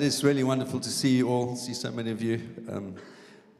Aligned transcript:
It 0.00 0.06
is 0.06 0.24
really 0.24 0.44
wonderful 0.44 0.80
to 0.80 0.88
see 0.88 1.14
you 1.18 1.28
all, 1.28 1.56
see 1.56 1.74
so 1.74 1.90
many 1.92 2.10
of 2.10 2.22
you. 2.22 2.40
Um, 2.70 2.94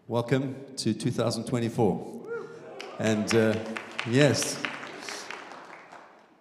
welcome 0.08 0.56
to 0.78 0.94
2024. 0.94 2.22
And 2.98 3.34
uh, 3.34 3.54
yes, 4.08 4.58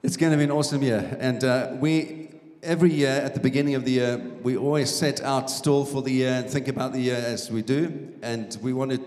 it's 0.01 0.15
going 0.15 0.31
to 0.31 0.37
be 0.37 0.45
an 0.45 0.51
awesome 0.51 0.83
year. 0.83 1.17
And 1.19 1.43
uh, 1.43 1.73
we, 1.81 2.29
every 2.63 2.93
year 2.93 3.09
at 3.09 3.33
the 3.33 3.41
beginning 3.41 3.75
of 3.75 3.83
the 3.83 3.91
year, 3.91 4.17
we 4.41 4.55
always 4.55 4.89
set 4.89 5.21
out 5.21 5.51
stall 5.51 5.83
for 5.83 6.01
the 6.01 6.13
year 6.13 6.31
and 6.31 6.49
think 6.49 6.69
about 6.69 6.93
the 6.93 7.01
year 7.01 7.17
as 7.17 7.51
we 7.51 7.61
do. 7.61 8.13
And 8.21 8.57
we 8.61 8.71
wanted 8.71 9.01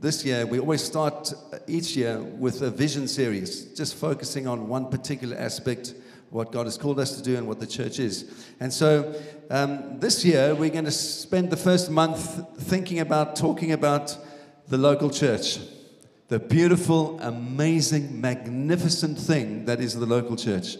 this 0.00 0.24
year, 0.24 0.46
we 0.46 0.60
always 0.60 0.84
start 0.84 1.34
each 1.66 1.96
year 1.96 2.20
with 2.20 2.62
a 2.62 2.70
vision 2.70 3.08
series, 3.08 3.64
just 3.74 3.96
focusing 3.96 4.46
on 4.46 4.68
one 4.68 4.90
particular 4.90 5.36
aspect 5.36 5.92
what 6.30 6.52
God 6.52 6.66
has 6.66 6.78
called 6.78 7.00
us 7.00 7.16
to 7.16 7.22
do 7.22 7.36
and 7.36 7.46
what 7.46 7.58
the 7.58 7.66
church 7.66 7.98
is. 7.98 8.46
And 8.60 8.72
so 8.72 9.14
um, 9.50 9.98
this 9.98 10.24
year, 10.24 10.54
we're 10.54 10.70
going 10.70 10.84
to 10.84 10.90
spend 10.90 11.50
the 11.50 11.56
first 11.56 11.90
month 11.90 12.40
thinking 12.62 13.00
about, 13.00 13.36
talking 13.36 13.72
about 13.72 14.16
the 14.68 14.78
local 14.78 15.10
church. 15.10 15.58
The 16.28 16.38
beautiful, 16.38 17.18
amazing, 17.20 18.20
magnificent 18.20 19.18
thing 19.18 19.64
that 19.64 19.80
is 19.80 19.94
the 19.94 20.06
local 20.06 20.36
church. 20.36 20.76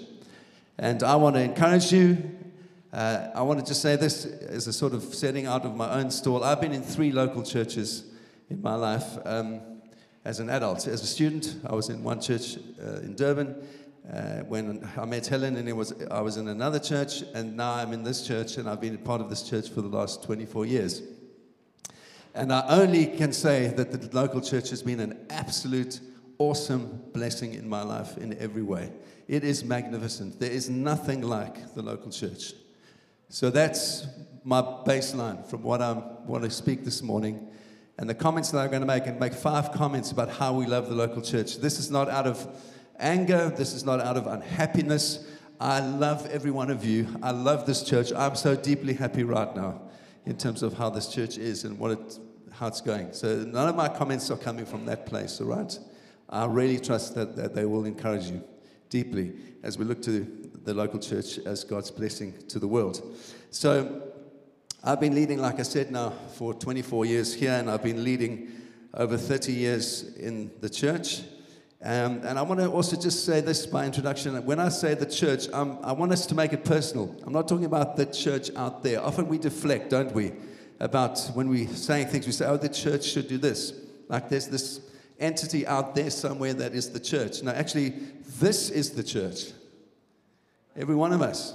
And 0.78 1.02
I 1.02 1.16
want 1.16 1.34
to 1.34 1.42
encourage 1.42 1.92
you. 1.92 2.30
Uh, 2.92 3.30
I 3.34 3.42
want 3.42 3.58
to 3.58 3.66
just 3.66 3.82
say 3.82 3.96
this 3.96 4.24
as 4.24 4.68
a 4.68 4.72
sort 4.72 4.94
of 4.94 5.02
setting 5.02 5.46
out 5.46 5.64
of 5.64 5.74
my 5.74 5.90
own 5.94 6.12
stall. 6.12 6.44
I've 6.44 6.60
been 6.60 6.72
in 6.72 6.82
three 6.82 7.10
local 7.10 7.42
churches 7.42 8.04
in 8.48 8.62
my 8.62 8.76
life 8.76 9.18
um, 9.24 9.60
as 10.24 10.38
an 10.38 10.48
adult. 10.48 10.86
As 10.86 11.02
a 11.02 11.06
student, 11.06 11.56
I 11.66 11.74
was 11.74 11.88
in 11.88 12.04
one 12.04 12.20
church 12.20 12.56
uh, 12.80 13.00
in 13.00 13.16
Durban 13.16 13.56
uh, 14.12 14.40
when 14.40 14.88
I 14.96 15.04
met 15.04 15.26
Helen, 15.26 15.56
and 15.56 15.68
it 15.68 15.76
was, 15.76 15.94
I 16.10 16.20
was 16.20 16.36
in 16.36 16.48
another 16.48 16.78
church, 16.78 17.22
and 17.34 17.56
now 17.56 17.74
I'm 17.74 17.92
in 17.92 18.02
this 18.02 18.26
church, 18.26 18.56
and 18.56 18.68
I've 18.68 18.80
been 18.80 18.94
a 18.94 18.98
part 18.98 19.20
of 19.20 19.30
this 19.30 19.42
church 19.42 19.68
for 19.68 19.82
the 19.82 19.88
last 19.88 20.24
24 20.24 20.66
years. 20.66 21.02
And 22.34 22.52
I 22.52 22.64
only 22.68 23.06
can 23.06 23.32
say 23.32 23.68
that 23.68 23.92
the 23.92 24.16
local 24.16 24.40
church 24.40 24.70
has 24.70 24.82
been 24.82 25.00
an 25.00 25.26
absolute 25.30 26.00
awesome 26.38 27.02
blessing 27.12 27.54
in 27.54 27.68
my 27.68 27.82
life 27.82 28.16
in 28.16 28.36
every 28.38 28.62
way. 28.62 28.90
It 29.28 29.44
is 29.44 29.64
magnificent. 29.64 30.40
There 30.40 30.50
is 30.50 30.68
nothing 30.68 31.22
like 31.22 31.74
the 31.74 31.82
local 31.82 32.10
church. 32.10 32.54
So 33.28 33.50
that's 33.50 34.06
my 34.42 34.60
baseline 34.60 35.46
from 35.46 35.62
what 35.62 35.82
I 35.82 35.92
want 36.26 36.42
to 36.44 36.50
speak 36.50 36.84
this 36.84 37.02
morning. 37.02 37.48
And 37.98 38.08
the 38.08 38.14
comments 38.14 38.50
that 38.50 38.58
I'm 38.58 38.70
going 38.70 38.80
to 38.80 38.86
make, 38.86 39.06
and 39.06 39.20
make 39.20 39.34
five 39.34 39.70
comments 39.72 40.10
about 40.10 40.30
how 40.30 40.54
we 40.54 40.66
love 40.66 40.88
the 40.88 40.94
local 40.94 41.22
church. 41.22 41.58
This 41.58 41.78
is 41.78 41.90
not 41.90 42.08
out 42.08 42.26
of 42.26 42.48
anger. 43.00 43.50
This 43.50 43.72
is 43.72 43.84
not 43.84 44.00
out 44.00 44.16
of 44.16 44.26
unhappiness. 44.26 45.26
I 45.58 45.80
love 45.80 46.26
every 46.26 46.50
one 46.50 46.70
of 46.70 46.84
you. 46.84 47.06
I 47.22 47.32
love 47.32 47.66
this 47.66 47.82
church. 47.82 48.12
I'm 48.12 48.34
so 48.34 48.54
deeply 48.54 48.94
happy 48.94 49.24
right 49.24 49.54
now 49.54 49.82
in 50.26 50.36
terms 50.36 50.62
of 50.62 50.74
how 50.74 50.90
this 50.90 51.08
church 51.08 51.38
is 51.38 51.64
and 51.64 51.78
what 51.78 51.92
it, 51.92 52.18
how 52.52 52.66
it's 52.66 52.80
going. 52.80 53.12
So 53.12 53.36
none 53.38 53.68
of 53.68 53.76
my 53.76 53.88
comments 53.88 54.30
are 54.30 54.36
coming 54.36 54.64
from 54.64 54.86
that 54.86 55.06
place, 55.06 55.40
all 55.40 55.48
right? 55.48 55.78
I 56.28 56.46
really 56.46 56.78
trust 56.78 57.14
that, 57.16 57.36
that 57.36 57.54
they 57.54 57.64
will 57.64 57.84
encourage 57.84 58.26
you 58.26 58.42
deeply 58.88 59.34
as 59.62 59.76
we 59.76 59.84
look 59.84 60.00
to 60.02 60.50
the 60.64 60.74
local 60.74 60.98
church 60.98 61.38
as 61.38 61.64
God's 61.64 61.90
blessing 61.90 62.34
to 62.48 62.58
the 62.58 62.68
world. 62.68 63.02
So 63.50 64.02
I've 64.82 65.00
been 65.00 65.14
leading, 65.14 65.38
like 65.38 65.58
I 65.58 65.62
said, 65.62 65.90
now 65.90 66.10
for 66.34 66.54
24 66.54 67.04
years 67.04 67.34
here, 67.34 67.52
and 67.52 67.70
I've 67.70 67.82
been 67.82 68.02
leading 68.04 68.48
over 68.94 69.16
30 69.16 69.52
years 69.52 70.16
in 70.16 70.50
the 70.60 70.70
church. 70.70 71.22
Um, 71.82 72.20
and 72.24 72.38
I 72.38 72.42
want 72.42 72.60
to 72.60 72.68
also 72.70 72.94
just 72.94 73.24
say 73.24 73.40
this 73.40 73.64
by 73.66 73.86
introduction. 73.86 74.44
When 74.44 74.60
I 74.60 74.68
say 74.68 74.92
the 74.94 75.06
church, 75.06 75.48
um, 75.50 75.78
I 75.82 75.92
want 75.92 76.12
us 76.12 76.26
to 76.26 76.34
make 76.34 76.52
it 76.52 76.62
personal. 76.62 77.16
I'm 77.24 77.32
not 77.32 77.48
talking 77.48 77.64
about 77.64 77.96
the 77.96 78.04
church 78.04 78.50
out 78.54 78.82
there. 78.82 79.02
Often 79.02 79.28
we 79.28 79.38
deflect, 79.38 79.88
don't 79.88 80.12
we? 80.12 80.32
About 80.78 81.18
when 81.32 81.48
we're 81.48 81.68
saying 81.68 82.08
things, 82.08 82.26
we 82.26 82.32
say, 82.32 82.46
oh, 82.46 82.58
the 82.58 82.68
church 82.68 83.04
should 83.04 83.28
do 83.28 83.38
this. 83.38 83.72
Like 84.08 84.28
there's 84.28 84.48
this 84.48 84.80
entity 85.18 85.66
out 85.66 85.94
there 85.94 86.10
somewhere 86.10 86.52
that 86.52 86.74
is 86.74 86.90
the 86.90 87.00
church. 87.00 87.42
No, 87.42 87.52
actually, 87.52 87.90
this 88.40 88.68
is 88.68 88.90
the 88.90 89.02
church. 89.02 89.52
Every 90.76 90.94
one 90.94 91.12
of 91.12 91.22
us. 91.22 91.54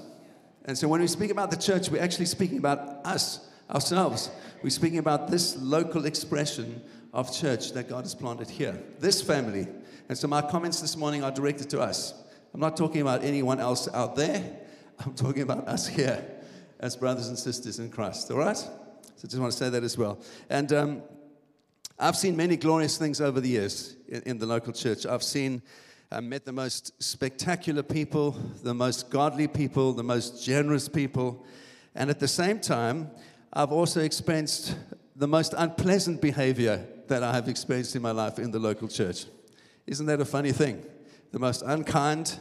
And 0.65 0.75
so 0.75 0.87
when 0.87 1.01
we 1.01 1.07
speak 1.07 1.29
about 1.29 1.51
the 1.51 1.57
church, 1.57 1.89
we're 1.89 2.01
actually 2.01 2.25
speaking 2.25 2.57
about 2.57 3.05
us, 3.05 3.47
ourselves. 3.69 4.31
We're 4.63 4.71
speaking 4.71 4.97
about 4.97 5.29
this 5.29 5.55
local 5.57 6.05
expression 6.05 6.81
of 7.15 7.33
church 7.33 7.71
that 7.71 7.89
God 7.89 8.03
has 8.03 8.13
planted 8.13 8.49
here. 8.49 8.79
This 8.99 9.21
family 9.21 9.67
and 10.07 10.17
so 10.17 10.27
my 10.27 10.41
comments 10.41 10.81
this 10.81 10.95
morning 10.95 11.23
are 11.23 11.31
directed 11.31 11.69
to 11.71 11.81
us. 11.81 12.13
I'm 12.53 12.59
not 12.59 12.77
talking 12.77 13.01
about 13.01 13.23
anyone 13.23 13.59
else 13.59 13.89
out 13.93 14.15
there. 14.15 14.59
I'm 15.05 15.15
talking 15.15 15.41
about 15.41 15.67
us 15.67 15.87
here 15.87 16.23
as 16.79 16.95
brothers 16.95 17.27
and 17.27 17.37
sisters 17.37 17.79
in 17.79 17.89
Christ. 17.89 18.29
All 18.29 18.37
right? 18.37 18.57
So 18.57 18.69
I 18.69 19.27
just 19.27 19.39
want 19.39 19.51
to 19.51 19.57
say 19.57 19.69
that 19.69 19.83
as 19.83 19.97
well. 19.97 20.19
And 20.49 20.71
um, 20.73 21.03
I've 21.97 22.15
seen 22.15 22.37
many 22.37 22.55
glorious 22.55 22.97
things 22.97 23.19
over 23.19 23.41
the 23.41 23.49
years 23.49 23.95
in, 24.07 24.21
in 24.23 24.37
the 24.37 24.45
local 24.45 24.73
church. 24.73 25.05
I've 25.05 25.23
seen, 25.23 25.61
uh, 26.11 26.21
met 26.21 26.45
the 26.45 26.51
most 26.51 27.01
spectacular 27.01 27.81
people, 27.81 28.31
the 28.61 28.73
most 28.73 29.09
godly 29.09 29.47
people, 29.47 29.93
the 29.93 30.03
most 30.03 30.43
generous 30.43 30.87
people. 30.87 31.43
And 31.95 32.09
at 32.11 32.19
the 32.19 32.27
same 32.27 32.59
time, 32.59 33.09
I've 33.51 33.71
also 33.71 34.01
experienced 34.01 34.75
the 35.15 35.27
most 35.27 35.55
unpleasant 35.57 36.21
behavior 36.21 36.85
that 37.07 37.23
I 37.23 37.33
have 37.33 37.47
experienced 37.47 37.95
in 37.95 38.01
my 38.01 38.11
life 38.11 38.39
in 38.39 38.51
the 38.51 38.59
local 38.59 38.87
church. 38.87 39.25
Isn't 39.87 40.05
that 40.07 40.21
a 40.21 40.25
funny 40.25 40.51
thing? 40.51 40.85
The 41.31 41.39
most 41.39 41.61
unkind, 41.61 42.39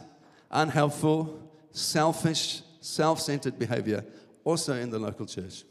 unhelpful, 0.51 1.51
selfish, 1.71 2.61
self 2.79 3.19
centered 3.19 3.59
behavior, 3.59 4.05
also 4.43 4.73
in 4.73 4.89
the 4.89 4.99
local 4.99 5.25
church. 5.25 5.63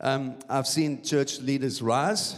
Um, 0.00 0.38
I've 0.48 0.66
seen 0.66 1.02
church 1.02 1.40
leaders 1.40 1.80
rise 1.80 2.36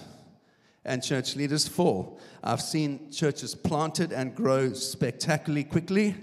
and 0.84 1.02
church 1.02 1.36
leaders 1.36 1.66
fall. 1.66 2.20
I've 2.44 2.62
seen 2.62 3.10
churches 3.10 3.54
planted 3.54 4.12
and 4.12 4.34
grow 4.34 4.72
spectacularly 4.72 5.64
quickly 5.64 6.14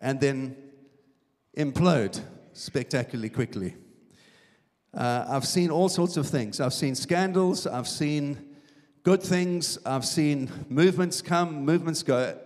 and 0.00 0.20
then 0.20 0.56
implode 1.56 2.20
spectacularly 2.52 3.30
quickly. 3.30 3.76
Uh, 4.92 5.26
I've 5.28 5.46
seen 5.46 5.70
all 5.70 5.88
sorts 5.88 6.16
of 6.16 6.26
things. 6.26 6.58
I've 6.58 6.72
seen 6.72 6.94
scandals. 6.94 7.66
I've 7.66 7.88
seen 7.88 8.45
good 9.06 9.22
things. 9.22 9.78
I've 9.86 10.04
seen 10.04 10.50
movements 10.68 11.22
come, 11.22 11.64
movements 11.64 12.02
go. 12.02 12.36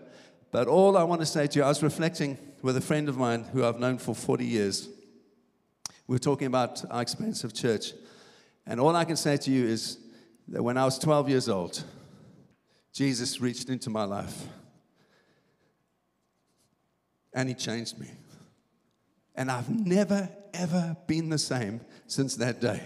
But 0.50 0.68
all 0.68 0.98
I 0.98 1.04
want 1.04 1.22
to 1.22 1.26
say 1.26 1.46
to 1.46 1.58
you, 1.58 1.64
I 1.64 1.68
was 1.68 1.82
reflecting 1.82 2.36
with 2.60 2.76
a 2.76 2.82
friend 2.82 3.08
of 3.08 3.16
mine 3.16 3.44
who 3.44 3.64
I've 3.64 3.80
known 3.80 3.96
for 3.96 4.14
40 4.14 4.44
years. 4.44 4.86
We 6.06 6.16
were 6.16 6.18
talking 6.18 6.46
about 6.46 6.84
our 6.90 7.00
experience 7.00 7.44
of 7.44 7.54
church. 7.54 7.94
And 8.66 8.78
all 8.78 8.94
I 8.94 9.06
can 9.06 9.16
say 9.16 9.38
to 9.38 9.50
you 9.50 9.64
is 9.64 9.96
that 10.48 10.62
when 10.62 10.76
I 10.76 10.84
was 10.84 10.98
12 10.98 11.30
years 11.30 11.48
old, 11.48 11.82
Jesus 12.92 13.40
reached 13.40 13.70
into 13.70 13.88
my 13.88 14.04
life 14.04 14.44
and 17.32 17.48
he 17.48 17.54
changed 17.54 17.98
me. 17.98 18.10
And 19.34 19.50
I've 19.50 19.70
never, 19.70 20.28
ever 20.52 20.94
been 21.06 21.30
the 21.30 21.38
same 21.38 21.80
since 22.06 22.36
that 22.36 22.60
day. 22.60 22.82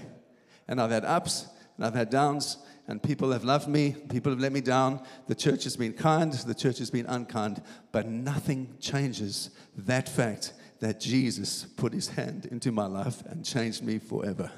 And 0.68 0.80
I've 0.80 0.92
had 0.92 1.04
ups 1.04 1.48
and 1.76 1.84
I've 1.84 1.94
had 1.94 2.10
downs, 2.10 2.58
and 2.86 3.02
people 3.02 3.32
have 3.32 3.44
loved 3.44 3.68
me, 3.68 3.96
people 4.10 4.30
have 4.30 4.40
let 4.40 4.52
me 4.52 4.60
down. 4.60 5.00
The 5.26 5.34
church 5.34 5.64
has 5.64 5.76
been 5.76 5.94
kind, 5.94 6.32
the 6.32 6.54
church 6.54 6.78
has 6.78 6.90
been 6.90 7.06
unkind, 7.06 7.62
but 7.92 8.06
nothing 8.06 8.74
changes 8.80 9.50
that 9.76 10.08
fact 10.08 10.52
that 10.80 11.00
Jesus 11.00 11.64
put 11.64 11.92
his 11.92 12.08
hand 12.08 12.46
into 12.46 12.70
my 12.72 12.86
life 12.86 13.22
and 13.26 13.44
changed 13.44 13.82
me 13.82 13.98
forever. 13.98 14.50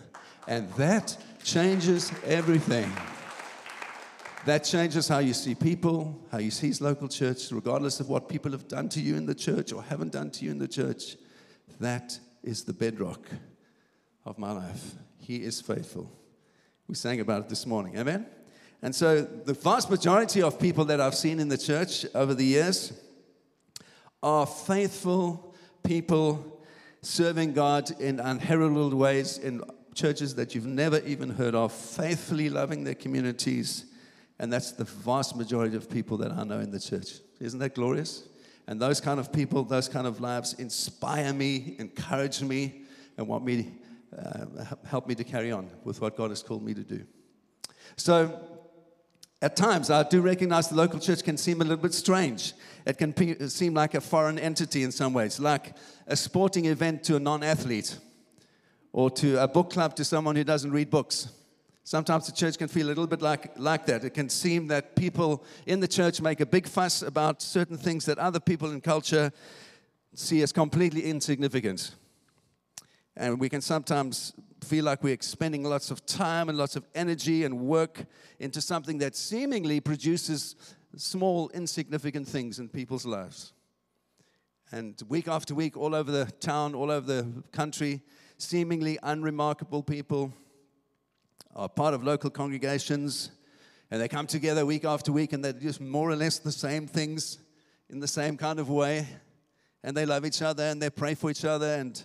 And 0.48 0.68
that 0.74 1.16
changes 1.44 2.12
everything. 2.24 2.90
That 4.44 4.64
changes 4.64 5.08
how 5.08 5.18
you 5.18 5.34
see 5.34 5.54
people, 5.54 6.24
how 6.30 6.38
you 6.38 6.52
see 6.52 6.68
his 6.68 6.80
local 6.80 7.08
church, 7.08 7.50
regardless 7.50 7.98
of 8.00 8.08
what 8.08 8.28
people 8.28 8.52
have 8.52 8.68
done 8.68 8.88
to 8.90 9.00
you 9.00 9.16
in 9.16 9.26
the 9.26 9.34
church 9.34 9.72
or 9.72 9.82
haven't 9.82 10.12
done 10.12 10.30
to 10.30 10.44
you 10.44 10.52
in 10.52 10.58
the 10.58 10.68
church. 10.68 11.16
That 11.80 12.18
is 12.44 12.64
the 12.64 12.72
bedrock 12.72 13.28
of 14.24 14.38
my 14.38 14.52
life. 14.52 14.94
He 15.18 15.42
is 15.42 15.60
faithful. 15.60 16.10
We 16.88 16.94
sang 16.94 17.20
about 17.20 17.42
it 17.42 17.48
this 17.48 17.66
morning. 17.66 17.98
Amen? 17.98 18.26
And 18.80 18.94
so, 18.94 19.22
the 19.22 19.54
vast 19.54 19.90
majority 19.90 20.40
of 20.40 20.60
people 20.60 20.84
that 20.84 21.00
I've 21.00 21.16
seen 21.16 21.40
in 21.40 21.48
the 21.48 21.58
church 21.58 22.06
over 22.14 22.32
the 22.32 22.44
years 22.44 22.92
are 24.22 24.46
faithful 24.46 25.54
people 25.82 26.62
serving 27.02 27.54
God 27.54 27.90
in 28.00 28.20
unheralded 28.20 28.94
ways 28.94 29.38
in 29.38 29.62
churches 29.94 30.34
that 30.36 30.54
you've 30.54 30.66
never 30.66 31.00
even 31.00 31.30
heard 31.30 31.54
of, 31.56 31.72
faithfully 31.72 32.50
loving 32.50 32.84
their 32.84 32.94
communities. 32.94 33.86
And 34.38 34.52
that's 34.52 34.72
the 34.72 34.84
vast 34.84 35.34
majority 35.34 35.76
of 35.76 35.90
people 35.90 36.18
that 36.18 36.30
I 36.30 36.44
know 36.44 36.60
in 36.60 36.70
the 36.70 36.80
church. 36.80 37.14
Isn't 37.40 37.58
that 37.60 37.74
glorious? 37.74 38.28
And 38.68 38.80
those 38.80 39.00
kind 39.00 39.18
of 39.18 39.32
people, 39.32 39.64
those 39.64 39.88
kind 39.88 40.06
of 40.06 40.20
lives 40.20 40.52
inspire 40.54 41.32
me, 41.32 41.76
encourage 41.78 42.42
me, 42.42 42.82
and 43.16 43.26
want 43.26 43.44
me 43.44 43.72
uh, 44.18 44.64
help 44.86 45.06
me 45.06 45.14
to 45.14 45.24
carry 45.24 45.52
on 45.52 45.70
with 45.84 46.00
what 46.00 46.16
God 46.16 46.30
has 46.30 46.42
called 46.42 46.62
me 46.62 46.74
to 46.74 46.82
do. 46.82 47.04
So, 47.96 48.40
at 49.42 49.54
times, 49.54 49.90
I 49.90 50.02
do 50.02 50.22
recognize 50.22 50.68
the 50.68 50.76
local 50.76 50.98
church 50.98 51.22
can 51.22 51.36
seem 51.36 51.60
a 51.60 51.64
little 51.64 51.82
bit 51.82 51.92
strange. 51.92 52.54
It 52.86 52.96
can 52.96 53.12
pe- 53.12 53.46
seem 53.48 53.74
like 53.74 53.94
a 53.94 54.00
foreign 54.00 54.38
entity 54.38 54.82
in 54.82 54.90
some 54.90 55.12
ways, 55.12 55.38
like 55.38 55.74
a 56.06 56.16
sporting 56.16 56.64
event 56.64 57.04
to 57.04 57.16
a 57.16 57.20
non 57.20 57.42
athlete, 57.42 57.98
or 58.92 59.10
to 59.10 59.42
a 59.42 59.46
book 59.46 59.70
club 59.70 59.94
to 59.96 60.04
someone 60.04 60.36
who 60.36 60.44
doesn't 60.44 60.70
read 60.70 60.88
books. 60.88 61.28
Sometimes 61.84 62.26
the 62.26 62.32
church 62.32 62.58
can 62.58 62.66
feel 62.66 62.86
a 62.86 62.88
little 62.88 63.06
bit 63.06 63.22
like, 63.22 63.52
like 63.56 63.86
that. 63.86 64.02
It 64.02 64.14
can 64.14 64.28
seem 64.28 64.66
that 64.68 64.96
people 64.96 65.44
in 65.66 65.78
the 65.78 65.86
church 65.86 66.20
make 66.20 66.40
a 66.40 66.46
big 66.46 66.66
fuss 66.66 67.02
about 67.02 67.40
certain 67.40 67.76
things 67.76 68.06
that 68.06 68.18
other 68.18 68.40
people 68.40 68.72
in 68.72 68.80
culture 68.80 69.30
see 70.14 70.42
as 70.42 70.50
completely 70.50 71.04
insignificant. 71.04 71.94
And 73.16 73.40
we 73.40 73.48
can 73.48 73.60
sometimes 73.60 74.34
feel 74.62 74.84
like 74.84 75.02
we're 75.02 75.14
expending 75.14 75.62
lots 75.62 75.90
of 75.90 76.04
time 76.04 76.48
and 76.48 76.58
lots 76.58 76.76
of 76.76 76.84
energy 76.94 77.44
and 77.44 77.60
work 77.60 78.04
into 78.38 78.60
something 78.60 78.98
that 78.98 79.16
seemingly 79.16 79.80
produces 79.80 80.56
small, 80.96 81.48
insignificant 81.50 82.28
things 82.28 82.58
in 82.58 82.68
people's 82.68 83.06
lives. 83.06 83.52
And 84.72 85.00
week 85.08 85.28
after 85.28 85.54
week, 85.54 85.76
all 85.76 85.94
over 85.94 86.10
the 86.10 86.26
town, 86.40 86.74
all 86.74 86.90
over 86.90 87.06
the 87.06 87.42
country, 87.52 88.02
seemingly 88.38 88.98
unremarkable 89.02 89.82
people 89.82 90.32
are 91.54 91.68
part 91.68 91.94
of 91.94 92.02
local 92.02 92.28
congregations, 92.28 93.30
and 93.90 94.00
they 94.00 94.08
come 94.08 94.26
together 94.26 94.66
week 94.66 94.84
after 94.84 95.12
week 95.12 95.32
and 95.32 95.44
they 95.44 95.52
do 95.52 95.60
just 95.60 95.80
more 95.80 96.10
or 96.10 96.16
less 96.16 96.38
the 96.38 96.52
same 96.52 96.86
things 96.86 97.38
in 97.88 98.00
the 98.00 98.08
same 98.08 98.36
kind 98.36 98.58
of 98.58 98.68
way. 98.68 99.06
And 99.84 99.96
they 99.96 100.04
love 100.04 100.26
each 100.26 100.42
other 100.42 100.64
and 100.64 100.82
they 100.82 100.90
pray 100.90 101.14
for 101.14 101.30
each 101.30 101.44
other 101.44 101.74
and 101.74 102.04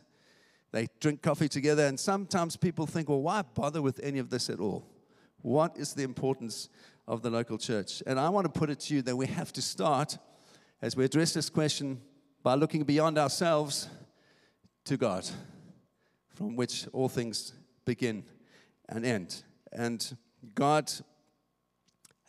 they 0.71 0.88
drink 1.00 1.21
coffee 1.21 1.50
together. 1.50 1.85
And 1.85 2.00
sometimes 2.00 2.56
people 2.56 2.85
think, 2.85 3.09
well, 3.09 3.21
why 3.21 3.41
bother 3.41 3.81
with 3.81 4.00
any 4.01 4.19
of 4.19 4.29
this 4.29 4.50
at 4.50 4.59
all? 4.59 4.88
What 5.41 5.77
is 5.77 5.94
the 5.94 6.03
importance 6.03 6.69
of 7.07 7.21
the 7.21 7.29
local 7.29 7.57
church? 7.57 8.01
And 8.06 8.19
I 8.19 8.29
want 8.29 8.51
to 8.51 8.59
put 8.59 8.69
it 8.69 8.79
to 8.81 8.95
you 8.95 9.01
that 9.03 9.15
we 9.15 9.27
have 9.27 9.51
to 9.53 9.62
start, 9.62 10.18
as 10.81 10.95
we 10.95 11.03
address 11.03 11.33
this 11.33 11.50
question, 11.50 12.01
by 12.44 12.56
looking 12.56 12.83
beyond 12.83 13.18
ourselves 13.18 13.89
to 14.85 14.97
God, 14.97 15.27
from 16.29 16.56
which 16.56 16.88
all 16.94 17.09
things 17.09 17.53
begin 17.85 18.24
and 18.89 19.06
end. 19.06 19.44
And 19.71 20.17
God 20.56 20.91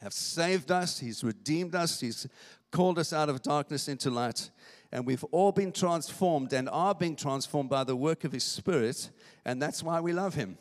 has 0.00 0.14
saved 0.14 0.70
us, 0.70 0.98
He's 0.98 1.22
redeemed 1.22 1.74
us, 1.74 2.00
He's 2.00 2.26
called 2.70 2.98
us 2.98 3.12
out 3.12 3.28
of 3.28 3.42
darkness 3.42 3.88
into 3.88 4.10
light. 4.10 4.50
And 4.92 5.06
we've 5.06 5.24
all 5.24 5.52
been 5.52 5.72
transformed 5.72 6.52
and 6.52 6.68
are 6.68 6.94
being 6.94 7.16
transformed 7.16 7.70
by 7.70 7.82
the 7.82 7.96
work 7.96 8.24
of 8.24 8.32
His 8.32 8.44
Spirit. 8.44 9.08
And 9.44 9.60
that's 9.60 9.82
why 9.82 10.00
we 10.00 10.12
love 10.12 10.34
Him. 10.34 10.58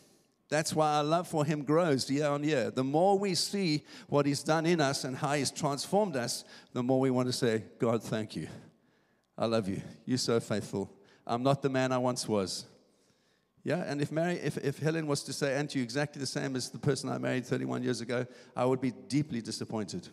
That's 0.49 0.73
why 0.73 0.95
our 0.95 1.03
love 1.03 1.27
for 1.27 1.43
Him 1.43 1.63
grows 1.63 2.09
year 2.09 2.27
on 2.27 2.43
year. 2.43 2.71
The 2.71 2.83
more 2.83 3.19
we 3.19 3.35
see 3.35 3.83
what 4.07 4.25
He's 4.25 4.41
done 4.41 4.65
in 4.65 4.79
us 4.79 5.03
and 5.03 5.17
how 5.17 5.33
He's 5.33 5.51
transformed 5.51 6.15
us, 6.15 6.45
the 6.71 6.81
more 6.81 6.99
we 6.99 7.09
want 7.09 7.27
to 7.27 7.33
say, 7.33 7.63
God, 7.77 8.01
thank 8.01 8.35
you. 8.35 8.47
I 9.37 9.45
love 9.45 9.67
you. 9.67 9.81
You're 10.05 10.17
so 10.17 10.39
faithful. 10.39 10.89
I'm 11.27 11.43
not 11.43 11.61
the 11.61 11.69
man 11.69 11.91
I 11.91 11.97
once 11.97 12.27
was. 12.27 12.65
Yeah, 13.63 13.83
and 13.85 14.01
if 14.01 14.11
Mary, 14.11 14.35
if, 14.35 14.57
if 14.57 14.79
Helen 14.79 15.07
was 15.07 15.23
to 15.23 15.33
say, 15.33 15.55
Aren't 15.55 15.75
you 15.75 15.83
exactly 15.83 16.19
the 16.19 16.25
same 16.25 16.55
as 16.55 16.69
the 16.69 16.79
person 16.79 17.09
I 17.09 17.17
married 17.17 17.45
31 17.45 17.83
years 17.83 18.01
ago? 18.01 18.25
I 18.55 18.65
would 18.65 18.81
be 18.81 18.91
deeply 18.91 19.41
disappointed. 19.41 20.07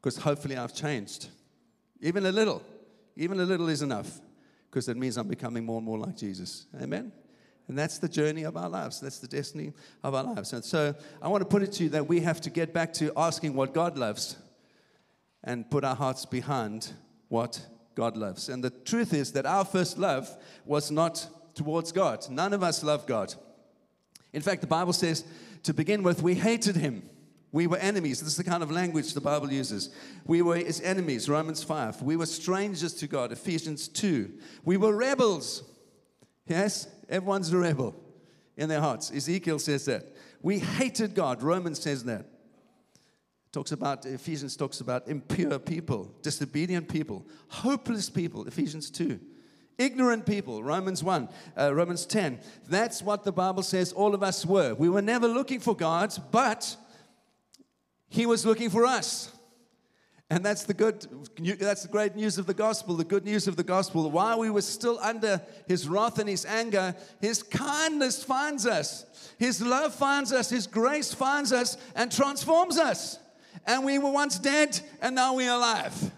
Because 0.00 0.16
hopefully 0.16 0.56
I've 0.56 0.74
changed. 0.74 1.28
Even 2.00 2.26
a 2.26 2.32
little. 2.32 2.62
Even 3.18 3.40
a 3.40 3.44
little 3.44 3.68
is 3.68 3.82
enough. 3.82 4.20
Because 4.70 4.88
it 4.88 4.96
means 4.96 5.16
I'm 5.16 5.28
becoming 5.28 5.64
more 5.64 5.78
and 5.78 5.84
more 5.84 5.98
like 5.98 6.16
Jesus. 6.16 6.66
Amen? 6.80 7.12
And 7.66 7.76
that's 7.76 7.98
the 7.98 8.08
journey 8.08 8.44
of 8.44 8.56
our 8.56 8.68
lives. 8.68 9.00
That's 9.00 9.18
the 9.18 9.28
destiny 9.28 9.72
of 10.02 10.14
our 10.14 10.24
lives. 10.24 10.52
And 10.54 10.64
so 10.64 10.94
I 11.20 11.28
want 11.28 11.42
to 11.42 11.46
put 11.46 11.62
it 11.62 11.72
to 11.72 11.84
you 11.84 11.90
that 11.90 12.08
we 12.08 12.20
have 12.20 12.40
to 12.42 12.50
get 12.50 12.72
back 12.72 12.92
to 12.94 13.12
asking 13.16 13.54
what 13.54 13.74
God 13.74 13.98
loves 13.98 14.36
and 15.44 15.68
put 15.70 15.84
our 15.84 15.96
hearts 15.96 16.24
behind 16.24 16.92
what 17.28 17.66
God 17.94 18.16
loves. 18.16 18.48
And 18.48 18.62
the 18.62 18.70
truth 18.70 19.12
is 19.12 19.32
that 19.32 19.44
our 19.44 19.64
first 19.64 19.98
love 19.98 20.34
was 20.64 20.90
not 20.90 21.26
towards 21.54 21.92
God. 21.92 22.24
None 22.30 22.52
of 22.52 22.62
us 22.62 22.82
love 22.82 23.06
God. 23.06 23.34
In 24.32 24.42
fact, 24.42 24.60
the 24.60 24.66
Bible 24.66 24.92
says 24.92 25.24
to 25.64 25.74
begin 25.74 26.02
with, 26.02 26.22
we 26.22 26.34
hated 26.34 26.76
him. 26.76 27.02
We 27.50 27.66
were 27.66 27.78
enemies. 27.78 28.20
This 28.20 28.30
is 28.30 28.36
the 28.36 28.44
kind 28.44 28.62
of 28.62 28.70
language 28.70 29.14
the 29.14 29.20
Bible 29.20 29.50
uses. 29.50 29.90
We 30.26 30.42
were 30.42 30.56
his 30.56 30.80
enemies, 30.82 31.28
Romans 31.28 31.62
5. 31.62 32.02
We 32.02 32.16
were 32.16 32.26
strangers 32.26 32.92
to 32.94 33.06
God, 33.06 33.32
Ephesians 33.32 33.88
2. 33.88 34.30
We 34.64 34.76
were 34.76 34.94
rebels. 34.94 35.62
Yes, 36.46 36.86
everyone's 37.08 37.52
a 37.52 37.58
rebel 37.58 37.94
in 38.56 38.68
their 38.68 38.80
hearts. 38.80 39.10
Ezekiel 39.10 39.58
says 39.58 39.86
that. 39.86 40.04
We 40.42 40.58
hated 40.58 41.14
God, 41.14 41.42
Romans 41.42 41.80
says 41.80 42.04
that. 42.04 42.26
Talks 43.50 43.72
about, 43.72 44.04
Ephesians 44.04 44.56
talks 44.56 44.80
about 44.80 45.08
impure 45.08 45.58
people, 45.58 46.14
disobedient 46.22 46.88
people, 46.88 47.26
hopeless 47.48 48.10
people, 48.10 48.46
Ephesians 48.46 48.90
2 48.90 49.18
ignorant 49.78 50.26
people 50.26 50.64
romans 50.64 51.04
1 51.04 51.28
uh, 51.56 51.72
romans 51.72 52.04
10 52.04 52.40
that's 52.68 53.00
what 53.00 53.22
the 53.22 53.30
bible 53.30 53.62
says 53.62 53.92
all 53.92 54.12
of 54.12 54.24
us 54.24 54.44
were 54.44 54.74
we 54.74 54.88
were 54.88 55.00
never 55.00 55.28
looking 55.28 55.60
for 55.60 55.76
god 55.76 56.12
but 56.32 56.76
he 58.08 58.26
was 58.26 58.44
looking 58.44 58.70
for 58.70 58.84
us. 58.84 59.32
And 60.30 60.44
that's 60.44 60.64
the 60.64 60.74
good 60.74 61.06
that's 61.58 61.84
the 61.84 61.88
great 61.88 62.14
news 62.14 62.36
of 62.36 62.44
the 62.44 62.52
gospel 62.52 62.94
the 62.96 63.04
good 63.04 63.24
news 63.24 63.48
of 63.48 63.56
the 63.56 63.64
gospel. 63.64 64.10
While 64.10 64.40
we 64.40 64.50
were 64.50 64.60
still 64.60 64.98
under 65.00 65.40
his 65.66 65.88
wrath 65.88 66.18
and 66.18 66.28
his 66.28 66.44
anger 66.44 66.94
his 67.20 67.42
kindness 67.42 68.22
finds 68.22 68.66
us 68.66 69.06
his 69.38 69.62
love 69.62 69.94
finds 69.94 70.32
us 70.32 70.50
his 70.50 70.66
grace 70.66 71.14
finds 71.14 71.50
us 71.50 71.78
and 71.94 72.12
transforms 72.12 72.76
us. 72.76 73.18
And 73.66 73.86
we 73.86 73.98
were 73.98 74.10
once 74.10 74.38
dead 74.38 74.78
and 75.00 75.14
now 75.14 75.34
we're 75.34 75.52
alive. 75.52 76.10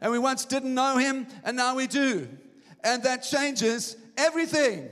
And 0.00 0.12
we 0.12 0.20
once 0.20 0.44
didn't 0.44 0.74
know 0.74 0.96
him 0.96 1.26
and 1.42 1.56
now 1.56 1.74
we 1.74 1.88
do. 1.88 2.28
And 2.84 3.02
that 3.02 3.24
changes 3.24 3.96
everything. 4.16 4.88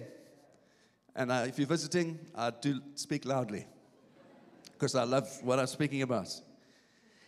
And 1.14 1.30
uh, 1.30 1.44
if 1.46 1.56
you're 1.56 1.68
visiting, 1.68 2.18
uh, 2.34 2.50
do 2.60 2.80
speak 2.96 3.24
loudly 3.24 3.66
because 4.78 4.94
I 4.94 5.04
love 5.04 5.28
what 5.42 5.58
I'm 5.58 5.66
speaking 5.66 6.02
about. 6.02 6.28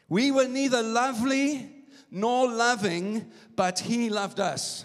We 0.08 0.30
were 0.30 0.48
neither 0.48 0.82
lovely 0.82 1.70
nor 2.10 2.50
loving, 2.50 3.30
but 3.56 3.78
He 3.78 4.10
loved 4.10 4.40
us. 4.40 4.84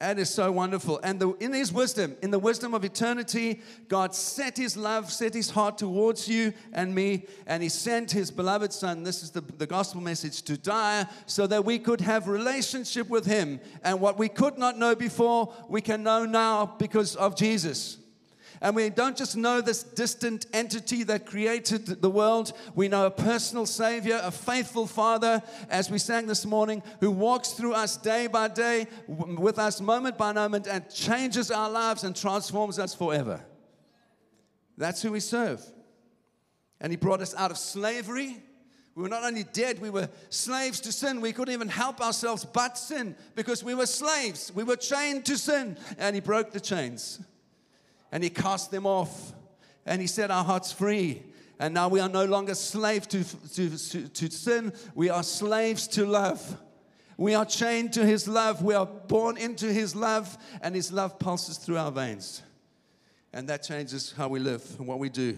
That 0.00 0.18
is 0.18 0.30
so 0.30 0.50
wonderful. 0.50 0.98
And 1.04 1.20
the, 1.20 1.32
in 1.40 1.52
His 1.52 1.74
wisdom, 1.74 2.16
in 2.22 2.30
the 2.30 2.38
wisdom 2.38 2.72
of 2.72 2.84
eternity, 2.84 3.60
God 3.86 4.14
set 4.14 4.56
His 4.56 4.74
love, 4.74 5.12
set 5.12 5.34
His 5.34 5.50
heart 5.50 5.76
towards 5.76 6.26
you 6.26 6.54
and 6.72 6.94
me, 6.94 7.26
and 7.46 7.62
He 7.62 7.68
sent 7.68 8.10
His 8.10 8.30
beloved 8.30 8.72
Son. 8.72 9.02
This 9.02 9.22
is 9.22 9.30
the, 9.30 9.42
the 9.42 9.66
gospel 9.66 10.00
message 10.00 10.42
to 10.42 10.56
die 10.56 11.04
so 11.26 11.46
that 11.46 11.66
we 11.66 11.78
could 11.78 12.00
have 12.00 12.28
relationship 12.28 13.10
with 13.10 13.26
Him. 13.26 13.60
And 13.84 14.00
what 14.00 14.18
we 14.18 14.30
could 14.30 14.56
not 14.56 14.78
know 14.78 14.94
before, 14.94 15.52
we 15.68 15.82
can 15.82 16.02
know 16.02 16.24
now 16.24 16.74
because 16.78 17.14
of 17.16 17.36
Jesus. 17.36 17.99
And 18.62 18.76
we 18.76 18.90
don't 18.90 19.16
just 19.16 19.36
know 19.36 19.62
this 19.62 19.82
distant 19.82 20.44
entity 20.52 21.02
that 21.04 21.24
created 21.24 21.86
the 21.86 22.10
world, 22.10 22.52
we 22.74 22.88
know 22.88 23.06
a 23.06 23.10
personal 23.10 23.64
Savior, 23.64 24.20
a 24.22 24.30
faithful 24.30 24.86
Father, 24.86 25.42
as 25.70 25.90
we 25.90 25.96
sang 25.96 26.26
this 26.26 26.44
morning, 26.44 26.82
who 27.00 27.10
walks 27.10 27.52
through 27.52 27.72
us 27.72 27.96
day 27.96 28.26
by 28.26 28.48
day, 28.48 28.86
with 29.08 29.58
us 29.58 29.80
moment 29.80 30.18
by 30.18 30.32
moment, 30.32 30.66
and 30.66 30.90
changes 30.90 31.50
our 31.50 31.70
lives 31.70 32.04
and 32.04 32.14
transforms 32.14 32.78
us 32.78 32.94
forever. 32.94 33.42
That's 34.76 35.00
who 35.00 35.12
we 35.12 35.20
serve. 35.20 35.64
And 36.82 36.92
He 36.92 36.96
brought 36.96 37.22
us 37.22 37.34
out 37.34 37.50
of 37.50 37.56
slavery. 37.56 38.42
We 38.94 39.02
were 39.02 39.08
not 39.08 39.24
only 39.24 39.44
dead, 39.44 39.80
we 39.80 39.88
were 39.88 40.10
slaves 40.28 40.80
to 40.80 40.92
sin. 40.92 41.22
We 41.22 41.32
couldn't 41.32 41.54
even 41.54 41.68
help 41.68 42.02
ourselves 42.02 42.44
but 42.44 42.76
sin 42.76 43.16
because 43.34 43.64
we 43.64 43.74
were 43.74 43.86
slaves. 43.86 44.52
We 44.54 44.64
were 44.64 44.76
chained 44.76 45.24
to 45.26 45.38
sin, 45.38 45.78
and 45.96 46.14
He 46.14 46.20
broke 46.20 46.50
the 46.50 46.60
chains 46.60 47.20
and 48.12 48.22
he 48.22 48.30
cast 48.30 48.70
them 48.70 48.86
off 48.86 49.32
and 49.86 50.00
he 50.00 50.06
set 50.06 50.30
our 50.30 50.44
hearts 50.44 50.72
free. 50.72 51.22
And 51.58 51.74
now 51.74 51.88
we 51.88 52.00
are 52.00 52.08
no 52.08 52.24
longer 52.24 52.54
slaves 52.54 53.06
to, 53.08 53.22
to, 53.24 53.90
to, 53.90 54.08
to, 54.08 54.30
sin, 54.30 54.72
we 54.94 55.10
are 55.10 55.22
slaves 55.22 55.86
to 55.88 56.06
love. 56.06 56.58
We 57.18 57.34
are 57.34 57.44
chained 57.44 57.92
to 57.94 58.06
his 58.06 58.26
love, 58.26 58.62
we 58.62 58.72
are 58.72 58.86
born 58.86 59.36
into 59.36 59.70
his 59.70 59.94
love, 59.94 60.38
and 60.62 60.74
his 60.74 60.90
love 60.90 61.18
pulses 61.18 61.58
through 61.58 61.76
our 61.76 61.92
veins. 61.92 62.42
And 63.34 63.46
that 63.50 63.62
changes 63.62 64.14
how 64.16 64.28
we 64.28 64.40
live 64.40 64.64
and 64.78 64.88
what 64.88 64.98
we 64.98 65.10
do. 65.10 65.36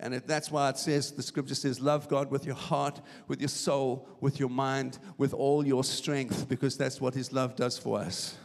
And 0.00 0.14
that's 0.14 0.50
why 0.50 0.70
it 0.70 0.78
says, 0.78 1.12
the 1.12 1.22
scripture 1.22 1.54
says, 1.54 1.80
love 1.80 2.08
God 2.08 2.30
with 2.30 2.46
your 2.46 2.56
heart, 2.56 3.00
with 3.28 3.40
your 3.40 3.48
soul, 3.48 4.08
with 4.20 4.40
your 4.40 4.48
mind, 4.48 4.98
with 5.18 5.34
all 5.34 5.66
your 5.66 5.84
strength, 5.84 6.48
because 6.48 6.76
that's 6.78 7.00
what 7.00 7.14
his 7.14 7.32
love 7.32 7.56
does 7.56 7.78
for 7.78 7.98
us. 7.98 8.36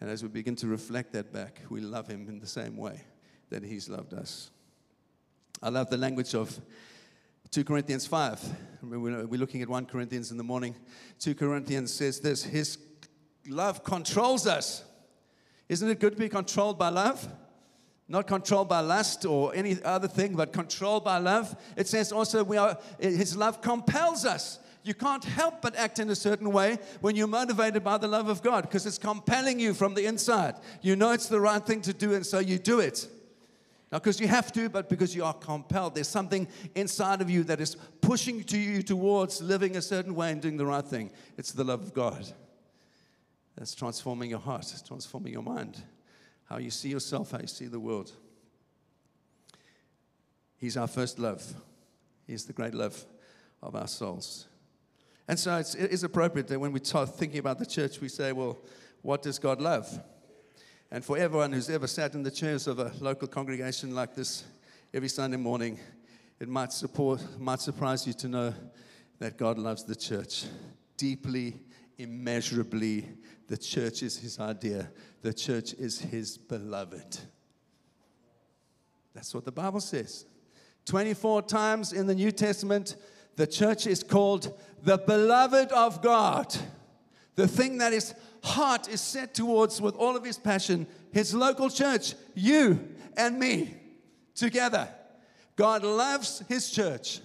And 0.00 0.08
as 0.08 0.22
we 0.22 0.28
begin 0.28 0.56
to 0.56 0.66
reflect 0.66 1.12
that 1.12 1.32
back, 1.32 1.60
we 1.68 1.80
love 1.80 2.08
Him 2.08 2.28
in 2.28 2.38
the 2.38 2.46
same 2.46 2.76
way 2.76 3.02
that 3.50 3.62
He's 3.62 3.88
loved 3.88 4.14
us. 4.14 4.50
I 5.62 5.68
love 5.68 5.90
the 5.90 5.98
language 5.98 6.34
of 6.34 6.58
2 7.50 7.64
Corinthians 7.64 8.06
5. 8.06 8.42
We're 8.82 9.26
looking 9.26 9.60
at 9.60 9.68
1 9.68 9.86
Corinthians 9.86 10.30
in 10.30 10.36
the 10.36 10.44
morning. 10.44 10.74
2 11.18 11.34
Corinthians 11.34 11.92
says 11.92 12.20
this 12.20 12.44
His 12.44 12.78
love 13.48 13.84
controls 13.84 14.46
us. 14.46 14.84
Isn't 15.68 15.88
it 15.90 16.00
good 16.00 16.12
to 16.12 16.18
be 16.18 16.28
controlled 16.28 16.78
by 16.78 16.88
love? 16.88 17.28
Not 18.08 18.26
controlled 18.26 18.68
by 18.68 18.80
lust 18.80 19.26
or 19.26 19.54
any 19.54 19.82
other 19.84 20.08
thing, 20.08 20.34
but 20.34 20.52
controlled 20.52 21.04
by 21.04 21.18
love. 21.18 21.54
It 21.76 21.88
says 21.88 22.10
also 22.10 22.42
we 22.42 22.56
are, 22.56 22.78
His 22.98 23.36
love 23.36 23.60
compels 23.60 24.24
us. 24.24 24.59
You 24.82 24.94
can't 24.94 25.24
help 25.24 25.60
but 25.60 25.76
act 25.76 25.98
in 25.98 26.08
a 26.08 26.14
certain 26.14 26.50
way 26.52 26.78
when 27.00 27.14
you're 27.14 27.26
motivated 27.26 27.84
by 27.84 27.98
the 27.98 28.08
love 28.08 28.28
of 28.28 28.42
God 28.42 28.62
because 28.62 28.86
it's 28.86 28.98
compelling 28.98 29.60
you 29.60 29.74
from 29.74 29.94
the 29.94 30.06
inside. 30.06 30.54
You 30.80 30.96
know 30.96 31.12
it's 31.12 31.28
the 31.28 31.40
right 31.40 31.64
thing 31.64 31.82
to 31.82 31.92
do, 31.92 32.14
and 32.14 32.24
so 32.24 32.38
you 32.38 32.58
do 32.58 32.80
it. 32.80 33.06
Not 33.92 34.02
because 34.02 34.20
you 34.20 34.28
have 34.28 34.52
to, 34.52 34.68
but 34.68 34.88
because 34.88 35.14
you 35.14 35.24
are 35.24 35.34
compelled. 35.34 35.96
There's 35.96 36.08
something 36.08 36.46
inside 36.76 37.20
of 37.20 37.28
you 37.28 37.42
that 37.44 37.60
is 37.60 37.76
pushing 38.00 38.44
to 38.44 38.58
you 38.58 38.82
towards 38.82 39.42
living 39.42 39.76
a 39.76 39.82
certain 39.82 40.14
way 40.14 40.30
and 40.30 40.40
doing 40.40 40.56
the 40.56 40.66
right 40.66 40.84
thing. 40.84 41.10
It's 41.36 41.52
the 41.52 41.64
love 41.64 41.82
of 41.82 41.92
God 41.92 42.24
that's 43.56 43.74
transforming 43.74 44.30
your 44.30 44.38
heart, 44.38 44.72
transforming 44.86 45.32
your 45.32 45.42
mind, 45.42 45.82
how 46.44 46.58
you 46.58 46.70
see 46.70 46.88
yourself, 46.88 47.32
how 47.32 47.40
you 47.40 47.48
see 47.48 47.66
the 47.66 47.80
world. 47.80 48.12
He's 50.56 50.76
our 50.76 50.86
first 50.86 51.18
love. 51.18 51.42
He's 52.26 52.44
the 52.44 52.52
great 52.52 52.74
love 52.74 53.04
of 53.60 53.74
our 53.74 53.88
souls. 53.88 54.46
And 55.30 55.38
so 55.38 55.58
it's, 55.58 55.76
it 55.76 55.92
is 55.92 56.02
appropriate 56.02 56.48
that 56.48 56.58
when 56.58 56.72
we 56.72 56.80
start 56.82 57.10
thinking 57.10 57.38
about 57.38 57.60
the 57.60 57.64
church, 57.64 58.00
we 58.00 58.08
say, 58.08 58.32
well, 58.32 58.58
what 59.02 59.22
does 59.22 59.38
God 59.38 59.60
love? 59.60 59.88
And 60.90 61.04
for 61.04 61.16
everyone 61.16 61.52
who's 61.52 61.70
ever 61.70 61.86
sat 61.86 62.14
in 62.14 62.24
the 62.24 62.32
chairs 62.32 62.66
of 62.66 62.80
a 62.80 62.90
local 62.98 63.28
congregation 63.28 63.94
like 63.94 64.12
this 64.12 64.42
every 64.92 65.08
Sunday 65.08 65.36
morning, 65.36 65.78
it 66.40 66.48
might, 66.48 66.72
support, 66.72 67.24
might 67.38 67.60
surprise 67.60 68.08
you 68.08 68.12
to 68.14 68.28
know 68.28 68.52
that 69.20 69.38
God 69.38 69.56
loves 69.56 69.84
the 69.84 69.94
church 69.94 70.46
deeply, 70.96 71.60
immeasurably. 71.96 73.06
The 73.46 73.56
church 73.56 74.02
is 74.02 74.18
his 74.18 74.40
idea, 74.40 74.90
the 75.22 75.32
church 75.32 75.74
is 75.74 76.00
his 76.00 76.38
beloved. 76.38 77.20
That's 79.14 79.32
what 79.32 79.44
the 79.44 79.52
Bible 79.52 79.78
says. 79.78 80.26
24 80.86 81.42
times 81.42 81.92
in 81.92 82.08
the 82.08 82.16
New 82.16 82.32
Testament, 82.32 82.96
the 83.36 83.46
church 83.46 83.86
is 83.86 84.02
called 84.02 84.58
the 84.82 84.98
beloved 84.98 85.72
of 85.72 86.02
God. 86.02 86.54
The 87.36 87.48
thing 87.48 87.78
that 87.78 87.92
his 87.92 88.14
heart 88.42 88.88
is 88.88 89.00
set 89.00 89.34
towards 89.34 89.80
with 89.80 89.94
all 89.94 90.16
of 90.16 90.24
his 90.24 90.38
passion, 90.38 90.86
his 91.12 91.34
local 91.34 91.70
church, 91.70 92.14
you 92.34 92.88
and 93.16 93.38
me 93.38 93.74
together. 94.34 94.88
God 95.56 95.82
loves 95.82 96.42
his 96.48 96.70
church. 96.70 97.20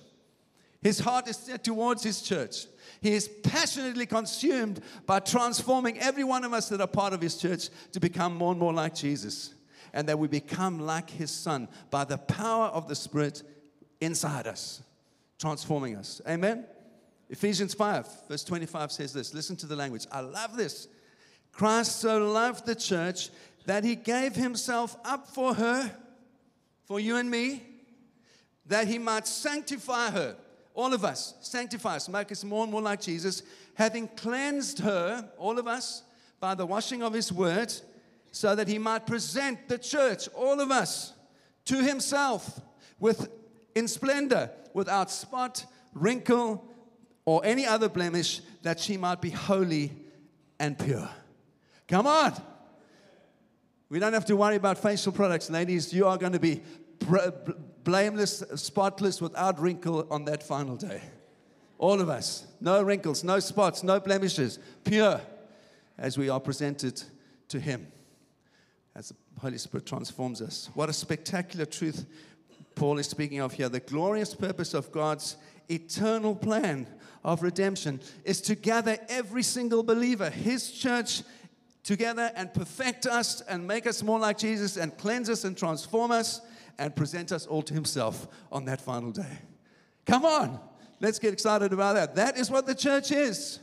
His 0.81 0.99
heart 0.99 1.27
is 1.27 1.37
set 1.37 1.63
towards 1.63 2.03
his 2.03 2.21
church. 2.21 2.67
He 3.01 3.13
is 3.13 3.27
passionately 3.43 4.05
consumed 4.05 4.81
by 5.05 5.19
transforming 5.19 5.99
every 5.99 6.23
one 6.23 6.43
of 6.43 6.53
us 6.53 6.69
that 6.69 6.81
are 6.81 6.87
part 6.87 7.13
of 7.13 7.21
his 7.21 7.37
church 7.37 7.69
to 7.91 7.99
become 7.99 8.35
more 8.35 8.51
and 8.51 8.59
more 8.59 8.73
like 8.73 8.93
Jesus. 8.93 9.53
And 9.93 10.07
that 10.09 10.19
we 10.19 10.27
become 10.27 10.79
like 10.79 11.09
his 11.09 11.31
son 11.31 11.69
by 11.89 12.03
the 12.03 12.17
power 12.17 12.65
of 12.65 12.87
the 12.87 12.95
Spirit 12.95 13.43
inside 14.01 14.47
us, 14.47 14.81
transforming 15.45 15.95
us. 15.95 16.21
Amen? 16.27 16.65
Ephesians 17.29 17.75
5, 17.75 18.07
verse 18.27 18.43
25 18.43 18.91
says 18.91 19.13
this. 19.13 19.31
Listen 19.31 19.55
to 19.57 19.67
the 19.67 19.75
language. 19.75 20.07
I 20.11 20.21
love 20.21 20.57
this. 20.57 20.87
Christ 21.51 22.01
so 22.01 22.17
loved 22.31 22.65
the 22.65 22.73
church 22.73 23.29
that 23.67 23.83
he 23.83 23.95
gave 23.95 24.33
himself 24.33 24.95
up 25.05 25.27
for 25.27 25.53
her, 25.53 25.91
for 26.85 26.99
you 26.99 27.17
and 27.17 27.29
me, 27.29 27.61
that 28.65 28.87
he 28.87 28.97
might 28.97 29.27
sanctify 29.27 30.09
her. 30.09 30.35
All 30.73 30.95
of 30.95 31.05
us, 31.05 31.35
sanctify 31.41 31.97
us, 31.97 32.09
make 32.09 32.31
us 32.31 32.43
more 32.43 32.63
and 32.63 32.71
more 32.71 32.81
like 32.81 33.01
Jesus, 33.01 33.43
having 33.75 34.07
cleansed 34.07 34.79
her, 34.79 35.29
all 35.37 35.59
of 35.59 35.67
us, 35.67 36.01
by 36.39 36.55
the 36.55 36.65
washing 36.65 37.03
of 37.03 37.13
his 37.13 37.31
word, 37.31 37.71
so 38.31 38.55
that 38.55 38.67
he 38.67 38.79
might 38.79 39.05
present 39.05 39.67
the 39.67 39.77
church, 39.77 40.27
all 40.29 40.59
of 40.59 40.71
us, 40.71 41.13
to 41.65 41.83
himself 41.83 42.59
with 42.99 43.29
in 43.75 43.87
splendor, 43.87 44.49
without 44.73 45.11
spot, 45.11 45.65
wrinkle, 45.93 46.65
or 47.25 47.45
any 47.45 47.65
other 47.65 47.89
blemish, 47.89 48.41
that 48.63 48.79
she 48.79 48.97
might 48.97 49.21
be 49.21 49.29
holy 49.29 49.91
and 50.59 50.79
pure. 50.79 51.09
Come 51.87 52.07
on. 52.07 52.33
We 53.89 53.99
don't 53.99 54.13
have 54.13 54.25
to 54.25 54.35
worry 54.35 54.55
about 54.55 54.77
facial 54.77 55.11
products, 55.11 55.49
ladies. 55.49 55.93
You 55.93 56.07
are 56.07 56.17
going 56.17 56.31
to 56.33 56.39
be 56.39 56.63
blameless, 57.83 58.43
spotless, 58.55 59.21
without 59.21 59.59
wrinkle 59.59 60.07
on 60.09 60.25
that 60.25 60.41
final 60.41 60.75
day. 60.75 61.01
All 61.77 62.01
of 62.01 62.09
us. 62.09 62.47
No 62.61 62.81
wrinkles, 62.81 63.23
no 63.23 63.39
spots, 63.39 63.83
no 63.83 63.99
blemishes. 63.99 64.59
Pure 64.83 65.21
as 65.97 66.17
we 66.17 66.29
are 66.29 66.39
presented 66.39 67.01
to 67.49 67.59
Him. 67.59 67.87
As 68.95 69.09
the 69.09 69.15
Holy 69.41 69.57
Spirit 69.57 69.85
transforms 69.85 70.41
us. 70.41 70.69
What 70.73 70.89
a 70.89 70.93
spectacular 70.93 71.65
truth 71.65 72.05
Paul 72.75 72.99
is 72.99 73.07
speaking 73.07 73.39
of 73.39 73.53
here. 73.53 73.69
The 73.69 73.79
glorious 73.79 74.35
purpose 74.35 74.73
of 74.73 74.91
God's 74.91 75.37
eternal 75.69 76.35
plan 76.35 76.87
of 77.23 77.41
redemption 77.41 77.99
is 78.23 78.41
to 78.41 78.55
gather 78.55 78.97
every 79.09 79.43
single 79.43 79.81
believer, 79.81 80.29
His 80.29 80.71
church, 80.71 81.23
together 81.83 82.31
and 82.35 82.53
perfect 82.53 83.05
us 83.05 83.41
and 83.41 83.65
make 83.65 83.87
us 83.87 84.03
more 84.03 84.19
like 84.19 84.37
Jesus 84.37 84.75
and 84.75 84.95
cleanse 84.97 85.29
us 85.29 85.43
and 85.43 85.55
transform 85.55 86.11
us 86.11 86.41
and 86.77 86.95
present 86.95 87.31
us 87.31 87.45
all 87.45 87.61
to 87.63 87.73
Himself 87.73 88.27
on 88.51 88.65
that 88.65 88.81
final 88.81 89.11
day. 89.11 89.39
Come 90.05 90.25
on, 90.25 90.59
let's 90.99 91.19
get 91.19 91.33
excited 91.33 91.73
about 91.73 91.95
that. 91.95 92.15
That 92.15 92.37
is 92.37 92.51
what 92.51 92.65
the 92.65 92.75
church 92.75 93.11
is. 93.11 93.59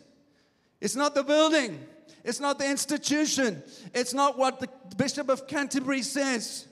It's 0.81 0.97
not 0.97 1.15
the 1.15 1.23
building, 1.23 1.85
it's 2.25 2.41
not 2.41 2.59
the 2.59 2.69
institution, 2.69 3.63
it's 3.95 4.15
not 4.15 4.39
what 4.39 4.61
the 4.61 4.69
Bishop 4.97 5.29
of 5.29 5.47
Canterbury 5.47 6.03
says. 6.03 6.67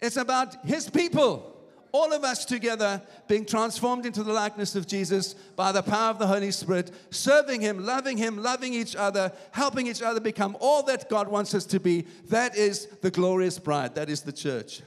It's 0.00 0.16
about 0.16 0.64
His 0.64 0.88
people 0.88 1.50
all 1.92 2.12
of 2.12 2.24
us 2.24 2.44
together 2.44 3.02
being 3.26 3.44
transformed 3.44 4.06
into 4.06 4.22
the 4.22 4.32
likeness 4.32 4.76
of 4.76 4.86
Jesus 4.86 5.34
by 5.34 5.72
the 5.72 5.82
power 5.82 6.10
of 6.10 6.18
the 6.18 6.26
Holy 6.26 6.50
Spirit, 6.50 6.90
serving 7.10 7.60
Him, 7.60 7.84
loving 7.84 8.16
Him, 8.16 8.42
loving 8.42 8.74
each 8.74 8.94
other, 8.96 9.32
helping 9.50 9.86
each 9.86 10.02
other 10.02 10.20
become 10.20 10.56
all 10.60 10.82
that 10.84 11.08
God 11.08 11.28
wants 11.28 11.54
us 11.54 11.66
to 11.66 11.80
be. 11.80 12.02
That 12.28 12.56
is 12.56 12.86
the 13.00 13.10
glorious 13.10 13.58
bride. 13.58 13.94
That 13.94 14.08
is 14.08 14.22
the 14.22 14.32
church. 14.32 14.82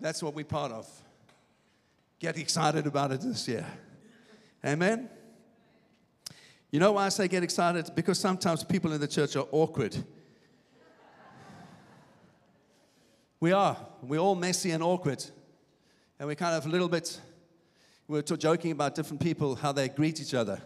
That's 0.00 0.22
what 0.22 0.34
we're 0.34 0.44
part 0.44 0.72
of. 0.72 0.88
Get 2.18 2.38
excited 2.38 2.86
about 2.86 3.12
it 3.12 3.20
this 3.20 3.48
year. 3.48 3.66
Amen. 4.64 5.08
You 6.70 6.80
know 6.80 6.92
why 6.92 7.06
I 7.06 7.08
say 7.10 7.28
get 7.28 7.42
excited? 7.42 7.90
Because 7.94 8.18
sometimes 8.18 8.64
people 8.64 8.92
in 8.92 9.00
the 9.00 9.08
church 9.08 9.36
are 9.36 9.46
awkward. 9.52 9.96
We 13.44 13.52
are. 13.52 13.76
We're 14.00 14.20
all 14.20 14.36
messy 14.36 14.70
and 14.70 14.82
awkward. 14.82 15.22
And 16.18 16.26
we're 16.26 16.34
kind 16.34 16.56
of 16.56 16.64
a 16.64 16.68
little 16.70 16.88
bit, 16.88 17.20
we 18.08 18.18
are 18.18 18.22
joking 18.22 18.70
about 18.70 18.94
different 18.94 19.20
people, 19.20 19.54
how 19.54 19.70
they 19.70 19.90
greet 19.90 20.18
each 20.18 20.32
other. 20.32 20.62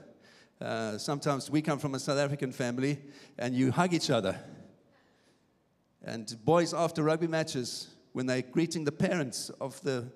Uh, 0.60 0.96
sometimes 0.96 1.50
we 1.50 1.60
come 1.60 1.80
from 1.80 1.96
a 1.96 1.98
South 1.98 2.18
African 2.18 2.52
family 2.52 3.00
and 3.36 3.52
you 3.52 3.72
hug 3.72 3.94
each 3.94 4.10
other. 4.10 4.38
And 6.04 6.32
boys, 6.44 6.72
after 6.72 7.02
rugby 7.02 7.26
matches, 7.26 7.88
when 8.12 8.26
they're 8.26 8.42
greeting 8.42 8.84
the 8.84 8.92
parents 8.92 9.50
of 9.60 9.82
the, 9.82 10.06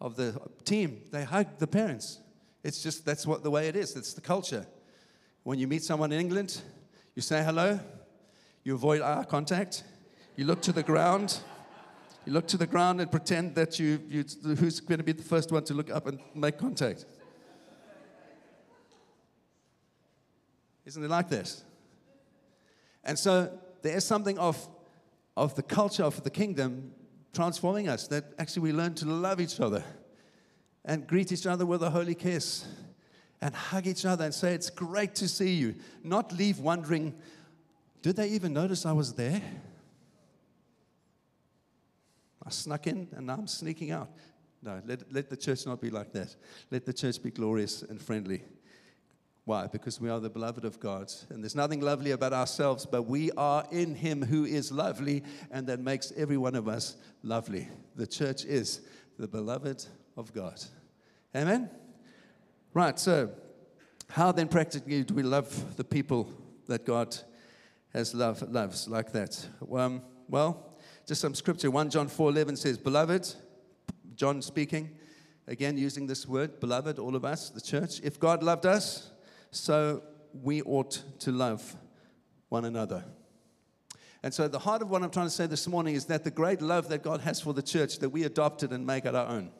of 0.00 0.14
the 0.14 0.40
team, 0.64 1.00
they 1.10 1.24
hug 1.24 1.58
the 1.58 1.66
parents. 1.66 2.20
It's 2.62 2.84
just, 2.84 3.04
that's 3.04 3.26
what 3.26 3.42
the 3.42 3.50
way 3.50 3.66
it 3.66 3.74
is. 3.74 3.96
It's 3.96 4.14
the 4.14 4.20
culture. 4.20 4.64
When 5.42 5.58
you 5.58 5.66
meet 5.66 5.82
someone 5.82 6.12
in 6.12 6.20
England, 6.20 6.62
you 7.16 7.22
say 7.22 7.42
hello, 7.42 7.80
you 8.62 8.76
avoid 8.76 9.02
eye 9.02 9.24
contact, 9.28 9.82
you 10.36 10.44
look 10.44 10.62
to 10.62 10.72
the 10.72 10.84
ground, 10.84 11.40
you 12.24 12.32
look 12.32 12.46
to 12.48 12.56
the 12.56 12.66
ground 12.66 13.00
and 13.00 13.10
pretend 13.10 13.54
that 13.56 13.78
you, 13.78 14.00
you 14.08 14.24
who's 14.56 14.80
going 14.80 14.98
to 14.98 15.04
be 15.04 15.12
the 15.12 15.22
first 15.22 15.50
one 15.50 15.64
to 15.64 15.74
look 15.74 15.90
up 15.90 16.06
and 16.06 16.20
make 16.34 16.58
contact. 16.58 17.04
Isn't 20.84 21.04
it 21.04 21.10
like 21.10 21.28
this? 21.28 21.64
And 23.04 23.18
so 23.18 23.58
there 23.82 23.96
is 23.96 24.04
something 24.04 24.38
of, 24.38 24.68
of 25.36 25.54
the 25.54 25.62
culture 25.62 26.04
of 26.04 26.22
the 26.22 26.30
kingdom 26.30 26.92
transforming 27.32 27.88
us 27.88 28.06
that 28.08 28.24
actually 28.38 28.62
we 28.62 28.72
learn 28.72 28.94
to 28.94 29.06
love 29.06 29.40
each 29.40 29.58
other 29.58 29.82
and 30.84 31.06
greet 31.06 31.32
each 31.32 31.46
other 31.46 31.64
with 31.64 31.82
a 31.82 31.90
holy 31.90 32.14
kiss 32.14 32.66
and 33.40 33.54
hug 33.54 33.86
each 33.86 34.04
other 34.04 34.24
and 34.24 34.34
say, 34.34 34.54
It's 34.54 34.70
great 34.70 35.14
to 35.16 35.28
see 35.28 35.54
you. 35.54 35.74
Not 36.02 36.32
leave 36.32 36.58
wondering, 36.58 37.14
Did 38.02 38.16
they 38.16 38.28
even 38.28 38.52
notice 38.52 38.86
I 38.86 38.92
was 38.92 39.14
there? 39.14 39.42
I 42.44 42.50
snuck 42.50 42.86
in 42.86 43.08
and 43.16 43.26
now 43.26 43.34
I'm 43.34 43.46
sneaking 43.46 43.90
out. 43.90 44.10
No, 44.62 44.80
let, 44.86 45.12
let 45.12 45.28
the 45.28 45.36
church 45.36 45.66
not 45.66 45.80
be 45.80 45.90
like 45.90 46.12
that. 46.12 46.34
Let 46.70 46.86
the 46.86 46.92
church 46.92 47.22
be 47.22 47.30
glorious 47.30 47.82
and 47.82 48.00
friendly. 48.00 48.42
Why? 49.44 49.66
Because 49.66 50.00
we 50.00 50.08
are 50.08 50.20
the 50.20 50.30
beloved 50.30 50.64
of 50.64 50.78
God. 50.78 51.12
And 51.30 51.42
there's 51.42 51.56
nothing 51.56 51.80
lovely 51.80 52.12
about 52.12 52.32
ourselves, 52.32 52.86
but 52.86 53.02
we 53.02 53.32
are 53.32 53.64
in 53.72 53.96
Him 53.96 54.22
who 54.22 54.44
is 54.44 54.70
lovely, 54.70 55.24
and 55.50 55.66
that 55.66 55.80
makes 55.80 56.12
every 56.16 56.36
one 56.36 56.54
of 56.54 56.68
us 56.68 56.96
lovely. 57.24 57.68
The 57.96 58.06
church 58.06 58.44
is 58.44 58.82
the 59.18 59.26
beloved 59.26 59.84
of 60.16 60.32
God. 60.32 60.60
Amen? 61.34 61.70
Right, 62.72 62.98
so 62.98 63.32
how 64.10 64.30
then 64.30 64.46
practically 64.46 65.02
do 65.02 65.14
we 65.14 65.24
love 65.24 65.76
the 65.76 65.84
people 65.84 66.30
that 66.68 66.86
God 66.86 67.16
has 67.92 68.14
love, 68.14 68.42
loves 68.42 68.86
like 68.86 69.10
that? 69.12 69.44
Um, 69.72 70.02
well, 70.28 70.71
just 71.12 71.20
some 71.20 71.34
scripture. 71.34 71.70
1 71.70 71.90
John 71.90 72.08
4:11 72.08 72.56
says, 72.56 72.78
"Beloved, 72.78 73.34
John 74.14 74.40
speaking, 74.40 74.96
again 75.46 75.76
using 75.76 76.06
this 76.06 76.26
word, 76.26 76.58
beloved, 76.58 76.98
all 76.98 77.14
of 77.14 77.22
us, 77.22 77.50
the 77.50 77.60
church, 77.60 78.00
if 78.02 78.18
God 78.18 78.42
loved 78.42 78.64
us, 78.64 79.10
so 79.50 80.02
we 80.32 80.62
ought 80.62 81.02
to 81.18 81.30
love 81.30 81.76
one 82.48 82.64
another. 82.64 83.04
And 84.22 84.32
so, 84.32 84.48
the 84.48 84.60
heart 84.60 84.80
of 84.80 84.88
what 84.88 85.02
I'm 85.02 85.10
trying 85.10 85.26
to 85.26 85.30
say 85.30 85.46
this 85.46 85.68
morning 85.68 85.96
is 85.96 86.06
that 86.06 86.24
the 86.24 86.30
great 86.30 86.62
love 86.62 86.88
that 86.88 87.02
God 87.02 87.20
has 87.20 87.42
for 87.42 87.52
the 87.52 87.62
church 87.62 87.98
that 87.98 88.08
we 88.08 88.24
adopted 88.24 88.72
and 88.72 88.86
make 88.86 89.04
it 89.04 89.14
our 89.14 89.26
own, 89.26 89.50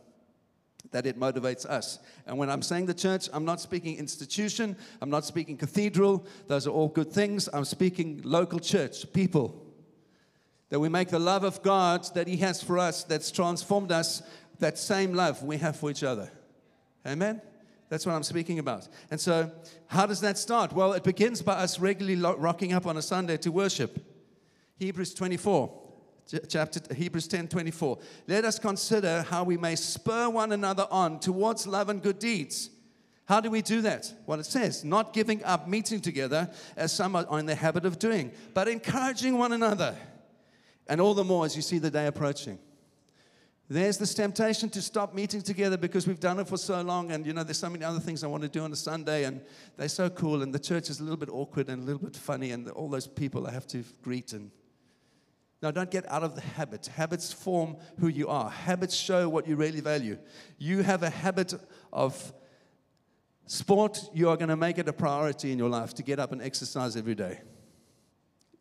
that 0.93 1.05
it 1.05 1.21
motivates 1.21 1.67
us. 1.67 1.99
And 2.27 2.39
when 2.39 2.49
I'm 2.49 2.63
saying 2.63 2.87
the 2.87 2.95
church, 2.95 3.29
I'm 3.31 3.45
not 3.45 3.61
speaking 3.61 3.99
institution, 3.99 4.75
I'm 5.03 5.11
not 5.11 5.27
speaking 5.27 5.59
cathedral, 5.59 6.25
those 6.47 6.67
are 6.67 6.71
all 6.71 6.89
good 6.89 7.13
things. 7.13 7.47
I'm 7.53 7.67
speaking 7.67 8.23
local 8.25 8.59
church, 8.59 9.13
people. 9.13 9.62
That 10.73 10.81
we 10.81 10.89
make 10.89 11.09
the 11.09 11.19
love 11.19 11.45
of 11.45 11.63
God 11.63 12.09
that 12.15 12.27
He 12.27 12.39
has 12.39 12.63
for 12.63 12.79
us, 12.79 13.05
that's 13.05 13.31
transformed 13.31 13.93
us, 13.93 14.23
that 14.59 14.79
same 14.79 15.13
love 15.13 15.43
we 15.43 15.59
have 15.59 15.77
for 15.77 15.91
each 15.91 16.03
other. 16.03 16.33
Amen? 17.07 17.43
That's 17.91 18.07
what 18.07 18.15
I'm 18.15 18.23
speaking 18.23 18.59
about. 18.59 18.89
And 19.11 19.21
so, 19.21 19.51
how 19.89 20.07
does 20.07 20.23
that 20.23 20.39
start? 20.39 20.73
Well, 20.73 20.95
it 20.95 21.05
begins 21.05 21.43
by 21.43 21.57
us 21.57 21.79
regularly 21.79 22.17
rocking 22.39 22.73
up 22.73 22.87
on 22.87 22.97
a 22.97 23.03
Sunday 23.03 23.37
to 23.37 23.53
worship. 23.53 24.03
Hebrews 24.79 25.13
24, 25.13 25.79
chapter 26.49 26.95
Hebrews 26.95 27.29
10 27.29 27.49
24. 27.49 27.99
Let 28.27 28.47
us 28.47 28.59
consider 28.59 29.27
how 29.29 29.45
we 29.45 29.59
may 29.59 29.77
spur 29.77 30.31
one 30.31 30.53
another 30.53 30.87
on 30.91 31.21
towards 31.21 31.67
love 31.67 31.91
and 31.91 32.03
good 32.03 32.19
deeds. 32.19 32.71
How 33.27 33.41
do 33.41 33.51
we 33.51 33.61
do 33.61 33.83
that? 33.83 34.11
Well, 34.25 34.41
it 34.41 34.47
says, 34.47 34.85
not 34.85 35.13
giving 35.13 35.45
up 35.45 35.69
meeting 35.69 36.01
together 36.01 36.49
as 36.79 36.93
some 36.93 37.15
are 37.15 37.39
in 37.39 37.45
the 37.45 37.55
habit 37.55 37.85
of 37.85 37.99
doing, 37.99 38.33
but 38.55 38.69
encouraging 38.69 39.37
one 39.37 39.53
another. 39.53 39.95
And 40.89 41.01
all 41.01 41.15
the 41.15 41.25
more 41.25 41.45
as 41.45 41.57
you 41.57 41.63
see 41.63 41.79
the 41.79 41.91
day 41.91 42.07
approaching. 42.07 42.59
There's 43.69 43.97
this 43.97 44.13
temptation 44.15 44.69
to 44.71 44.83
stop 44.83 45.15
meeting 45.15 45.41
together 45.41 45.79
because 45.79 46.07
we've 46.07 46.21
done 46.21 46.39
it 46.41 46.49
for 46.49 46.59
so 46.59 46.83
long, 46.83 47.13
and 47.13 47.25
you 47.25 47.33
know, 47.33 47.43
there's 47.43 47.59
so 47.59 47.71
many 47.71 47.85
other 47.85 48.01
things 48.01 48.23
I 48.23 48.27
want 48.27 48.43
to 48.43 48.49
do 48.49 48.61
on 48.61 48.73
a 48.73 48.77
Sunday, 48.77 49.25
and 49.25 49.41
they're 49.77 49.89
so 49.89 50.11
cool, 50.11 50.43
and 50.43 50.53
the 50.53 50.59
church 50.59 50.91
is 50.91 51.01
a 51.01 51.03
little 51.03 51.17
bit 51.17 51.31
awkward 51.31 51.69
and 51.69 51.83
a 51.83 51.87
little 51.87 52.03
bit 52.03 52.17
funny, 52.17 52.51
and 52.51 52.69
all 52.71 52.89
those 52.89 53.07
people 53.07 53.47
I 53.47 53.53
have 53.53 53.67
to 53.69 53.83
greet 54.03 54.35
and 54.35 54.51
now, 55.63 55.71
don't 55.71 55.91
get 55.93 56.11
out 56.11 56.25
of 56.25 56.35
the 56.35 56.41
habit. 56.41 56.87
Habits 56.87 57.33
form 57.33 57.77
who 58.01 58.09
you 58.09 58.27
are, 58.27 58.51
habits 58.51 58.97
show 58.97 59.29
what 59.29 59.47
you 59.47 59.55
really 59.55 59.81
value. 59.81 60.19
You 60.59 60.83
have 60.83 61.05
a 61.05 61.11
habit 61.11 61.55
of 61.93 62.33
sport, 63.47 64.01
you 64.13 64.29
are 64.29 64.37
going 64.37 64.49
to 64.49 64.57
make 64.57 64.79
it 64.79 64.89
a 64.89 64.93
priority 64.93 65.53
in 65.53 65.59
your 65.59 65.69
life 65.69 65.95
to 65.95 66.03
get 66.03 66.19
up 66.19 66.33
and 66.33 66.43
exercise 66.43 66.97
every 66.97 67.15
day. 67.15 67.41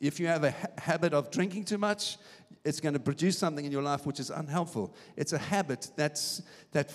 If 0.01 0.19
you 0.19 0.27
have 0.27 0.43
a 0.43 0.51
ha- 0.51 0.67
habit 0.77 1.13
of 1.13 1.31
drinking 1.31 1.65
too 1.65 1.77
much, 1.77 2.17
it's 2.65 2.79
going 2.79 2.93
to 2.93 2.99
produce 2.99 3.37
something 3.37 3.63
in 3.63 3.71
your 3.71 3.83
life 3.83 4.05
which 4.05 4.19
is 4.19 4.29
unhelpful. 4.29 4.93
It's 5.15 5.31
a 5.31 5.37
habit 5.37 5.91
that's, 5.95 6.41
that 6.73 6.93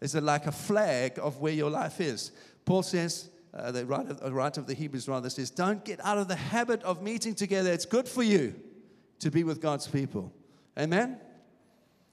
is 0.00 0.14
a, 0.14 0.20
like 0.20 0.46
a 0.46 0.52
flag 0.52 1.18
of 1.20 1.40
where 1.40 1.52
your 1.52 1.70
life 1.70 2.00
is. 2.00 2.32
Paul 2.64 2.82
says, 2.82 3.28
uh, 3.52 3.70
the 3.70 3.84
writer, 3.84 4.14
the 4.14 4.32
writer 4.32 4.60
of 4.60 4.66
the 4.66 4.74
Hebrews 4.74 5.08
rather 5.08 5.30
says, 5.30 5.50
Don't 5.50 5.84
get 5.84 6.04
out 6.04 6.18
of 6.18 6.26
the 6.26 6.36
habit 6.36 6.82
of 6.82 7.02
meeting 7.02 7.34
together. 7.34 7.72
It's 7.72 7.86
good 7.86 8.08
for 8.08 8.22
you 8.22 8.54
to 9.20 9.30
be 9.30 9.44
with 9.44 9.60
God's 9.60 9.86
people. 9.86 10.32
Amen? 10.78 11.18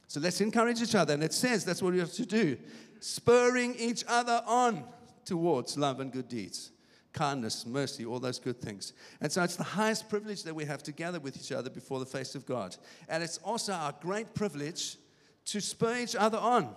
So 0.07 0.19
let's 0.19 0.41
encourage 0.41 0.81
each 0.81 0.93
other. 0.93 1.13
And 1.13 1.23
it 1.23 1.33
says 1.33 1.65
that's 1.65 1.81
what 1.81 1.93
we 1.93 1.99
have 1.99 2.13
to 2.13 2.25
do 2.25 2.57
spurring 2.99 3.75
each 3.79 4.03
other 4.07 4.43
on 4.45 4.83
towards 5.25 5.77
love 5.77 5.99
and 5.99 6.11
good 6.11 6.27
deeds, 6.27 6.71
kindness, 7.13 7.65
mercy, 7.65 8.05
all 8.05 8.19
those 8.19 8.39
good 8.39 8.61
things. 8.61 8.93
And 9.19 9.31
so 9.31 9.43
it's 9.43 9.55
the 9.55 9.63
highest 9.63 10.09
privilege 10.09 10.43
that 10.43 10.53
we 10.53 10.65
have 10.65 10.83
to 10.83 10.91
gather 10.91 11.19
with 11.19 11.35
each 11.37 11.51
other 11.51 11.69
before 11.69 11.99
the 11.99 12.05
face 12.05 12.35
of 12.35 12.45
God. 12.45 12.75
And 13.09 13.23
it's 13.23 13.37
also 13.39 13.73
our 13.73 13.93
great 14.01 14.33
privilege 14.33 14.97
to 15.45 15.59
spur 15.59 15.97
each 15.97 16.15
other 16.15 16.37
on, 16.37 16.73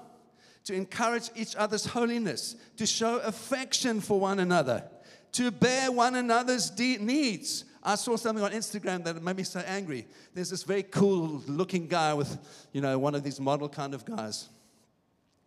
to 0.64 0.74
encourage 0.74 1.30
each 1.34 1.54
other's 1.56 1.86
holiness, 1.86 2.56
to 2.76 2.86
show 2.86 3.18
affection 3.18 4.00
for 4.00 4.18
one 4.18 4.40
another, 4.40 4.84
to 5.32 5.50
bear 5.50 5.92
one 5.92 6.14
another's 6.14 6.70
de- 6.70 6.98
needs 6.98 7.64
I 7.84 7.96
saw 7.96 8.16
something 8.16 8.42
on 8.42 8.52
Instagram 8.52 9.04
that 9.04 9.22
made 9.22 9.36
me 9.36 9.42
so 9.42 9.60
angry. 9.60 10.06
There's 10.32 10.48
this 10.48 10.62
very 10.62 10.84
cool 10.84 11.42
looking 11.46 11.86
guy 11.86 12.14
with, 12.14 12.38
you 12.72 12.80
know, 12.80 12.98
one 12.98 13.14
of 13.14 13.22
these 13.22 13.38
model 13.38 13.68
kind 13.68 13.92
of 13.92 14.06
guys. 14.06 14.48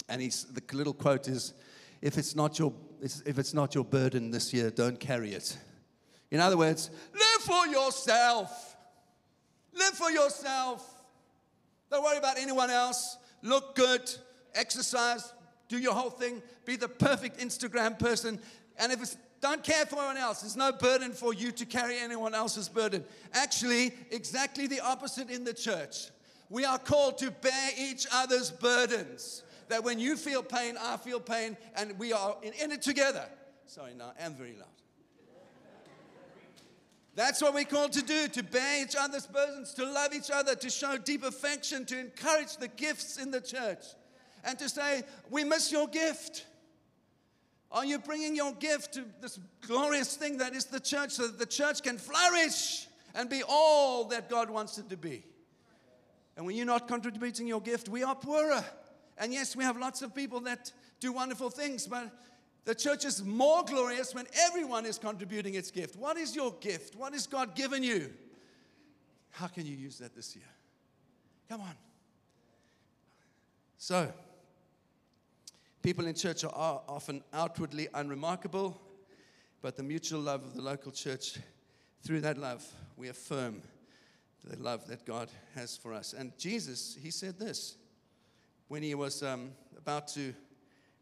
And 0.07 0.21
he's, 0.21 0.43
the 0.45 0.61
little 0.75 0.93
quote 0.93 1.27
is, 1.27 1.53
if 1.99 2.17
it's, 2.19 2.35
not 2.35 2.59
your, 2.59 2.71
if 3.01 3.37
it's 3.39 3.53
not 3.53 3.75
your 3.75 3.83
burden 3.83 4.31
this 4.31 4.53
year, 4.53 4.69
don't 4.69 4.99
carry 4.99 5.31
it. 5.31 5.57
In 6.31 6.39
other 6.39 6.57
words, 6.57 6.89
live 7.13 7.41
for 7.41 7.67
yourself. 7.67 8.75
Live 9.73 9.93
for 9.93 10.11
yourself. 10.11 10.85
Don't 11.89 12.03
worry 12.03 12.17
about 12.17 12.37
anyone 12.37 12.69
else. 12.69 13.17
Look 13.43 13.75
good, 13.75 14.09
exercise, 14.55 15.33
do 15.69 15.77
your 15.77 15.93
whole 15.93 16.09
thing, 16.09 16.41
be 16.65 16.75
the 16.75 16.89
perfect 16.89 17.39
Instagram 17.39 17.97
person. 17.97 18.39
And 18.79 18.91
if 18.91 19.01
it's 19.01 19.17
don't 19.39 19.63
care 19.63 19.85
for 19.85 19.97
anyone 19.97 20.17
else. 20.17 20.41
There's 20.41 20.57
no 20.57 20.71
burden 20.71 21.11
for 21.11 21.33
you 21.33 21.51
to 21.51 21.65
carry 21.65 21.99
anyone 21.99 22.33
else's 22.33 22.69
burden. 22.69 23.03
Actually, 23.33 23.93
exactly 24.09 24.67
the 24.67 24.79
opposite 24.79 25.29
in 25.29 25.43
the 25.43 25.53
church. 25.53 26.09
We 26.49 26.65
are 26.65 26.79
called 26.79 27.17
to 27.19 27.29
bear 27.29 27.69
each 27.77 28.07
other's 28.11 28.49
burdens. 28.49 29.43
That 29.69 29.83
when 29.83 29.99
you 29.99 30.15
feel 30.15 30.43
pain, 30.43 30.75
I 30.79 30.97
feel 30.97 31.19
pain, 31.19 31.57
and 31.75 31.97
we 31.99 32.13
are 32.13 32.37
in, 32.41 32.53
in 32.53 32.71
it 32.71 32.81
together. 32.81 33.25
Sorry, 33.65 33.93
now 33.93 34.13
I'm 34.23 34.33
very 34.33 34.53
loud. 34.53 34.67
That's 37.17 37.41
what 37.41 37.55
we're 37.55 37.65
called 37.65 37.93
to 37.93 38.03
do 38.03 38.27
to 38.27 38.43
bear 38.43 38.83
each 38.83 38.95
other's 38.95 39.25
burdens, 39.25 39.73
to 39.73 39.85
love 39.85 40.13
each 40.13 40.29
other, 40.29 40.53
to 40.53 40.69
show 40.69 40.99
deep 40.99 41.23
affection, 41.23 41.83
to 41.85 41.99
encourage 41.99 42.57
the 42.57 42.67
gifts 42.67 43.17
in 43.17 43.31
the 43.31 43.41
church, 43.41 43.83
and 44.43 44.57
to 44.59 44.69
say, 44.69 45.01
We 45.31 45.43
miss 45.43 45.71
your 45.71 45.87
gift. 45.87 46.45
Are 47.71 47.83
you 47.83 47.97
bringing 47.97 48.35
your 48.35 48.53
gift 48.53 48.93
to 48.93 49.03
this 49.19 49.39
glorious 49.61 50.15
thing 50.15 50.37
that 50.37 50.55
is 50.55 50.65
the 50.65 50.79
church 50.79 51.11
so 51.11 51.27
that 51.27 51.39
the 51.39 51.45
church 51.45 51.81
can 51.81 51.97
flourish 51.97 52.87
and 53.13 53.29
be 53.29 53.41
all 53.47 54.05
that 54.05 54.29
God 54.29 54.49
wants 54.51 54.77
it 54.77 54.87
to 54.89 54.95
be? 54.95 55.25
And 56.37 56.45
when 56.45 56.55
you're 56.55 56.67
not 56.67 56.87
contributing 56.87 57.47
your 57.47 57.61
gift, 57.61 57.89
we 57.89 58.03
are 58.03 58.15
poorer. 58.15 58.63
And 59.17 59.33
yes, 59.33 59.55
we 59.55 59.63
have 59.63 59.77
lots 59.77 60.01
of 60.01 60.13
people 60.13 60.39
that 60.41 60.71
do 60.99 61.11
wonderful 61.11 61.49
things, 61.49 61.87
but 61.87 62.11
the 62.65 62.75
church 62.75 63.05
is 63.05 63.23
more 63.23 63.63
glorious 63.63 64.13
when 64.13 64.25
everyone 64.45 64.85
is 64.85 64.97
contributing 64.97 65.55
its 65.55 65.71
gift. 65.71 65.95
What 65.95 66.17
is 66.17 66.35
your 66.35 66.53
gift? 66.59 66.95
What 66.95 67.13
has 67.13 67.27
God 67.27 67.55
given 67.55 67.83
you? 67.83 68.13
How 69.31 69.47
can 69.47 69.65
you 69.65 69.75
use 69.75 69.99
that 69.99 70.15
this 70.15 70.35
year? 70.35 70.45
Come 71.49 71.61
on. 71.61 71.75
So, 73.77 74.11
People 75.87 76.05
in 76.07 76.15
church 76.15 76.43
are 76.43 76.81
often 76.89 77.23
outwardly 77.31 77.87
unremarkable, 77.93 78.77
but 79.61 79.77
the 79.77 79.83
mutual 79.83 80.19
love 80.19 80.43
of 80.43 80.53
the 80.53 80.61
local 80.61 80.91
church, 80.91 81.37
through 82.03 82.19
that 82.19 82.37
love, 82.37 82.61
we 82.97 83.07
affirm 83.07 83.61
the 84.43 84.61
love 84.61 84.85
that 84.87 85.05
God 85.05 85.29
has 85.55 85.77
for 85.77 85.93
us. 85.93 86.11
And 86.11 86.37
Jesus, 86.37 86.97
he 87.01 87.09
said 87.09 87.39
this 87.39 87.77
when 88.67 88.83
he 88.83 88.95
was 88.95 89.23
um, 89.23 89.51
about 89.77 90.07
to 90.09 90.33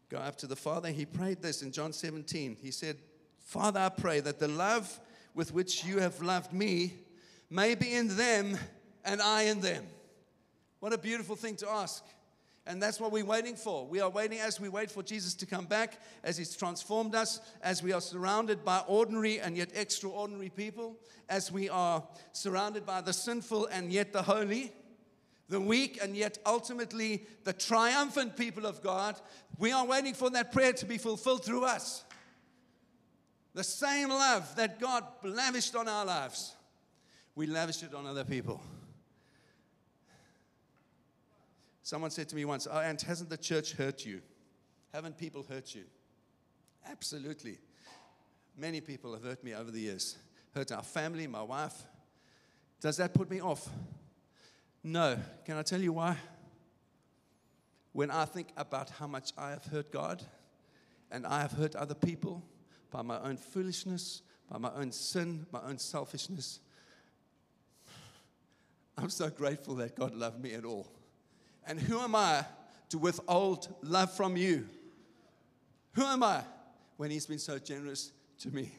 go 0.08 0.18
up 0.18 0.36
to 0.36 0.46
the 0.46 0.56
Father, 0.56 0.90
he 0.90 1.04
prayed 1.04 1.42
this 1.42 1.62
in 1.62 1.72
John 1.72 1.92
17. 1.92 2.56
He 2.60 2.70
said, 2.70 2.96
Father, 3.40 3.80
I 3.80 3.88
pray 3.88 4.20
that 4.20 4.38
the 4.38 4.48
love 4.48 5.00
with 5.34 5.52
which 5.52 5.84
you 5.84 5.98
have 6.00 6.20
loved 6.22 6.52
me 6.52 6.94
may 7.50 7.74
be 7.74 7.94
in 7.94 8.16
them 8.16 8.56
and 9.04 9.20
I 9.20 9.42
in 9.42 9.60
them. 9.60 9.84
What 10.80 10.92
a 10.92 10.98
beautiful 10.98 11.36
thing 11.36 11.56
to 11.56 11.70
ask. 11.70 12.04
And 12.68 12.82
that's 12.82 12.98
what 12.98 13.12
we're 13.12 13.24
waiting 13.24 13.54
for. 13.54 13.86
We 13.86 14.00
are 14.00 14.10
waiting 14.10 14.40
as 14.40 14.60
we 14.60 14.68
wait 14.68 14.90
for 14.90 15.02
Jesus 15.02 15.34
to 15.34 15.46
come 15.46 15.66
back, 15.66 16.00
as 16.24 16.36
He's 16.36 16.56
transformed 16.56 17.14
us, 17.14 17.40
as 17.62 17.80
we 17.80 17.92
are 17.92 18.00
surrounded 18.00 18.64
by 18.64 18.82
ordinary 18.88 19.38
and 19.38 19.56
yet 19.56 19.70
extraordinary 19.74 20.48
people, 20.48 20.96
as 21.28 21.52
we 21.52 21.68
are 21.68 22.02
surrounded 22.32 22.84
by 22.84 23.00
the 23.00 23.12
sinful 23.12 23.66
and 23.66 23.92
yet 23.92 24.12
the 24.12 24.22
holy, 24.22 24.72
the 25.48 25.60
weak 25.60 25.98
and 26.02 26.16
yet 26.16 26.38
ultimately 26.44 27.26
the 27.44 27.52
triumphant 27.52 28.36
people 28.36 28.66
of 28.66 28.82
God. 28.82 29.16
We 29.58 29.72
are 29.72 29.86
waiting 29.86 30.14
for 30.14 30.30
that 30.30 30.52
prayer 30.52 30.72
to 30.74 30.86
be 30.86 30.98
fulfilled 30.98 31.44
through 31.44 31.64
us. 31.64 32.04
The 33.54 33.64
same 33.64 34.08
love 34.10 34.54
that 34.56 34.80
God 34.80 35.04
lavished 35.22 35.74
on 35.76 35.88
our 35.88 36.04
lives, 36.04 36.54
we 37.34 37.46
lavish 37.46 37.82
it 37.82 37.94
on 37.94 38.06
other 38.06 38.24
people. 38.24 38.60
Someone 41.82 42.10
said 42.10 42.28
to 42.30 42.36
me 42.36 42.44
once, 42.44 42.66
Oh, 42.70 42.80
and 42.80 43.00
hasn't 43.00 43.30
the 43.30 43.36
church 43.36 43.72
hurt 43.72 44.04
you? 44.04 44.20
Haven't 44.92 45.16
people 45.16 45.46
hurt 45.48 45.74
you? 45.74 45.84
Absolutely. 46.90 47.58
Many 48.58 48.80
people 48.80 49.12
have 49.12 49.22
hurt 49.22 49.44
me 49.44 49.54
over 49.54 49.70
the 49.70 49.80
years, 49.80 50.16
hurt 50.54 50.72
our 50.72 50.82
family, 50.82 51.26
my 51.26 51.42
wife. 51.42 51.84
Does 52.80 52.96
that 52.96 53.14
put 53.14 53.30
me 53.30 53.40
off? 53.40 53.68
No. 54.86 55.18
Can 55.44 55.56
I 55.56 55.62
tell 55.62 55.80
you 55.80 55.92
why? 55.92 56.16
When 57.92 58.08
I 58.08 58.24
think 58.24 58.50
about 58.56 58.88
how 58.88 59.08
much 59.08 59.32
I 59.36 59.50
have 59.50 59.64
hurt 59.64 59.90
God 59.90 60.22
and 61.10 61.26
I 61.26 61.40
have 61.40 61.50
hurt 61.50 61.74
other 61.74 61.94
people 61.94 62.44
by 62.92 63.02
my 63.02 63.18
own 63.20 63.36
foolishness, 63.36 64.22
by 64.48 64.58
my 64.58 64.70
own 64.76 64.92
sin, 64.92 65.44
my 65.50 65.60
own 65.66 65.78
selfishness, 65.78 66.60
I'm 68.96 69.10
so 69.10 69.28
grateful 69.28 69.74
that 69.74 69.96
God 69.96 70.14
loved 70.14 70.40
me 70.40 70.54
at 70.54 70.64
all. 70.64 70.86
And 71.66 71.80
who 71.80 71.98
am 71.98 72.14
I 72.14 72.44
to 72.90 72.98
withhold 72.98 73.74
love 73.82 74.12
from 74.16 74.36
you? 74.36 74.68
Who 75.94 76.04
am 76.04 76.22
I 76.22 76.44
when 76.96 77.10
He's 77.10 77.26
been 77.26 77.40
so 77.40 77.58
generous 77.58 78.12
to 78.38 78.50
me. 78.52 78.70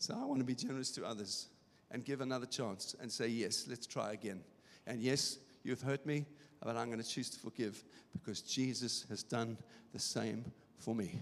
So 0.00 0.14
I 0.14 0.26
want 0.26 0.40
to 0.40 0.44
be 0.44 0.54
generous 0.54 0.90
to 0.92 1.06
others 1.06 1.46
and 1.90 2.04
give 2.04 2.20
another 2.20 2.44
chance 2.44 2.94
and 3.00 3.10
say, 3.10 3.28
Yes, 3.28 3.64
let's 3.70 3.86
try 3.86 4.12
again. 4.12 4.42
And 4.86 5.00
yes, 5.00 5.38
you've 5.62 5.82
hurt 5.82 6.06
me, 6.06 6.26
but 6.62 6.76
I'm 6.76 6.86
going 6.86 7.02
to 7.02 7.08
choose 7.08 7.30
to 7.30 7.38
forgive 7.38 7.82
because 8.12 8.40
Jesus 8.42 9.04
has 9.08 9.22
done 9.22 9.58
the 9.92 9.98
same 9.98 10.44
for 10.78 10.94
me. 10.94 11.20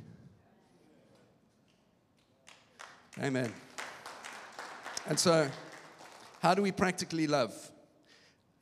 Amen. 3.23 3.53
And 5.07 5.19
so, 5.19 5.49
how 6.41 6.55
do 6.55 6.63
we 6.63 6.73
practically 6.73 7.27
love? 7.27 7.55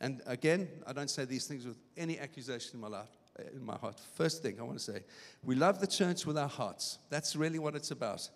And 0.01 0.21
again, 0.27 0.69
I 0.87 0.93
don't 0.93 1.09
say 1.09 1.25
these 1.25 1.47
things 1.47 1.65
with 1.65 1.79
any 1.97 2.19
accusation 2.19 2.73
in 2.75 2.81
my 2.81 2.88
life 2.88 3.09
uh, 3.38 3.45
in 3.55 3.65
my 3.65 3.77
heart. 3.77 3.99
First 4.15 4.43
thing 4.43 4.61
I 4.61 4.62
want 4.62 4.79
to 4.79 4.85
say, 4.85 5.05
we 5.43 5.55
love 5.55 5.81
the 5.81 5.87
church 5.87 6.27
with 6.27 6.37
our 6.37 6.49
hearts. 6.49 6.99
That's 7.09 7.35
really 7.35 7.59
what 7.59 7.75
it's 7.75 7.91
about. 7.91 8.29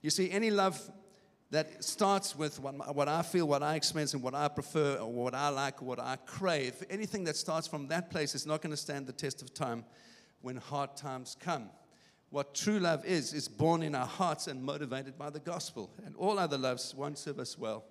You 0.00 0.10
see, 0.10 0.30
any 0.30 0.50
love 0.50 0.80
that 1.50 1.84
starts 1.84 2.36
with 2.36 2.58
what, 2.58 3.08
I 3.08 3.22
feel, 3.22 3.46
what 3.46 3.62
I 3.62 3.76
experience, 3.76 4.14
and 4.14 4.22
what 4.22 4.34
I 4.34 4.48
prefer, 4.48 4.96
or 4.96 5.12
what 5.12 5.34
I 5.34 5.48
like, 5.50 5.82
or 5.82 5.84
what 5.84 6.00
I 6.00 6.16
crave, 6.26 6.82
anything 6.90 7.24
that 7.24 7.36
starts 7.36 7.66
from 7.66 7.88
that 7.88 8.10
place 8.10 8.34
is 8.34 8.46
not 8.46 8.60
going 8.62 8.72
to 8.72 8.76
stand 8.76 9.06
the 9.06 9.12
test 9.12 9.42
of 9.42 9.54
time 9.54 9.84
when 10.42 10.56
hard 10.56 10.96
times 10.96 11.36
come. 11.38 11.70
What 12.30 12.54
true 12.54 12.80
love 12.80 13.04
is, 13.04 13.32
is 13.32 13.46
born 13.46 13.82
in 13.82 13.94
our 13.94 14.06
hearts 14.06 14.48
and 14.48 14.62
motivated 14.62 15.16
by 15.16 15.30
the 15.30 15.38
gospel. 15.38 15.90
And 16.04 16.16
all 16.16 16.38
other 16.38 16.58
loves 16.58 16.92
won't 16.92 17.18
serve 17.18 17.38
us 17.38 17.56
well 17.56 17.84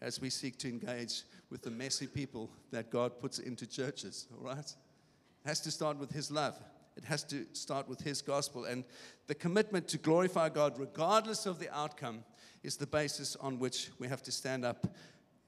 as 0.00 0.20
we 0.20 0.30
seek 0.30 0.58
to 0.58 0.68
engage 0.68 1.22
with 1.50 1.62
the 1.62 1.70
messy 1.70 2.08
people 2.08 2.50
that 2.72 2.90
God 2.90 3.20
puts 3.20 3.38
into 3.38 3.66
churches, 3.66 4.26
all 4.36 4.44
right? 4.44 4.58
It 4.58 5.48
has 5.48 5.60
to 5.60 5.70
start 5.70 5.98
with 5.98 6.10
His 6.10 6.30
love. 6.30 6.56
It 6.96 7.04
has 7.04 7.24
to 7.24 7.46
start 7.52 7.88
with 7.88 8.00
His 8.00 8.22
gospel. 8.22 8.64
And 8.64 8.84
the 9.26 9.34
commitment 9.34 9.88
to 9.88 9.98
glorify 9.98 10.48
God, 10.48 10.78
regardless 10.78 11.46
of 11.46 11.58
the 11.58 11.74
outcome, 11.76 12.24
is 12.62 12.76
the 12.76 12.86
basis 12.86 13.36
on 13.36 13.58
which 13.58 13.90
we 13.98 14.08
have 14.08 14.22
to 14.22 14.32
stand 14.32 14.64
up. 14.64 14.86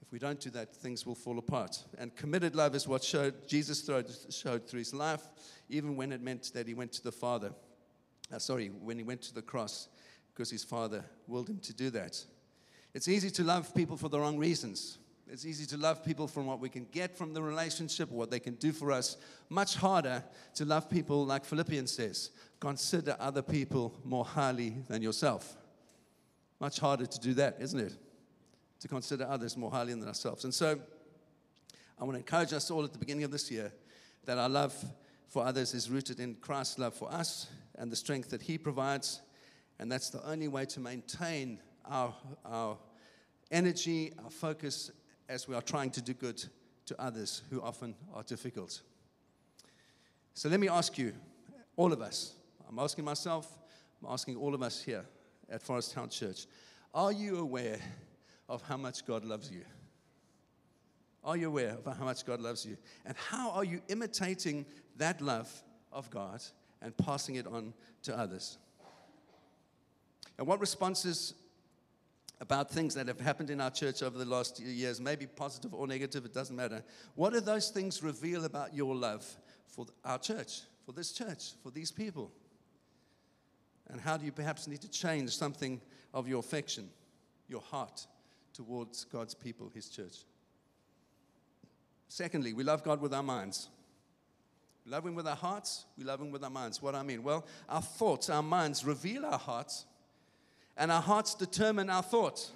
If 0.02 0.12
we 0.12 0.18
don't 0.18 0.38
do 0.38 0.50
that, 0.50 0.74
things 0.74 1.04
will 1.04 1.14
fall 1.14 1.38
apart. 1.38 1.82
And 1.98 2.14
committed 2.14 2.54
love 2.54 2.74
is 2.74 2.87
what 2.87 3.02
showed, 3.02 3.48
Jesus 3.48 3.88
showed 4.30 4.68
through 4.68 4.78
his 4.78 4.94
life, 4.94 5.22
even 5.68 5.96
when 5.96 6.12
it 6.12 6.20
meant 6.20 6.52
that 6.54 6.68
he 6.68 6.74
went 6.74 6.92
to 6.92 7.02
the 7.02 7.12
Father. 7.12 7.52
Uh, 8.32 8.38
sorry, 8.38 8.68
when 8.68 8.98
he 8.98 9.04
went 9.04 9.22
to 9.22 9.35
the 9.35 9.42
cross, 9.42 9.88
because 10.32 10.50
his 10.50 10.64
Father 10.64 11.04
willed 11.26 11.48
him 11.48 11.59
to 11.61 11.72
do 11.72 11.90
that. 11.90 12.22
It's 12.94 13.09
easy 13.09 13.30
to 13.30 13.44
love 13.44 13.74
people 13.74 13.96
for 13.96 14.09
the 14.09 14.18
wrong 14.20 14.38
reasons. 14.38 14.98
It's 15.28 15.44
easy 15.44 15.66
to 15.66 15.76
love 15.76 16.04
people 16.04 16.28
from 16.28 16.46
what 16.46 16.60
we 16.60 16.68
can 16.68 16.86
get 16.92 17.16
from 17.16 17.34
the 17.34 17.42
relationship, 17.42 18.10
what 18.10 18.30
they 18.30 18.38
can 18.38 18.54
do 18.54 18.72
for 18.72 18.92
us. 18.92 19.16
Much 19.48 19.74
harder 19.74 20.22
to 20.54 20.64
love 20.64 20.88
people, 20.88 21.26
like 21.26 21.44
Philippians 21.44 21.90
says 21.90 22.30
consider 22.60 23.16
other 23.20 23.42
people 23.42 23.98
more 24.04 24.24
highly 24.24 24.76
than 24.88 25.02
yourself. 25.02 25.56
Much 26.60 26.78
harder 26.78 27.06
to 27.06 27.20
do 27.20 27.34
that, 27.34 27.56
isn't 27.60 27.78
it? 27.78 27.94
To 28.80 28.88
consider 28.88 29.26
others 29.28 29.56
more 29.56 29.70
highly 29.70 29.92
than 29.92 30.06
ourselves. 30.06 30.44
And 30.44 30.54
so 30.54 30.78
I 31.98 32.04
want 32.04 32.14
to 32.14 32.18
encourage 32.18 32.52
us 32.52 32.70
all 32.70 32.84
at 32.84 32.92
the 32.92 32.98
beginning 32.98 33.24
of 33.24 33.30
this 33.30 33.50
year 33.50 33.72
that 34.24 34.38
our 34.38 34.48
love 34.48 34.74
for 35.28 35.44
others 35.44 35.74
is 35.74 35.90
rooted 35.90 36.20
in 36.20 36.36
Christ's 36.36 36.78
love 36.78 36.94
for 36.94 37.12
us 37.12 37.48
and 37.74 37.90
the 37.90 37.96
strength 37.96 38.30
that 38.30 38.42
He 38.42 38.58
provides. 38.58 39.20
And 39.78 39.90
that's 39.90 40.10
the 40.10 40.26
only 40.26 40.48
way 40.48 40.64
to 40.66 40.80
maintain 40.80 41.60
our, 41.84 42.14
our 42.44 42.78
energy, 43.50 44.12
our 44.22 44.30
focus, 44.30 44.90
as 45.28 45.48
we 45.48 45.54
are 45.54 45.62
trying 45.62 45.90
to 45.90 46.02
do 46.02 46.14
good 46.14 46.42
to 46.86 47.00
others 47.00 47.42
who 47.50 47.60
often 47.60 47.94
are 48.14 48.22
difficult. 48.22 48.80
So 50.34 50.48
let 50.48 50.60
me 50.60 50.68
ask 50.68 50.96
you, 50.98 51.12
all 51.76 51.92
of 51.92 52.00
us, 52.00 52.34
I'm 52.68 52.78
asking 52.78 53.04
myself, 53.04 53.58
I'm 54.00 54.12
asking 54.12 54.36
all 54.36 54.54
of 54.54 54.62
us 54.62 54.82
here 54.82 55.04
at 55.50 55.62
Forest 55.62 55.92
Town 55.92 56.08
Church, 56.08 56.46
are 56.94 57.12
you 57.12 57.38
aware 57.38 57.78
of 58.48 58.62
how 58.62 58.76
much 58.76 59.04
God 59.04 59.24
loves 59.24 59.50
you? 59.50 59.62
Are 61.24 61.36
you 61.36 61.48
aware 61.48 61.76
of 61.84 61.96
how 61.96 62.04
much 62.04 62.24
God 62.24 62.40
loves 62.40 62.64
you? 62.64 62.76
And 63.04 63.16
how 63.16 63.50
are 63.50 63.64
you 63.64 63.80
imitating 63.88 64.64
that 64.96 65.20
love 65.20 65.50
of 65.92 66.08
God 66.10 66.40
and 66.80 66.96
passing 66.96 67.34
it 67.34 67.46
on 67.46 67.74
to 68.04 68.16
others? 68.16 68.58
And 70.38 70.46
what 70.46 70.60
responses 70.60 71.34
about 72.40 72.70
things 72.70 72.94
that 72.94 73.09
have 73.09 73.20
happened 73.20 73.51
in 73.51 73.61
our 73.61 73.70
church 73.70 74.03
over 74.03 74.18
the 74.18 74.25
last 74.25 74.61
years, 74.61 75.01
maybe 75.01 75.27
positive 75.27 75.72
or 75.72 75.87
negative, 75.87 76.25
it 76.25 76.35
doesn't 76.35 76.57
matter. 76.57 76.83
What 77.14 77.33
do 77.33 77.40
those 77.40 77.70
things 77.70 78.03
reveal 78.03 78.44
about 78.44 78.75
your 78.75 78.94
love 78.94 79.25
for 79.66 79.87
our 80.05 80.18
church, 80.18 80.61
for 80.85 80.92
this 80.92 81.12
church, 81.12 81.53
for 81.62 81.70
these 81.70 81.90
people? 81.90 82.31
And 83.88 84.01
how 84.01 84.16
do 84.16 84.27
you 84.27 84.33
perhaps 84.33 84.66
need 84.66 84.83
to 84.83 84.90
change 84.90 85.35
something 85.37 85.81
of 86.12 86.29
your 86.29 86.40
affection, 86.40 86.90
your 87.49 87.61
heart 87.62 88.07
towards 88.53 89.05
God's 89.05 89.35
people, 89.35 89.70
His 89.75 89.88
church? 89.88 90.16
Secondly, 92.09 92.53
we 92.53 92.64
love 92.64 92.83
God 92.83 93.01
with 93.01 93.14
our 93.14 93.22
minds. 93.22 93.68
We 94.85 94.92
love 94.92 95.07
Him 95.07 95.14
with 95.14 95.27
our 95.27 95.37
hearts, 95.37 95.87
we 95.96 96.05
love 96.05 96.20
Him 96.20 96.31
with 96.31 96.44
our 96.44 96.51
minds. 96.51 96.83
What 96.83 96.94
I 96.94 97.03
mean? 97.03 97.22
Well, 97.22 97.46
our 97.68 97.83
thoughts, 97.83 98.29
our 98.29 98.42
minds 98.42 98.85
reveal 98.85 99.25
our 99.25 99.38
hearts 99.38 99.87
and 100.76 100.92
our 100.92 101.02
hearts 101.02 101.34
determine 101.34 101.88
our 101.90 102.02
thoughts. 102.02 102.52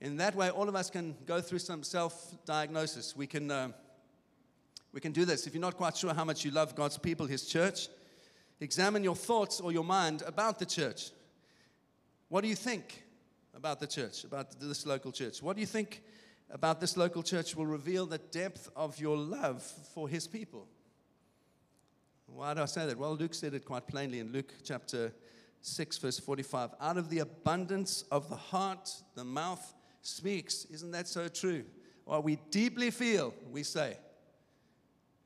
In 0.00 0.16
that 0.18 0.34
way, 0.34 0.50
all 0.50 0.68
of 0.68 0.76
us 0.76 0.90
can 0.90 1.16
go 1.26 1.40
through 1.40 1.58
some 1.58 1.82
self 1.82 2.34
diagnosis. 2.44 3.16
We 3.16 3.26
can, 3.26 3.50
uh, 3.50 3.68
we 4.92 5.00
can 5.00 5.12
do 5.12 5.24
this. 5.24 5.46
If 5.46 5.54
you're 5.54 5.60
not 5.60 5.76
quite 5.76 5.96
sure 5.96 6.14
how 6.14 6.24
much 6.24 6.44
you 6.44 6.50
love 6.50 6.74
God's 6.74 6.98
people, 6.98 7.26
His 7.26 7.46
church, 7.46 7.88
examine 8.60 9.02
your 9.02 9.16
thoughts 9.16 9.60
or 9.60 9.72
your 9.72 9.84
mind 9.84 10.22
about 10.26 10.58
the 10.58 10.66
church. 10.66 11.10
What 12.28 12.42
do 12.42 12.48
you 12.48 12.54
think 12.54 13.02
about 13.54 13.80
the 13.80 13.86
church, 13.86 14.24
about 14.24 14.60
this 14.60 14.86
local 14.86 15.10
church? 15.10 15.42
What 15.42 15.56
do 15.56 15.60
you 15.60 15.66
think 15.66 16.02
about 16.50 16.80
this 16.80 16.96
local 16.96 17.22
church 17.22 17.56
will 17.56 17.66
reveal 17.66 18.06
the 18.06 18.18
depth 18.18 18.70
of 18.76 18.98
your 19.00 19.16
love 19.16 19.62
for 19.94 20.08
His 20.08 20.28
people? 20.28 20.68
Why 22.26 22.54
do 22.54 22.62
I 22.62 22.66
say 22.66 22.86
that? 22.86 22.96
Well, 22.96 23.16
Luke 23.16 23.34
said 23.34 23.54
it 23.54 23.64
quite 23.64 23.88
plainly 23.88 24.20
in 24.20 24.30
Luke 24.32 24.52
chapter 24.62 25.12
6, 25.62 25.98
verse 25.98 26.18
45. 26.18 26.70
Out 26.80 26.96
of 26.96 27.10
the 27.10 27.20
abundance 27.20 28.04
of 28.10 28.28
the 28.28 28.36
heart, 28.36 28.90
the 29.14 29.24
mouth 29.24 29.74
speaks. 30.02 30.64
Isn't 30.66 30.90
that 30.92 31.08
so 31.08 31.28
true? 31.28 31.64
What 32.04 32.24
we 32.24 32.38
deeply 32.50 32.90
feel, 32.90 33.34
we 33.50 33.62
say. 33.62 33.96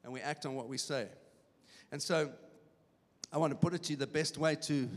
And 0.04 0.12
we 0.12 0.20
act 0.20 0.46
on 0.46 0.54
what 0.54 0.68
we 0.68 0.78
say. 0.78 1.06
And 1.92 2.02
so 2.02 2.30
I 3.32 3.38
want 3.38 3.52
to 3.52 3.56
put 3.56 3.74
it 3.74 3.84
to 3.84 3.92
you 3.92 3.96
the 3.96 4.06
best 4.06 4.38
way 4.38 4.56
to 4.56 4.88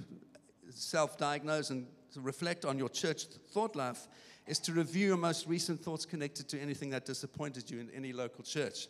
self 0.69 1.17
diagnose 1.17 1.69
and 1.69 1.85
reflect 2.15 2.65
on 2.65 2.77
your 2.77 2.89
church 2.89 3.25
thought 3.25 3.75
life 3.75 4.07
is 4.47 4.59
to 4.59 4.71
review 4.71 5.07
your 5.07 5.17
most 5.17 5.47
recent 5.47 5.79
thoughts 5.79 6.05
connected 6.05 6.47
to 6.49 6.59
anything 6.59 6.89
that 6.91 7.05
disappointed 7.05 7.69
you 7.69 7.79
in 7.79 7.89
any 7.91 8.13
local 8.13 8.43
church. 8.43 8.87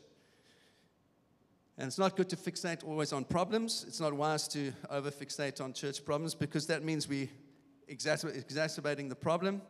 And 1.78 1.88
it's 1.88 1.98
not 1.98 2.16
good 2.16 2.30
to 2.30 2.38
fixate 2.38 2.86
always 2.86 3.12
on 3.12 3.26
problems. 3.26 3.84
It's 3.88 4.00
not 4.00 4.14
wise 4.14 4.48
to 4.50 4.72
over 4.90 5.12
fixate 5.12 5.60
on 5.60 5.74
church 5.74 6.06
problems 6.06 6.34
because 6.34 6.68
that 6.68 6.84
means 6.84 7.08
we 7.08 7.30
exacerbating 7.88 9.10
the 9.10 9.16
problem. 9.16 9.62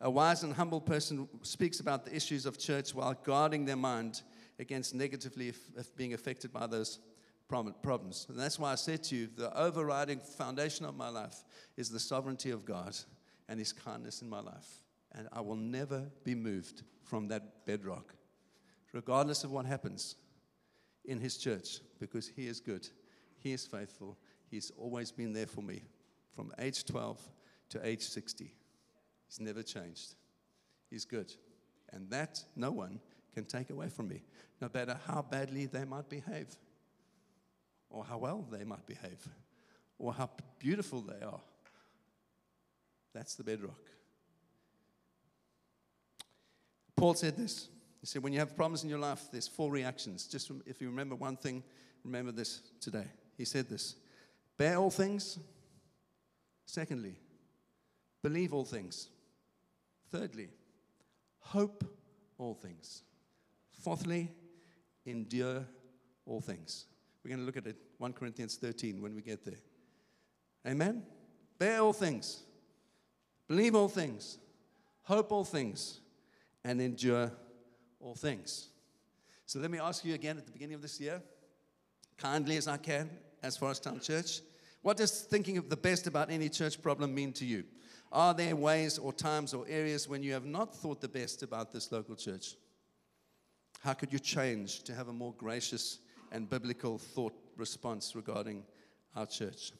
A 0.00 0.10
wise 0.10 0.42
and 0.42 0.54
humble 0.54 0.80
person 0.80 1.28
speaks 1.42 1.80
about 1.80 2.06
the 2.06 2.16
issues 2.16 2.46
of 2.46 2.58
church 2.58 2.94
while 2.94 3.14
guarding 3.22 3.66
their 3.66 3.76
mind 3.76 4.22
against 4.58 4.94
negatively 4.94 5.52
being 5.96 6.14
affected 6.14 6.52
by 6.52 6.66
those 6.66 6.98
problems. 7.48 8.26
And 8.30 8.38
that's 8.38 8.58
why 8.58 8.72
I 8.72 8.76
said 8.76 9.02
to 9.04 9.16
you 9.16 9.28
the 9.36 9.54
overriding 9.56 10.20
foundation 10.20 10.86
of 10.86 10.96
my 10.96 11.10
life 11.10 11.44
is 11.76 11.90
the 11.90 12.00
sovereignty 12.00 12.50
of 12.50 12.64
God 12.64 12.96
and 13.48 13.58
His 13.58 13.72
kindness 13.72 14.22
in 14.22 14.30
my 14.30 14.40
life. 14.40 14.68
And 15.12 15.28
I 15.32 15.42
will 15.42 15.56
never 15.56 16.06
be 16.24 16.34
moved 16.34 16.82
from 17.02 17.28
that 17.28 17.66
bedrock, 17.66 18.14
regardless 18.92 19.44
of 19.44 19.50
what 19.50 19.66
happens 19.66 20.16
in 21.10 21.18
His 21.18 21.36
church 21.36 21.80
because 21.98 22.28
He 22.28 22.46
is 22.46 22.60
good, 22.60 22.88
He 23.38 23.52
is 23.52 23.66
faithful, 23.66 24.16
He's 24.48 24.72
always 24.78 25.12
been 25.12 25.32
there 25.32 25.46
for 25.46 25.60
me 25.60 25.82
from 26.34 26.52
age 26.58 26.84
12 26.84 27.20
to 27.70 27.86
age 27.86 28.02
60. 28.02 28.52
He's 29.26 29.40
never 29.40 29.62
changed. 29.62 30.14
He's 30.88 31.04
good. 31.04 31.32
And 31.92 32.08
that 32.10 32.42
no 32.56 32.70
one 32.70 33.00
can 33.34 33.44
take 33.44 33.70
away 33.70 33.88
from 33.88 34.08
me, 34.08 34.22
no 34.60 34.68
matter 34.72 34.98
how 35.06 35.22
badly 35.22 35.66
they 35.66 35.84
might 35.84 36.08
behave, 36.08 36.48
or 37.90 38.04
how 38.04 38.18
well 38.18 38.44
they 38.50 38.64
might 38.64 38.86
behave, 38.86 39.28
or 39.98 40.12
how 40.12 40.30
beautiful 40.58 41.00
they 41.00 41.24
are. 41.24 41.40
That's 43.12 43.34
the 43.34 43.44
bedrock. 43.44 43.80
Paul 46.96 47.14
said 47.14 47.36
this 47.36 47.68
he 48.00 48.06
said, 48.06 48.22
when 48.22 48.32
you 48.32 48.38
have 48.38 48.56
problems 48.56 48.82
in 48.82 48.88
your 48.88 48.98
life, 48.98 49.28
there's 49.30 49.46
four 49.46 49.70
reactions. 49.70 50.26
Just 50.26 50.50
if 50.66 50.80
you 50.80 50.88
remember 50.88 51.14
one 51.14 51.36
thing, 51.36 51.62
remember 52.04 52.32
this 52.32 52.62
today. 52.80 53.06
He 53.36 53.44
said 53.44 53.68
this 53.68 53.96
Bear 54.56 54.76
all 54.76 54.90
things. 54.90 55.38
Secondly, 56.64 57.16
believe 58.22 58.54
all 58.54 58.64
things. 58.64 59.08
Thirdly, 60.10 60.48
hope 61.40 61.84
all 62.38 62.54
things. 62.54 63.02
Fourthly, 63.82 64.30
endure 65.04 65.64
all 66.26 66.40
things. 66.40 66.86
We're 67.24 67.30
going 67.30 67.40
to 67.40 67.46
look 67.46 67.56
at 67.56 67.66
it 67.66 67.76
1 67.98 68.12
Corinthians 68.12 68.56
13 68.56 69.02
when 69.02 69.14
we 69.14 69.22
get 69.22 69.44
there. 69.44 69.58
Amen? 70.66 71.02
Bear 71.58 71.80
all 71.80 71.92
things. 71.92 72.42
believe 73.48 73.74
all 73.74 73.88
things, 73.88 74.38
hope 75.02 75.32
all 75.32 75.44
things, 75.44 76.00
and 76.64 76.80
endure 76.80 77.32
all 78.00 78.14
things. 78.14 78.68
So 79.46 79.58
let 79.58 79.70
me 79.70 79.78
ask 79.78 80.04
you 80.04 80.14
again 80.14 80.38
at 80.38 80.46
the 80.46 80.52
beginning 80.52 80.74
of 80.74 80.82
this 80.82 81.00
year, 81.00 81.22
kindly 82.18 82.56
as 82.56 82.68
I 82.68 82.76
can, 82.76 83.10
as 83.42 83.56
Forest 83.56 83.84
Town 83.84 84.00
Church, 84.00 84.40
what 84.82 84.96
does 84.96 85.22
thinking 85.22 85.58
of 85.58 85.68
the 85.68 85.76
best 85.76 86.06
about 86.06 86.30
any 86.30 86.48
church 86.48 86.80
problem 86.80 87.14
mean 87.14 87.32
to 87.34 87.44
you? 87.44 87.64
Are 88.12 88.34
there 88.34 88.56
ways 88.56 88.98
or 88.98 89.12
times 89.12 89.54
or 89.54 89.66
areas 89.68 90.08
when 90.08 90.22
you 90.22 90.32
have 90.32 90.46
not 90.46 90.74
thought 90.74 91.00
the 91.00 91.08
best 91.08 91.42
about 91.42 91.72
this 91.72 91.92
local 91.92 92.16
church? 92.16 92.54
How 93.80 93.92
could 93.92 94.12
you 94.12 94.18
change 94.18 94.82
to 94.84 94.94
have 94.94 95.08
a 95.08 95.12
more 95.12 95.34
gracious 95.36 95.98
and 96.32 96.48
biblical 96.48 96.98
thought 96.98 97.34
response 97.56 98.16
regarding 98.16 98.64
our 99.14 99.26
church? 99.26 99.72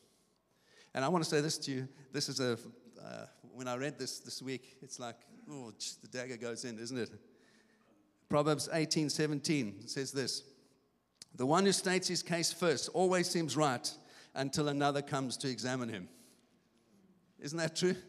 And 0.95 1.05
I 1.05 1.09
want 1.09 1.25
to 1.25 1.31
say 1.31 1.41
this 1.41 1.59
to 1.59 1.71
you. 1.71 1.89
This 2.13 2.29
is 2.29 2.41
a, 2.41 2.59
uh, 3.03 3.27
when 3.53 3.69
I 3.69 3.77
read 3.77 3.99
this 3.99 4.19
this 4.21 4.43
week, 4.43 4.79
it's 4.83 4.99
like, 4.99 5.17
oh, 5.51 5.73
the 6.03 6.09
dagger 6.09 6.37
goes 6.37 6.65
in, 6.65 6.79
isn't 6.79 6.99
it? 6.99 7.11
Proverbs 8.31 8.69
18 8.73 9.11
17 9.11 9.89
says 9.89 10.13
this 10.13 10.45
The 11.35 11.45
one 11.45 11.67
who 11.67 11.73
states 11.73 12.09
his 12.09 12.23
case 12.23 12.53
first 12.53 12.89
always 12.95 13.29
seems 13.29 13.57
right 13.57 13.93
until 14.35 14.69
another 14.69 15.03
comes 15.03 15.37
to 15.39 15.51
examine 15.51 15.89
him. 15.89 16.09
Isn't 17.41 17.59
that 17.59 17.77
true? 17.77 17.97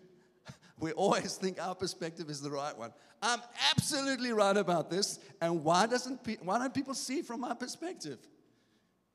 We 0.79 0.93
always 0.93 1.35
think 1.35 1.61
our 1.61 1.75
perspective 1.75 2.27
is 2.31 2.41
the 2.41 2.49
right 2.49 2.75
one. 2.75 2.91
I'm 3.21 3.39
absolutely 3.69 4.33
right 4.33 4.57
about 4.57 4.89
this, 4.89 5.19
and 5.39 5.63
why, 5.63 5.85
doesn't 5.85 6.23
pe- 6.23 6.37
why 6.41 6.57
don't 6.57 6.73
people 6.73 6.95
see 6.95 7.21
from 7.21 7.41
my 7.41 7.53
perspective? 7.53 8.17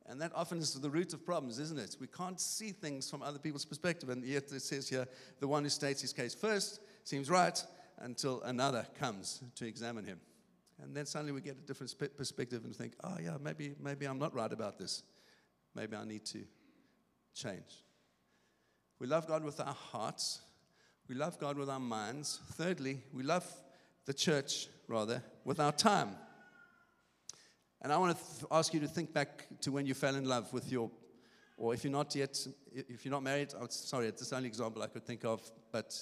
And 0.08 0.20
that 0.20 0.30
often 0.32 0.58
is 0.58 0.74
the 0.74 0.88
root 0.88 1.12
of 1.12 1.26
problems, 1.26 1.58
isn't 1.58 1.80
it? 1.80 1.96
We 1.98 2.06
can't 2.06 2.40
see 2.40 2.70
things 2.70 3.10
from 3.10 3.20
other 3.20 3.40
people's 3.40 3.64
perspective, 3.64 4.10
and 4.10 4.24
yet 4.24 4.44
it 4.52 4.62
says 4.62 4.88
here 4.88 5.08
the 5.40 5.48
one 5.48 5.64
who 5.64 5.68
states 5.68 6.02
his 6.02 6.12
case 6.12 6.36
first 6.36 6.78
seems 7.02 7.28
right 7.28 7.60
until 7.98 8.42
another 8.42 8.86
comes 9.00 9.42
to 9.56 9.66
examine 9.66 10.04
him. 10.04 10.20
And 10.82 10.94
then 10.94 11.06
suddenly 11.06 11.32
we 11.32 11.40
get 11.40 11.56
a 11.56 11.66
different 11.66 11.94
perspective 12.16 12.64
and 12.64 12.74
think, 12.74 12.94
oh, 13.02 13.16
yeah, 13.22 13.36
maybe, 13.40 13.74
maybe 13.80 14.06
I'm 14.06 14.18
not 14.18 14.34
right 14.34 14.52
about 14.52 14.78
this. 14.78 15.02
Maybe 15.74 15.96
I 15.96 16.04
need 16.04 16.24
to 16.26 16.42
change. 17.34 17.82
We 18.98 19.06
love 19.06 19.26
God 19.26 19.44
with 19.44 19.60
our 19.60 19.74
hearts, 19.74 20.40
we 21.08 21.14
love 21.14 21.38
God 21.38 21.56
with 21.56 21.68
our 21.68 21.80
minds. 21.80 22.40
Thirdly, 22.52 23.02
we 23.12 23.22
love 23.22 23.46
the 24.06 24.14
church, 24.14 24.68
rather, 24.88 25.22
with 25.44 25.60
our 25.60 25.72
time. 25.72 26.16
And 27.82 27.92
I 27.92 27.98
want 27.98 28.18
to 28.18 28.24
th- 28.24 28.44
ask 28.50 28.72
you 28.74 28.80
to 28.80 28.88
think 28.88 29.12
back 29.12 29.46
to 29.60 29.70
when 29.70 29.86
you 29.86 29.94
fell 29.94 30.16
in 30.16 30.24
love 30.24 30.52
with 30.52 30.72
your, 30.72 30.90
or 31.56 31.74
if 31.74 31.84
you're 31.84 31.92
not 31.92 32.14
yet, 32.14 32.36
if 32.72 33.04
you're 33.04 33.12
not 33.12 33.22
married, 33.22 33.52
I'm 33.60 33.68
sorry, 33.70 34.08
it's 34.08 34.28
the 34.28 34.36
only 34.36 34.48
example 34.48 34.82
I 34.82 34.88
could 34.88 35.04
think 35.04 35.24
of, 35.24 35.40
but 35.70 35.94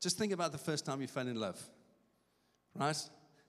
just 0.00 0.18
think 0.18 0.32
about 0.32 0.52
the 0.52 0.58
first 0.58 0.84
time 0.84 1.00
you 1.00 1.08
fell 1.08 1.26
in 1.26 1.40
love, 1.40 1.60
right? 2.74 2.96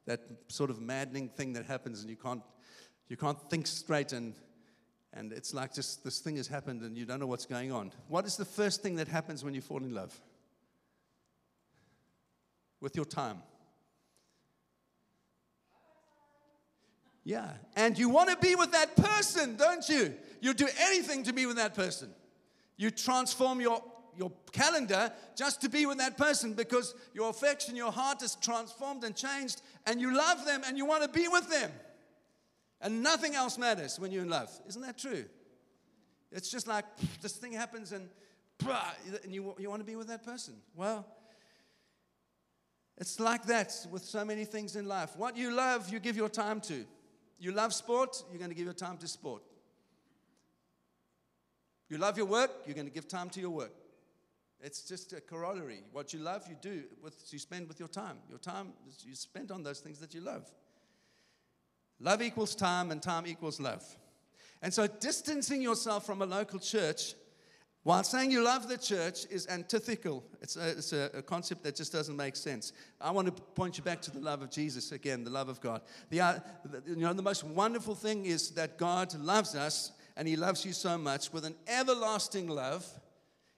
That 0.05 0.21
sort 0.47 0.69
of 0.69 0.81
maddening 0.81 1.29
thing 1.29 1.53
that 1.53 1.65
happens 1.65 2.01
and 2.01 2.09
you 2.09 2.17
can't, 2.17 2.41
you 3.07 3.17
can't 3.17 3.39
think 3.49 3.67
straight 3.67 4.11
and, 4.11 4.33
and 5.13 5.31
it's 5.31 5.53
like 5.53 5.73
just 5.73 6.03
this 6.03 6.19
thing 6.19 6.35
has 6.37 6.47
happened 6.47 6.81
and 6.81 6.97
you 6.97 7.05
don't 7.05 7.19
know 7.19 7.27
what's 7.27 7.45
going 7.45 7.71
on. 7.71 7.91
What 8.07 8.25
is 8.25 8.35
the 8.35 8.45
first 8.45 8.81
thing 8.81 8.95
that 8.95 9.07
happens 9.07 9.43
when 9.43 9.53
you 9.53 9.61
fall 9.61 9.83
in 9.83 9.93
love? 9.93 10.19
with 12.83 12.97
your 12.97 13.05
time. 13.05 13.37
Yeah. 17.23 17.49
And 17.77 17.97
you 17.97 18.09
want 18.09 18.29
to 18.29 18.35
be 18.45 18.55
with 18.55 18.73
that 18.73 18.97
person, 18.97 19.55
don't 19.55 19.87
you? 19.87 20.13
You 20.41 20.53
do 20.53 20.67
anything 20.81 21.23
to 21.23 21.33
be 21.33 21.45
with 21.45 21.55
that 21.55 21.73
person. 21.73 22.09
You 22.75 22.91
transform 22.91 23.61
your, 23.61 23.81
your 24.17 24.31
calendar 24.51 25.11
just 25.35 25.61
to 25.61 25.69
be 25.69 25.85
with 25.85 25.97
that 25.97 26.17
person 26.17 26.53
because 26.53 26.95
your 27.13 27.29
affection, 27.29 27.75
your 27.75 27.91
heart 27.91 28.21
is 28.21 28.35
transformed 28.35 29.03
and 29.03 29.15
changed, 29.15 29.61
and 29.85 29.99
you 29.99 30.15
love 30.15 30.45
them 30.45 30.61
and 30.65 30.77
you 30.77 30.85
want 30.85 31.03
to 31.03 31.09
be 31.09 31.27
with 31.27 31.49
them. 31.49 31.71
And 32.81 33.01
nothing 33.01 33.33
else 33.33 33.57
matters 33.57 33.99
when 33.99 34.11
you're 34.11 34.23
in 34.23 34.29
love. 34.29 34.49
Isn't 34.67 34.81
that 34.81 34.97
true? 34.97 35.25
It's 36.31 36.49
just 36.49 36.67
like 36.67 36.85
this 37.21 37.33
thing 37.33 37.53
happens 37.53 37.91
and, 37.91 38.09
and 39.23 39.33
you, 39.33 39.55
you 39.57 39.69
want 39.69 39.81
to 39.81 39.85
be 39.85 39.95
with 39.95 40.07
that 40.07 40.25
person. 40.25 40.55
Well, 40.75 41.05
it's 42.97 43.19
like 43.19 43.45
that 43.45 43.73
with 43.91 44.03
so 44.03 44.23
many 44.25 44.45
things 44.45 44.75
in 44.75 44.85
life. 44.85 45.11
What 45.17 45.37
you 45.37 45.51
love, 45.51 45.91
you 45.91 45.99
give 45.99 46.15
your 46.15 46.29
time 46.29 46.59
to. 46.61 46.85
You 47.39 47.51
love 47.51 47.73
sport, 47.73 48.23
you're 48.29 48.39
going 48.39 48.51
to 48.51 48.55
give 48.55 48.65
your 48.65 48.73
time 48.73 48.97
to 48.97 49.07
sport. 49.07 49.43
You 51.89 51.97
love 51.97 52.17
your 52.17 52.25
work, 52.25 52.51
you're 52.65 52.75
going 52.75 52.87
to 52.87 52.93
give 52.93 53.07
time 53.07 53.29
to 53.31 53.39
your 53.39 53.49
work. 53.49 53.73
It's 54.63 54.81
just 54.81 55.11
a 55.11 55.19
corollary. 55.19 55.81
What 55.91 56.13
you 56.13 56.19
love, 56.19 56.47
you 56.47 56.55
do, 56.61 56.83
with, 57.01 57.15
you 57.31 57.37
spend 57.37 57.67
with 57.67 57.79
your 57.79 57.89
time. 57.89 58.17
Your 58.29 58.39
time, 58.39 58.69
you 59.05 59.13
spend 59.13 59.51
on 59.51 59.61
those 59.61 59.81
things 59.81 59.99
that 59.99 60.13
you 60.13 60.21
love. 60.21 60.49
Love 61.99 62.21
equals 62.21 62.55
time, 62.55 62.89
and 62.89 63.01
time 63.01 63.27
equals 63.27 63.59
love. 63.59 63.83
And 64.61 64.73
so, 64.73 64.87
distancing 64.87 65.61
yourself 65.61 66.05
from 66.05 66.21
a 66.21 66.25
local 66.25 66.59
church 66.59 67.15
while 67.83 68.03
saying 68.03 68.31
you 68.31 68.41
love 68.41 68.69
the 68.69 68.77
church 68.77 69.25
is 69.29 69.45
antithetical. 69.47 70.23
It's, 70.41 70.55
a, 70.55 70.69
it's 70.69 70.93
a, 70.93 71.09
a, 71.15 71.21
concept 71.21 71.63
that 71.63 71.75
just 71.75 71.91
doesn't 71.91 72.15
make 72.15 72.37
sense. 72.37 72.71
I 73.01 73.11
want 73.11 73.27
to 73.27 73.33
point 73.33 73.77
you 73.77 73.83
back 73.83 74.01
to 74.03 74.11
the 74.11 74.21
love 74.21 74.41
of 74.41 74.49
Jesus 74.49 74.93
again, 74.93 75.25
the 75.25 75.29
love 75.29 75.49
of 75.49 75.59
God. 75.59 75.81
The, 76.09 76.21
uh, 76.21 76.39
the, 76.63 76.81
you 76.87 77.01
know, 77.01 77.11
the 77.11 77.21
most 77.21 77.43
wonderful 77.43 77.95
thing 77.95 78.25
is 78.25 78.51
that 78.51 78.77
God 78.77 79.13
loves 79.15 79.53
us, 79.53 79.91
and 80.15 80.25
He 80.25 80.37
loves 80.37 80.65
you 80.65 80.71
so 80.71 80.97
much 80.97 81.33
with 81.33 81.43
an 81.43 81.55
everlasting 81.67 82.47
love. 82.47 82.87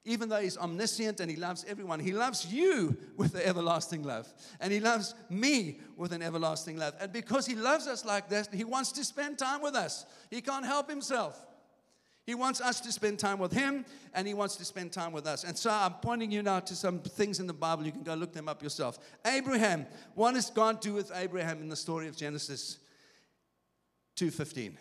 Even 0.05 0.29
though 0.29 0.39
He's 0.39 0.57
omniscient 0.57 1.19
and 1.19 1.29
He 1.29 1.35
loves 1.35 1.65
everyone, 1.67 1.99
He 1.99 2.13
loves 2.13 2.53
you 2.53 2.95
with 3.17 3.33
an 3.33 3.41
everlasting 3.41 4.03
love. 4.03 4.31
And 4.59 4.71
He 4.71 4.79
loves 4.79 5.15
me 5.29 5.79
with 5.97 6.13
an 6.13 6.21
everlasting 6.21 6.77
love. 6.77 6.93
And 7.01 7.11
because 7.11 7.47
He 7.47 7.55
loves 7.55 7.87
us 7.87 8.05
like 8.05 8.29
this, 8.29 8.47
He 8.53 8.63
wants 8.63 8.91
to 8.93 9.03
spend 9.03 9.39
time 9.39 9.61
with 9.61 9.75
us. 9.75 10.05
He 10.29 10.41
can't 10.41 10.65
help 10.65 10.89
Himself. 10.89 11.43
He 12.25 12.33
wants 12.33 12.59
us 12.59 12.81
to 12.81 12.91
spend 12.91 13.19
time 13.19 13.37
with 13.37 13.51
Him, 13.51 13.85
and 14.13 14.27
He 14.27 14.33
wants 14.33 14.55
to 14.55 14.65
spend 14.65 14.91
time 14.91 15.11
with 15.11 15.27
us. 15.27 15.43
And 15.43 15.57
so 15.57 15.69
I'm 15.71 15.93
pointing 15.93 16.31
you 16.31 16.41
now 16.41 16.59
to 16.59 16.75
some 16.75 16.99
things 16.99 17.39
in 17.39 17.47
the 17.47 17.53
Bible. 17.53 17.85
You 17.85 17.91
can 17.91 18.03
go 18.03 18.15
look 18.15 18.33
them 18.33 18.47
up 18.47 18.63
yourself. 18.63 18.99
Abraham. 19.25 19.85
What 20.13 20.33
does 20.33 20.49
God 20.49 20.81
do 20.81 20.93
with 20.93 21.11
Abraham 21.15 21.61
in 21.61 21.69
the 21.69 21.75
story 21.75 22.07
of 22.07 22.15
Genesis 22.15 22.77
2:15? 24.17 24.77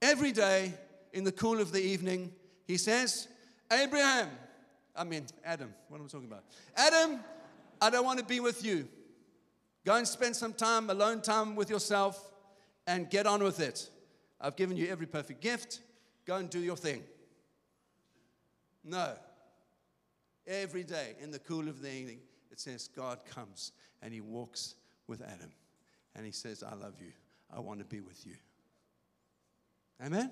Every 0.00 0.32
day 0.32 0.74
in 1.12 1.24
the 1.24 1.32
cool 1.32 1.60
of 1.60 1.72
the 1.72 1.82
evening, 1.82 2.32
He 2.66 2.76
says, 2.78 3.28
"Abraham, 3.72 4.28
I 4.94 5.04
mean 5.04 5.26
Adam. 5.44 5.74
What 5.88 5.98
am 5.98 6.04
I 6.04 6.08
talking 6.08 6.28
about? 6.28 6.44
Adam, 6.76 7.20
I 7.80 7.90
don't 7.90 8.04
want 8.04 8.18
to 8.18 8.24
be 8.24 8.40
with 8.40 8.64
you. 8.64 8.88
Go 9.84 9.96
and 9.96 10.06
spend 10.06 10.36
some 10.36 10.52
time, 10.52 10.90
alone 10.90 11.22
time 11.22 11.56
with 11.56 11.70
yourself, 11.70 12.30
and 12.86 13.10
get 13.10 13.26
on 13.26 13.42
with 13.42 13.58
it. 13.60 13.90
I've 14.40 14.56
given 14.56 14.76
you 14.76 14.88
every 14.88 15.06
perfect 15.06 15.40
gift." 15.40 15.80
Go 16.24 16.36
and 16.36 16.48
do 16.48 16.60
your 16.60 16.76
thing. 16.76 17.02
No. 18.84 19.14
Every 20.46 20.84
day 20.84 21.14
in 21.20 21.30
the 21.30 21.38
cool 21.38 21.68
of 21.68 21.82
the 21.82 21.92
evening, 21.92 22.20
it 22.50 22.60
says 22.60 22.88
God 22.88 23.24
comes 23.24 23.72
and 24.02 24.12
he 24.12 24.20
walks 24.20 24.74
with 25.06 25.22
Adam 25.22 25.50
and 26.14 26.26
he 26.26 26.32
says, 26.32 26.62
I 26.62 26.74
love 26.74 26.94
you. 27.00 27.12
I 27.54 27.60
want 27.60 27.78
to 27.80 27.84
be 27.84 28.00
with 28.00 28.26
you. 28.26 28.34
Amen? 30.04 30.30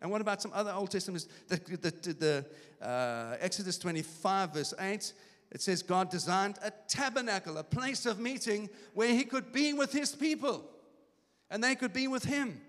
And 0.00 0.10
what 0.10 0.20
about 0.20 0.40
some 0.40 0.52
other 0.54 0.72
Old 0.72 0.90
Testaments? 0.90 1.26
The, 1.48 1.56
the, 1.56 2.44
the 2.80 2.86
uh, 2.86 3.36
Exodus 3.40 3.78
25, 3.78 4.54
verse 4.54 4.74
8, 4.78 5.12
it 5.50 5.60
says 5.60 5.82
God 5.82 6.10
designed 6.10 6.58
a 6.62 6.70
tabernacle, 6.88 7.56
a 7.58 7.64
place 7.64 8.06
of 8.06 8.18
meeting 8.18 8.68
where 8.94 9.08
he 9.08 9.24
could 9.24 9.52
be 9.52 9.72
with 9.72 9.92
his 9.92 10.14
people 10.14 10.64
and 11.50 11.64
they 11.64 11.74
could 11.74 11.92
be 11.92 12.08
with 12.08 12.24
him. 12.24 12.60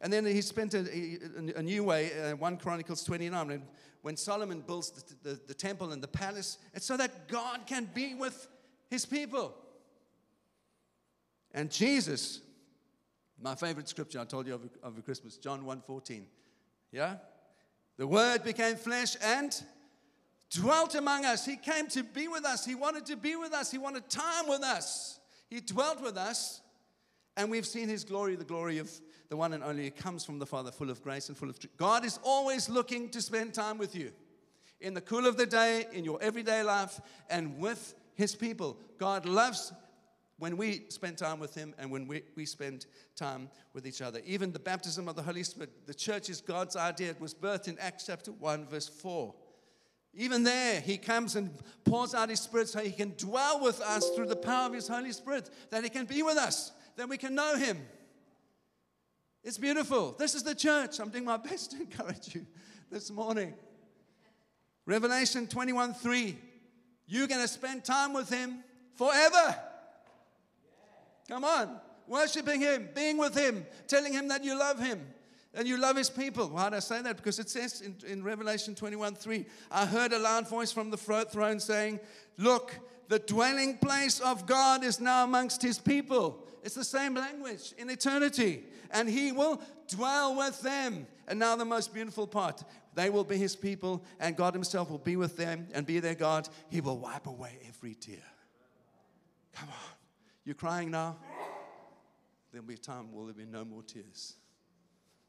And 0.00 0.12
then 0.12 0.24
he 0.26 0.42
spent 0.42 0.74
a, 0.74 0.80
a, 0.80 1.58
a 1.58 1.62
new 1.62 1.84
way, 1.84 2.10
uh, 2.30 2.36
1 2.36 2.56
Chronicles 2.58 3.02
29, 3.04 3.48
when, 3.48 3.62
when 4.02 4.16
Solomon 4.16 4.60
builds 4.60 4.90
the, 4.90 5.30
the, 5.30 5.40
the 5.48 5.54
temple 5.54 5.92
and 5.92 6.02
the 6.02 6.08
palace, 6.08 6.58
it's 6.74 6.86
so 6.86 6.96
that 6.96 7.28
God 7.28 7.60
can 7.66 7.88
be 7.94 8.14
with 8.14 8.48
his 8.90 9.06
people. 9.06 9.54
And 11.52 11.70
Jesus, 11.70 12.40
my 13.40 13.54
favorite 13.54 13.88
scripture 13.88 14.20
I 14.20 14.24
told 14.24 14.46
you 14.46 14.54
over, 14.54 14.68
over 14.82 15.00
Christmas, 15.00 15.36
John 15.36 15.62
1.14. 15.62 16.24
Yeah? 16.94 17.16
The 17.96 18.06
word 18.06 18.44
became 18.44 18.76
flesh 18.76 19.16
and 19.20 19.52
dwelt 20.50 20.94
among 20.94 21.24
us. 21.24 21.44
He 21.44 21.56
came 21.56 21.88
to 21.88 22.04
be 22.04 22.28
with 22.28 22.44
us. 22.44 22.64
He 22.64 22.76
wanted 22.76 23.04
to 23.06 23.16
be 23.16 23.34
with 23.34 23.52
us. 23.52 23.72
He 23.72 23.78
wanted 23.78 24.08
time 24.08 24.48
with 24.48 24.62
us. 24.62 25.18
He 25.50 25.60
dwelt 25.60 26.00
with 26.00 26.16
us. 26.16 26.60
And 27.36 27.50
we've 27.50 27.66
seen 27.66 27.88
his 27.88 28.04
glory, 28.04 28.36
the 28.36 28.44
glory 28.44 28.78
of 28.78 28.92
the 29.28 29.36
one 29.36 29.52
and 29.54 29.64
only 29.64 29.86
who 29.86 29.90
comes 29.90 30.24
from 30.24 30.38
the 30.38 30.46
Father, 30.46 30.70
full 30.70 30.88
of 30.88 31.02
grace 31.02 31.28
and 31.28 31.36
full 31.36 31.50
of 31.50 31.58
truth. 31.58 31.76
God 31.76 32.04
is 32.04 32.20
always 32.22 32.68
looking 32.68 33.08
to 33.08 33.20
spend 33.20 33.54
time 33.54 33.76
with 33.76 33.96
you 33.96 34.12
in 34.80 34.94
the 34.94 35.00
cool 35.00 35.26
of 35.26 35.36
the 35.36 35.46
day, 35.46 35.86
in 35.92 36.04
your 36.04 36.22
everyday 36.22 36.62
life, 36.62 37.00
and 37.28 37.58
with 37.58 37.96
his 38.14 38.36
people. 38.36 38.78
God 38.98 39.26
loves 39.26 39.72
when 40.38 40.56
we 40.56 40.84
spend 40.88 41.16
time 41.16 41.38
with 41.38 41.54
him 41.54 41.74
and 41.78 41.90
when 41.90 42.06
we, 42.06 42.22
we 42.36 42.44
spend 42.44 42.86
time 43.14 43.48
with 43.72 43.86
each 43.86 44.02
other. 44.02 44.20
Even 44.24 44.52
the 44.52 44.58
baptism 44.58 45.08
of 45.08 45.16
the 45.16 45.22
Holy 45.22 45.42
Spirit, 45.42 45.86
the 45.86 45.94
church 45.94 46.28
is 46.28 46.40
God's 46.40 46.76
idea. 46.76 47.10
It 47.10 47.20
was 47.20 47.34
birthed 47.34 47.68
in 47.68 47.78
Acts 47.78 48.06
chapter 48.06 48.32
1, 48.32 48.66
verse 48.66 48.88
4. 48.88 49.34
Even 50.16 50.42
there, 50.44 50.80
he 50.80 50.96
comes 50.96 51.36
and 51.36 51.50
pours 51.84 52.14
out 52.14 52.28
his 52.28 52.40
spirit 52.40 52.68
so 52.68 52.80
he 52.80 52.92
can 52.92 53.14
dwell 53.16 53.60
with 53.60 53.80
us 53.80 54.08
through 54.10 54.26
the 54.26 54.36
power 54.36 54.66
of 54.66 54.72
his 54.72 54.86
Holy 54.86 55.12
Spirit, 55.12 55.50
that 55.70 55.82
he 55.82 55.90
can 55.90 56.04
be 56.04 56.22
with 56.22 56.36
us, 56.36 56.72
that 56.96 57.08
we 57.08 57.16
can 57.16 57.34
know 57.34 57.56
him. 57.56 57.78
It's 59.42 59.58
beautiful. 59.58 60.14
This 60.18 60.34
is 60.34 60.42
the 60.42 60.54
church. 60.54 61.00
I'm 61.00 61.10
doing 61.10 61.24
my 61.24 61.36
best 61.48 61.72
to 61.72 61.78
encourage 61.78 62.34
you 62.34 62.46
this 62.90 63.10
morning. 63.10 63.54
Revelation 64.86 65.46
21 65.46 65.94
3. 65.94 66.38
You're 67.06 67.26
going 67.26 67.42
to 67.42 67.48
spend 67.48 67.84
time 67.84 68.12
with 68.12 68.30
him 68.30 68.62
forever. 68.94 69.56
Come 71.28 71.44
on. 71.44 71.80
Worshiping 72.06 72.60
him, 72.60 72.88
being 72.94 73.16
with 73.16 73.36
him, 73.36 73.64
telling 73.88 74.12
him 74.12 74.28
that 74.28 74.44
you 74.44 74.58
love 74.58 74.78
him 74.78 75.00
and 75.54 75.68
you 75.68 75.78
love 75.78 75.96
his 75.96 76.10
people. 76.10 76.48
Why 76.48 76.70
do 76.70 76.76
I 76.76 76.80
say 76.80 77.00
that? 77.02 77.16
Because 77.16 77.38
it 77.38 77.48
says 77.48 77.80
in, 77.80 77.96
in 78.06 78.22
Revelation 78.22 78.74
21 78.74 79.14
3, 79.14 79.46
I 79.70 79.86
heard 79.86 80.12
a 80.12 80.18
loud 80.18 80.48
voice 80.48 80.72
from 80.72 80.90
the 80.90 80.96
throne 80.96 81.60
saying, 81.60 82.00
Look, 82.36 82.78
the 83.08 83.20
dwelling 83.20 83.78
place 83.78 84.20
of 84.20 84.46
God 84.46 84.84
is 84.84 85.00
now 85.00 85.24
amongst 85.24 85.62
his 85.62 85.78
people. 85.78 86.46
It's 86.62 86.74
the 86.74 86.84
same 86.84 87.14
language 87.14 87.74
in 87.78 87.90
eternity, 87.90 88.64
and 88.90 89.08
he 89.08 89.32
will 89.32 89.60
dwell 89.88 90.36
with 90.36 90.60
them. 90.62 91.06
And 91.28 91.38
now, 91.38 91.56
the 91.56 91.64
most 91.64 91.94
beautiful 91.94 92.26
part 92.26 92.64
they 92.94 93.10
will 93.10 93.24
be 93.24 93.36
his 93.36 93.56
people, 93.56 94.04
and 94.20 94.36
God 94.36 94.54
himself 94.54 94.90
will 94.90 94.98
be 94.98 95.16
with 95.16 95.36
them 95.36 95.66
and 95.74 95.86
be 95.86 96.00
their 96.00 96.14
God. 96.14 96.48
He 96.68 96.80
will 96.80 96.98
wipe 96.98 97.26
away 97.26 97.58
every 97.68 97.94
tear. 97.94 98.22
Come 99.54 99.68
on. 99.68 99.93
You're 100.44 100.54
crying 100.54 100.90
now? 100.90 101.16
There'll 102.52 102.66
be 102.66 102.74
a 102.74 102.78
time 102.78 103.12
where 103.12 103.26
there'll 103.26 103.38
be 103.38 103.46
no 103.46 103.64
more 103.64 103.82
tears. 103.82 104.34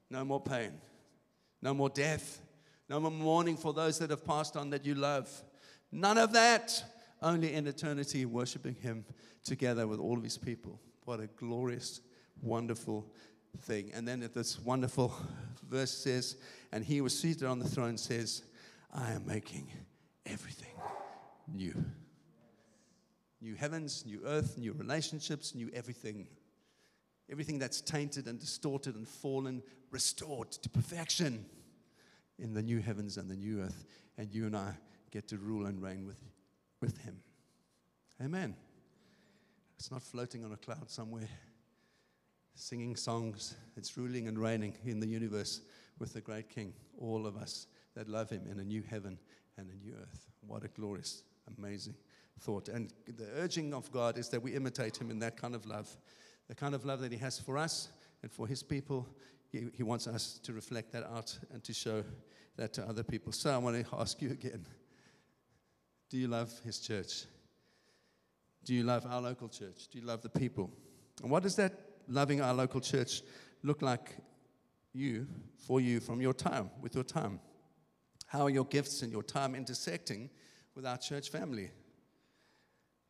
No 0.09 0.23
more 0.23 0.41
pain. 0.41 0.73
No 1.61 1.73
more 1.73 1.89
death. 1.89 2.41
No 2.89 2.99
more 2.99 3.11
mourning 3.11 3.57
for 3.57 3.73
those 3.73 3.97
that 3.99 4.11
have 4.11 4.25
passed 4.25 4.55
on 4.55 4.69
that 4.69 4.85
you 4.85 4.93
love. 4.93 5.29
None 5.91 6.17
of 6.17 6.33
that. 6.33 6.83
Only 7.21 7.53
in 7.53 7.65
eternity, 7.65 8.25
worshiping 8.25 8.75
Him 8.75 9.05
together 9.43 9.87
with 9.87 9.99
all 9.99 10.17
of 10.17 10.23
His 10.23 10.37
people. 10.37 10.79
What 11.05 11.19
a 11.19 11.27
glorious, 11.27 12.01
wonderful 12.41 13.11
thing. 13.61 13.91
And 13.93 14.07
then 14.07 14.29
this 14.33 14.59
wonderful 14.59 15.13
verse 15.67 15.91
says, 15.91 16.35
and 16.71 16.83
He 16.83 17.01
was 17.01 17.17
seated 17.17 17.45
on 17.45 17.57
the 17.57 17.67
throne 17.67 17.97
says, 17.97 18.43
I 18.93 19.13
am 19.13 19.25
making 19.25 19.71
everything 20.25 20.75
new. 21.51 21.73
New 23.45 23.53
heavens, 23.53 24.03
new 24.07 24.21
earth, 24.25 24.57
new 24.57 24.73
relationships, 24.73 25.53
new 25.53 25.69
everything. 25.71 26.25
Everything 27.31 27.59
that's 27.59 27.79
tainted 27.79 28.25
and 28.25 28.39
distorted 28.39 28.95
and 28.95 29.07
fallen, 29.07 29.61
restored 29.91 30.49
to 30.49 30.67
perfection 30.67 31.45
in 32.39 32.55
the 32.55 32.63
new 32.63 32.79
heavens 32.79 33.17
and 33.17 33.29
the 33.29 33.35
new 33.35 33.61
earth. 33.61 33.85
And 34.17 34.33
you 34.33 34.47
and 34.47 34.57
I 34.57 34.73
get 35.11 35.27
to 35.27 35.37
rule 35.37 35.67
and 35.67 35.79
reign 35.79 36.07
with, 36.07 36.19
with 36.81 36.97
Him. 36.97 37.19
Amen. 38.19 38.55
It's 39.77 39.91
not 39.91 40.01
floating 40.01 40.43
on 40.43 40.51
a 40.51 40.57
cloud 40.57 40.89
somewhere, 40.89 41.29
singing 42.55 42.95
songs. 42.95 43.53
It's 43.77 43.95
ruling 43.95 44.27
and 44.27 44.39
reigning 44.39 44.73
in 44.87 44.99
the 44.99 45.07
universe 45.07 45.61
with 45.99 46.13
the 46.13 46.21
great 46.21 46.49
King, 46.49 46.73
all 46.97 47.27
of 47.27 47.37
us 47.37 47.67
that 47.93 48.09
love 48.09 48.31
Him 48.31 48.41
in 48.49 48.59
a 48.59 48.63
new 48.63 48.81
heaven 48.81 49.19
and 49.55 49.69
a 49.69 49.85
new 49.85 49.93
earth. 50.01 50.31
What 50.47 50.63
a 50.63 50.67
glorious, 50.67 51.21
amazing 51.59 51.93
thought. 52.39 52.69
And 52.69 52.91
the 53.05 53.27
urging 53.35 53.73
of 53.73 53.91
God 53.91 54.17
is 54.17 54.29
that 54.29 54.41
we 54.41 54.53
imitate 54.53 54.97
Him 54.97 55.09
in 55.11 55.19
that 55.19 55.37
kind 55.37 55.55
of 55.55 55.65
love 55.65 55.95
the 56.47 56.55
kind 56.55 56.75
of 56.75 56.85
love 56.85 56.99
that 57.01 57.11
He 57.11 57.17
has 57.17 57.39
for 57.39 57.57
us 57.57 57.89
and 58.21 58.31
for 58.31 58.47
His 58.47 58.63
people. 58.63 59.07
He, 59.51 59.67
he 59.73 59.83
wants 59.83 60.07
us 60.07 60.39
to 60.43 60.53
reflect 60.53 60.91
that 60.93 61.03
out 61.03 61.37
and 61.51 61.63
to 61.63 61.73
show 61.73 62.03
that 62.57 62.73
to 62.73 62.87
other 62.87 63.03
people. 63.03 63.31
So 63.31 63.51
I 63.51 63.57
want 63.57 63.83
to 63.83 63.95
ask 63.97 64.21
you 64.21 64.31
again 64.31 64.65
do 66.09 66.17
you 66.17 66.27
love 66.27 66.51
His 66.63 66.79
church? 66.79 67.25
Do 68.63 68.73
you 68.73 68.83
love 68.83 69.05
our 69.09 69.21
local 69.21 69.49
church? 69.49 69.87
Do 69.91 69.99
you 69.99 70.05
love 70.05 70.21
the 70.21 70.29
people? 70.29 70.71
And 71.21 71.31
what 71.31 71.43
does 71.43 71.55
that 71.55 71.73
loving 72.07 72.41
our 72.41 72.53
local 72.53 72.81
church 72.81 73.21
look 73.63 73.81
like 73.81 74.15
you, 74.93 75.27
for 75.67 75.81
you, 75.81 75.99
from 75.99 76.21
your 76.21 76.33
time, 76.33 76.69
with 76.81 76.95
your 76.95 77.03
time? 77.03 77.39
How 78.27 78.43
are 78.43 78.49
your 78.49 78.65
gifts 78.65 79.01
and 79.01 79.11
your 79.11 79.23
time 79.23 79.55
intersecting 79.55 80.29
with 80.73 80.85
our 80.85 80.97
church 80.97 81.29
family? 81.29 81.71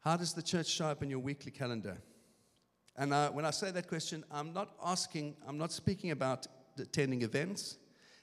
How 0.06 0.16
does 0.16 0.34
the 0.34 0.44
church 0.44 0.68
show 0.68 0.86
up 0.86 1.02
in 1.02 1.10
your 1.10 1.18
weekly 1.18 1.52
calendar? 1.52 1.98
And 2.96 3.12
uh, 3.12 3.32
when 3.32 3.44
I 3.44 3.50
say 3.50 3.72
that 3.72 3.88
question, 3.88 4.24
I'm 4.32 4.54
not 4.54 4.76
asking, 4.86 5.36
I'm 5.48 5.58
not 5.58 5.72
speaking 5.72 6.12
about 6.12 6.46
attending 6.78 7.24
events. 7.24 7.78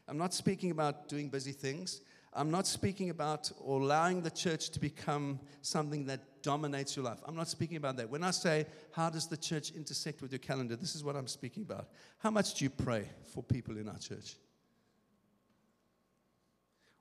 I'm 0.07 0.17
not 0.17 0.33
speaking 0.33 0.71
about 0.71 1.09
doing 1.09 1.29
busy 1.29 1.51
things. 1.51 2.03
I'm 2.35 2.53
not 2.53 2.69
speaking 2.69 3.11
about 3.11 3.51
or 3.59 3.81
allowing 3.81 4.23
the 4.23 4.31
church 4.31 4.71
to 4.71 4.79
become 4.79 5.41
something 5.63 6.07
that 6.07 6.21
dominates 6.45 6.95
your 6.95 7.05
life. 7.05 7.19
I'm 7.27 7.35
not 7.35 7.49
speaking 7.49 7.79
about 7.79 7.97
that. 7.97 8.09
When 8.09 8.23
I 8.23 8.31
say, 8.31 8.65
how 8.93 9.11
does 9.11 9.27
the 9.27 9.37
church 9.37 9.73
intersect 9.73 10.23
with 10.23 10.31
your 10.31 10.39
calendar, 10.39 10.77
this 10.77 10.95
is 10.95 11.03
what 11.03 11.17
I'm 11.17 11.27
speaking 11.27 11.65
about. 11.65 11.89
How 12.19 12.31
much 12.31 12.55
do 12.55 12.65
you 12.65 12.71
pray 12.71 13.09
for 13.35 13.43
people 13.43 13.77
in 13.77 13.89
our 13.89 13.99
church? 13.99 14.37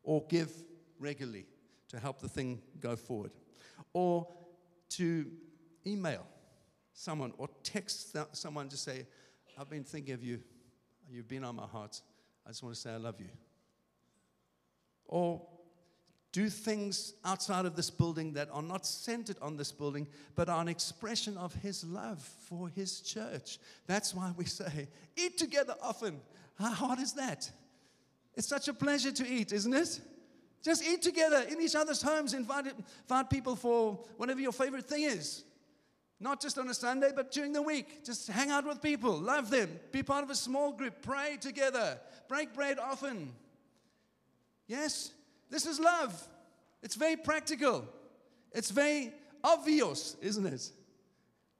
Or 0.01 0.25
give 0.27 0.51
regularly 0.97 1.45
to 1.89 1.99
help 1.99 2.19
the 2.19 2.29
thing 2.29 2.63
go 2.79 2.95
forward? 2.95 3.31
Or 3.93 4.27
to 4.91 5.25
email 5.85 6.25
someone 6.93 7.33
or 7.37 7.49
text 7.63 8.15
someone 8.33 8.69
to 8.69 8.77
say, 8.77 9.05
I've 9.57 9.69
been 9.69 9.83
thinking 9.83 10.13
of 10.13 10.23
you. 10.23 10.39
You've 11.09 11.27
been 11.27 11.43
on 11.43 11.55
my 11.55 11.65
heart. 11.65 12.01
I 12.45 12.49
just 12.49 12.63
want 12.63 12.75
to 12.75 12.81
say 12.81 12.91
I 12.91 12.97
love 12.97 13.19
you. 13.19 13.29
Or 15.05 15.41
do 16.31 16.49
things 16.49 17.13
outside 17.25 17.65
of 17.65 17.75
this 17.75 17.89
building 17.89 18.33
that 18.33 18.49
are 18.53 18.61
not 18.61 18.85
centered 18.85 19.35
on 19.41 19.57
this 19.57 19.71
building, 19.71 20.07
but 20.35 20.47
are 20.47 20.61
an 20.61 20.69
expression 20.69 21.37
of 21.37 21.53
His 21.55 21.83
love 21.83 22.21
for 22.47 22.69
His 22.69 23.01
church. 23.01 23.59
That's 23.85 24.15
why 24.15 24.31
we 24.37 24.45
say, 24.45 24.87
eat 25.17 25.37
together 25.37 25.75
often. 25.81 26.21
How 26.57 26.71
hard 26.71 26.99
is 26.99 27.13
that? 27.13 27.51
It's 28.35 28.47
such 28.47 28.69
a 28.69 28.73
pleasure 28.73 29.11
to 29.11 29.27
eat, 29.27 29.51
isn't 29.51 29.73
it? 29.73 29.99
Just 30.63 30.83
eat 30.83 31.01
together 31.01 31.43
in 31.49 31.59
each 31.59 31.75
other's 31.75 32.01
homes. 32.01 32.33
Invite, 32.33 32.67
invite 33.01 33.29
people 33.29 33.55
for 33.55 33.99
whatever 34.17 34.39
your 34.39 34.51
favorite 34.51 34.87
thing 34.87 35.03
is. 35.03 35.43
Not 36.19 36.39
just 36.39 36.59
on 36.59 36.69
a 36.69 36.73
Sunday, 36.73 37.11
but 37.15 37.31
during 37.31 37.51
the 37.51 37.63
week. 37.63 38.05
Just 38.05 38.27
hang 38.27 38.51
out 38.51 38.67
with 38.67 38.81
people, 38.81 39.17
love 39.17 39.49
them, 39.49 39.79
be 39.91 40.03
part 40.03 40.23
of 40.23 40.29
a 40.29 40.35
small 40.35 40.71
group, 40.71 41.01
pray 41.01 41.37
together, 41.41 41.97
break 42.27 42.53
bread 42.53 42.77
often. 42.77 43.33
Yes, 44.67 45.11
this 45.49 45.65
is 45.65 45.79
love. 45.79 46.27
It's 46.83 46.95
very 46.95 47.17
practical. 47.17 47.85
It's 48.51 48.69
very 48.69 49.13
obvious, 49.43 50.15
isn't 50.21 50.45
it? 50.45 50.69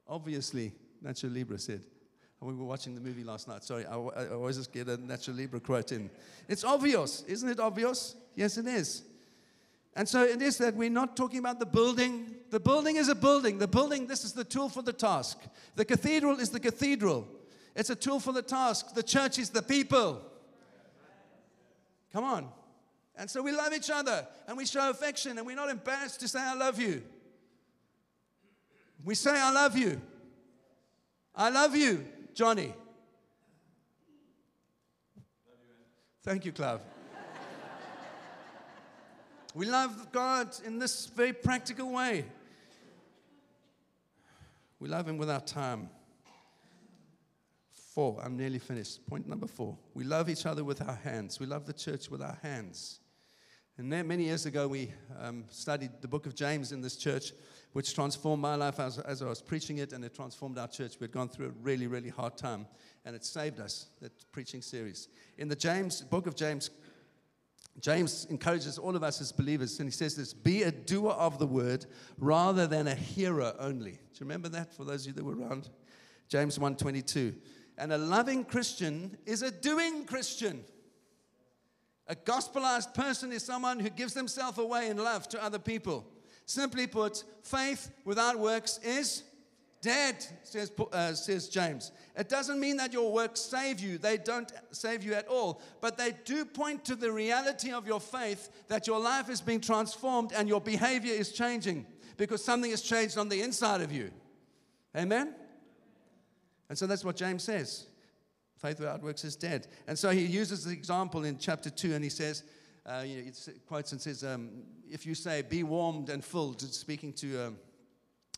Obviously, 0.08 0.74
Nacho 1.04 1.34
Libre 1.34 1.58
said. 1.58 1.82
We 2.41 2.56
were 2.56 2.65
watching 2.65 2.95
the 2.95 3.01
movie 3.01 3.23
last 3.23 3.47
night. 3.47 3.63
Sorry, 3.63 3.86
I, 3.86 3.95
I 3.95 4.30
always 4.30 4.58
just 4.58 4.71
get 4.71 4.89
a 4.89 4.97
Nacho 4.97 5.36
Libre 5.36 5.60
quote 5.60 5.91
in. 5.91 6.10
It's 6.47 6.63
obvious, 6.63 7.23
isn't 7.27 7.47
it 7.47 7.60
obvious? 7.60 8.15
Yes, 8.36 8.58
it 8.58 8.65
is. 8.65 9.04
And 9.95 10.10
so 10.10 10.23
it 10.23 10.41
is 10.41 10.58
that 10.58 10.75
we're 10.75 10.89
not 10.89 11.15
talking 11.15 11.38
about 11.38 11.60
the 11.60 11.65
building. 11.67 12.34
The 12.49 12.60
building 12.60 12.95
is 12.95 13.10
a 13.10 13.15
building. 13.15 13.60
The 13.60 13.67
building, 13.67 14.08
this 14.08 14.23
is 14.23 14.34
the 14.34 14.43
tool 14.43 14.69
for 14.69 14.82
the 14.82 14.93
task. 14.93 15.38
The 15.75 15.86
cathedral 15.86 16.39
is 16.39 16.49
the 16.49 16.60
cathedral. 16.60 17.27
It's 17.75 17.91
a 17.91 17.95
tool 17.95 18.19
for 18.19 18.32
the 18.32 18.41
task. 18.41 18.95
The 18.95 19.04
church 19.04 19.38
is 19.38 19.49
the 19.49 19.62
people. 19.62 20.21
Come 22.12 22.23
on. 22.23 22.49
And 23.17 23.30
so 23.30 23.43
we 23.43 23.51
love 23.51 23.71
each 23.73 23.91
other 23.91 24.25
and 24.47 24.58
we 24.58 24.65
show 24.65 24.89
affection 24.89 25.38
and 25.38 25.45
we're 25.45 25.56
not 25.56 25.69
embarrassed 25.69 26.21
to 26.21 26.27
say, 26.27 26.39
I 26.39 26.56
love 26.56 26.80
you. 26.80 27.04
We 29.04 29.13
say, 29.13 29.31
I 29.31 29.52
love 29.52 29.77
you. 29.77 30.02
I 31.35 31.50
love 31.50 31.75
you, 31.75 32.06
Johnny. 32.34 32.73
Thank 36.23 36.46
you, 36.46 36.52
Clive. 36.52 36.82
We 39.54 39.65
love 39.65 40.12
God 40.12 40.56
in 40.65 40.79
this 40.79 41.08
very 41.08 41.34
practical 41.34 41.92
way. 41.92 42.25
We 44.79 44.88
love 44.88 45.08
Him 45.08 45.17
with 45.17 45.29
our 45.29 45.42
time. 45.42 45.90
Four, 47.71 48.21
I'm 48.23 48.38
nearly 48.38 48.60
finished. 48.60 49.06
Point 49.08 49.27
number 49.27 49.48
four. 49.48 49.77
We 49.94 50.06
love 50.06 50.29
each 50.29 50.46
other 50.46 50.63
with 50.63 50.82
our 50.82 50.96
hands. 50.96 51.40
We 51.40 51.46
love 51.46 51.65
the 51.65 51.73
church 51.73 52.10
with 52.10 52.21
our 52.21 52.38
hands. 52.42 53.00
And 53.77 53.92
there, 53.92 54.04
many 54.04 54.23
years 54.25 54.46
ago, 54.46 54.67
we 54.67 54.94
um, 55.19 55.44
studied 55.50 55.92
the 56.00 56.08
book 56.08 56.25
of 56.25 56.36
James 56.36 56.71
in 56.71 56.82
this 56.82 56.96
church, 56.96 57.34
which 57.74 57.94
transformed 57.94 58.42
my 58.42 58.56
life 58.56 58.80
as, 58.80 59.00
as 59.00 59.22
I 59.22 59.28
was 59.28 59.42
preaching 59.42 59.78
it, 59.78 59.94
and 59.94 60.04
it 60.04 60.13
transformed 60.13 60.58
our 60.58 60.67
church. 60.67 60.96
We 61.00 61.06
had 61.06 61.12
gone 61.12 61.30
through 61.30 61.48
a 61.48 61.52
really, 61.62 61.88
really 61.88 62.10
hard 62.10 62.38
time, 62.38 62.67
and 63.06 63.15
it 63.15 63.24
saved 63.24 63.60
us, 63.60 63.88
that 64.02 64.12
preaching 64.32 64.62
series. 64.62 65.08
In 65.38 65.48
the 65.48 65.56
James, 65.56 66.02
book 66.02 66.28
of 66.28 66.36
James, 66.36 66.69
James 67.80 68.28
encourages 68.30 68.78
all 68.78 68.96
of 68.96 69.04
us 69.04 69.22
as 69.22 69.32
believers, 69.32 69.80
and 69.80 69.88
he 69.88 69.92
says 69.92 70.15
this 70.15 70.34
be 70.34 70.63
a 70.63 70.72
doer 70.72 71.12
of 71.12 71.40
the 71.40 71.48
word 71.48 71.86
rather 72.17 72.67
than 72.67 72.88
a 72.88 72.96
hearer 72.96 73.54
only. 73.60 73.92
Do 73.92 73.98
you 74.15 74.22
remember 74.22 74.50
that 74.50 74.74
for 74.74 74.84
those 74.84 75.02
of 75.02 75.08
you 75.08 75.13
that 75.13 75.24
were 75.24 75.38
around? 75.38 75.69
James 76.28 76.58
1:22. 76.60 77.34
And 77.78 77.94
a 77.94 77.98
loving 77.98 78.44
Christian 78.44 79.17
is 79.26 79.42
a 79.42 79.50
doing 79.50 80.06
Christian. 80.06 80.63
A 82.08 82.15
gospelized 82.15 82.94
person 82.94 83.32
is 83.32 83.44
someone 83.44 83.80
who 83.80 83.90
gives 83.90 84.13
themselves 84.13 84.58
away 84.58 84.90
in 84.90 84.98
love 84.98 85.30
to 85.30 85.42
other 85.42 85.60
people. 85.60 86.06
Simply 86.52 86.85
put, 86.85 87.23
faith 87.43 87.89
without 88.04 88.37
works 88.37 88.77
is 88.83 89.23
dead, 89.81 90.17
says, 90.43 90.69
uh, 90.91 91.13
says 91.13 91.47
James. 91.47 91.93
It 92.13 92.27
doesn't 92.27 92.60
mean 92.60 92.75
that 92.75 92.91
your 92.91 93.13
works 93.13 93.39
save 93.39 93.79
you, 93.79 93.97
they 93.97 94.17
don't 94.17 94.52
save 94.71 95.02
you 95.02 95.13
at 95.13 95.29
all, 95.29 95.62
but 95.79 95.97
they 95.97 96.12
do 96.25 96.43
point 96.43 96.83
to 96.83 96.97
the 96.97 97.10
reality 97.10 97.71
of 97.71 97.87
your 97.87 98.02
faith 98.02 98.49
that 98.67 98.85
your 98.85 98.99
life 98.99 99.29
is 99.29 99.39
being 99.39 99.62
transformed 99.62 100.33
and 100.33 100.49
your 100.49 100.60
behavior 100.60 101.13
is 101.13 101.31
changing 101.31 101.85
because 102.17 102.43
something 102.43 102.71
has 102.71 102.81
changed 102.81 103.17
on 103.17 103.29
the 103.29 103.41
inside 103.41 103.79
of 103.79 103.93
you. 103.93 104.12
Amen? 104.93 105.33
And 106.67 106.77
so 106.77 106.85
that's 106.85 107.06
what 107.06 107.15
James 107.15 107.45
says. 107.45 107.85
Faith 108.58 108.77
without 108.77 109.02
works 109.02 109.23
is 109.23 109.37
dead. 109.37 109.67
And 109.87 109.97
so 109.97 110.10
he 110.10 110.25
uses 110.25 110.65
the 110.65 110.73
example 110.73 111.23
in 111.23 111.37
chapter 111.37 111.69
2 111.69 111.93
and 111.93 112.04
he 112.04 112.10
says, 112.10 112.43
uh, 112.86 113.04
you 113.06 113.21
know, 113.21 113.27
it 113.27 113.65
quotes 113.67 113.92
and 113.92 114.02
says, 114.02 114.23
um, 114.23 114.50
if 114.90 115.06
you 115.06 115.13
say, 115.13 115.42
be 115.42 115.63
warmed 115.63 116.10
and 116.10 116.23
filled, 116.23 116.62
speaking 116.62 117.13
to 117.13 117.48
um, 117.48 117.58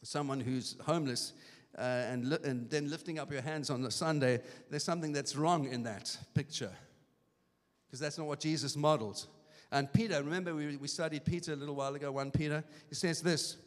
someone 0.03 0.39
who's 0.39 0.75
homeless, 0.85 1.33
uh, 1.77 1.81
and, 1.81 2.29
li- 2.29 2.37
and 2.43 2.69
then 2.69 2.89
lifting 2.89 3.19
up 3.19 3.31
your 3.31 3.41
hands 3.41 3.69
on 3.69 3.81
the 3.81 3.91
Sunday, 3.91 4.41
there's 4.69 4.83
something 4.83 5.11
that's 5.11 5.35
wrong 5.35 5.65
in 5.65 5.83
that 5.83 6.15
picture. 6.33 6.71
Because 7.87 7.99
that's 7.99 8.17
not 8.17 8.27
what 8.27 8.39
Jesus 8.39 8.75
modeled. 8.75 9.25
And 9.71 9.91
Peter, 9.91 10.21
remember 10.21 10.53
we, 10.53 10.77
we 10.77 10.87
studied 10.87 11.25
Peter 11.25 11.53
a 11.53 11.55
little 11.55 11.75
while 11.75 11.95
ago, 11.95 12.11
1 12.11 12.31
Peter? 12.31 12.63
He 12.89 12.95
says 12.95 13.21
this 13.21 13.57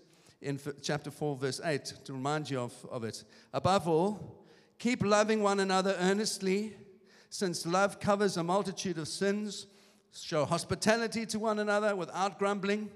in 0.40 0.56
f- 0.56 0.74
chapter 0.82 1.10
4, 1.10 1.36
verse 1.36 1.60
8, 1.64 1.84
to 2.04 2.12
remind 2.12 2.50
you 2.50 2.60
of, 2.60 2.74
of 2.90 3.02
it. 3.02 3.24
Above 3.52 3.88
all, 3.88 4.44
keep 4.78 5.02
loving 5.02 5.42
one 5.42 5.58
another 5.58 5.96
earnestly, 5.98 6.76
since 7.30 7.66
love 7.66 7.98
covers 7.98 8.36
a 8.36 8.44
multitude 8.44 8.98
of 8.98 9.08
sins. 9.08 9.66
Show 10.22 10.44
hospitality 10.44 11.26
to 11.26 11.38
one 11.38 11.58
another 11.58 11.94
without 11.94 12.38
grumbling 12.38 12.90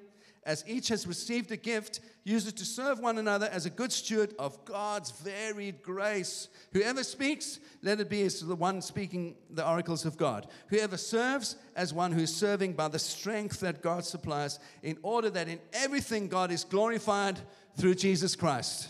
as 0.45 0.65
each 0.67 0.89
has 0.89 1.07
received 1.07 1.53
a 1.53 1.57
gift, 1.57 2.01
use 2.25 2.47
it 2.47 2.57
to 2.57 2.65
serve 2.65 2.99
one 2.99 3.19
another 3.19 3.47
as 3.53 3.67
a 3.67 3.71
good 3.71 3.93
steward 3.93 4.35
of 4.39 4.65
God's 4.65 5.11
varied 5.11 5.83
grace. 5.83 6.49
Whoever 6.73 7.05
speaks, 7.05 7.61
let 7.83 8.01
it 8.01 8.09
be 8.09 8.23
as 8.23 8.41
the 8.41 8.55
one 8.55 8.81
speaking 8.81 9.37
the 9.51 9.69
oracles 9.69 10.07
of 10.07 10.17
God. 10.17 10.47
Whoever 10.69 10.97
serves, 10.97 11.57
as 11.77 11.93
one 11.93 12.13
who 12.13 12.23
is 12.23 12.35
serving 12.35 12.73
by 12.73 12.89
the 12.89 12.99
strength 12.99 13.61
that 13.61 13.83
God 13.83 14.05
supplies, 14.05 14.59
in 14.83 14.97
order 15.03 15.29
that 15.31 15.49
in 15.49 15.61
everything 15.75 16.27
God 16.27 16.51
is 16.51 16.65
glorified 16.65 17.39
through 17.77 17.97
Jesus 17.97 18.35
Christ. 18.35 18.89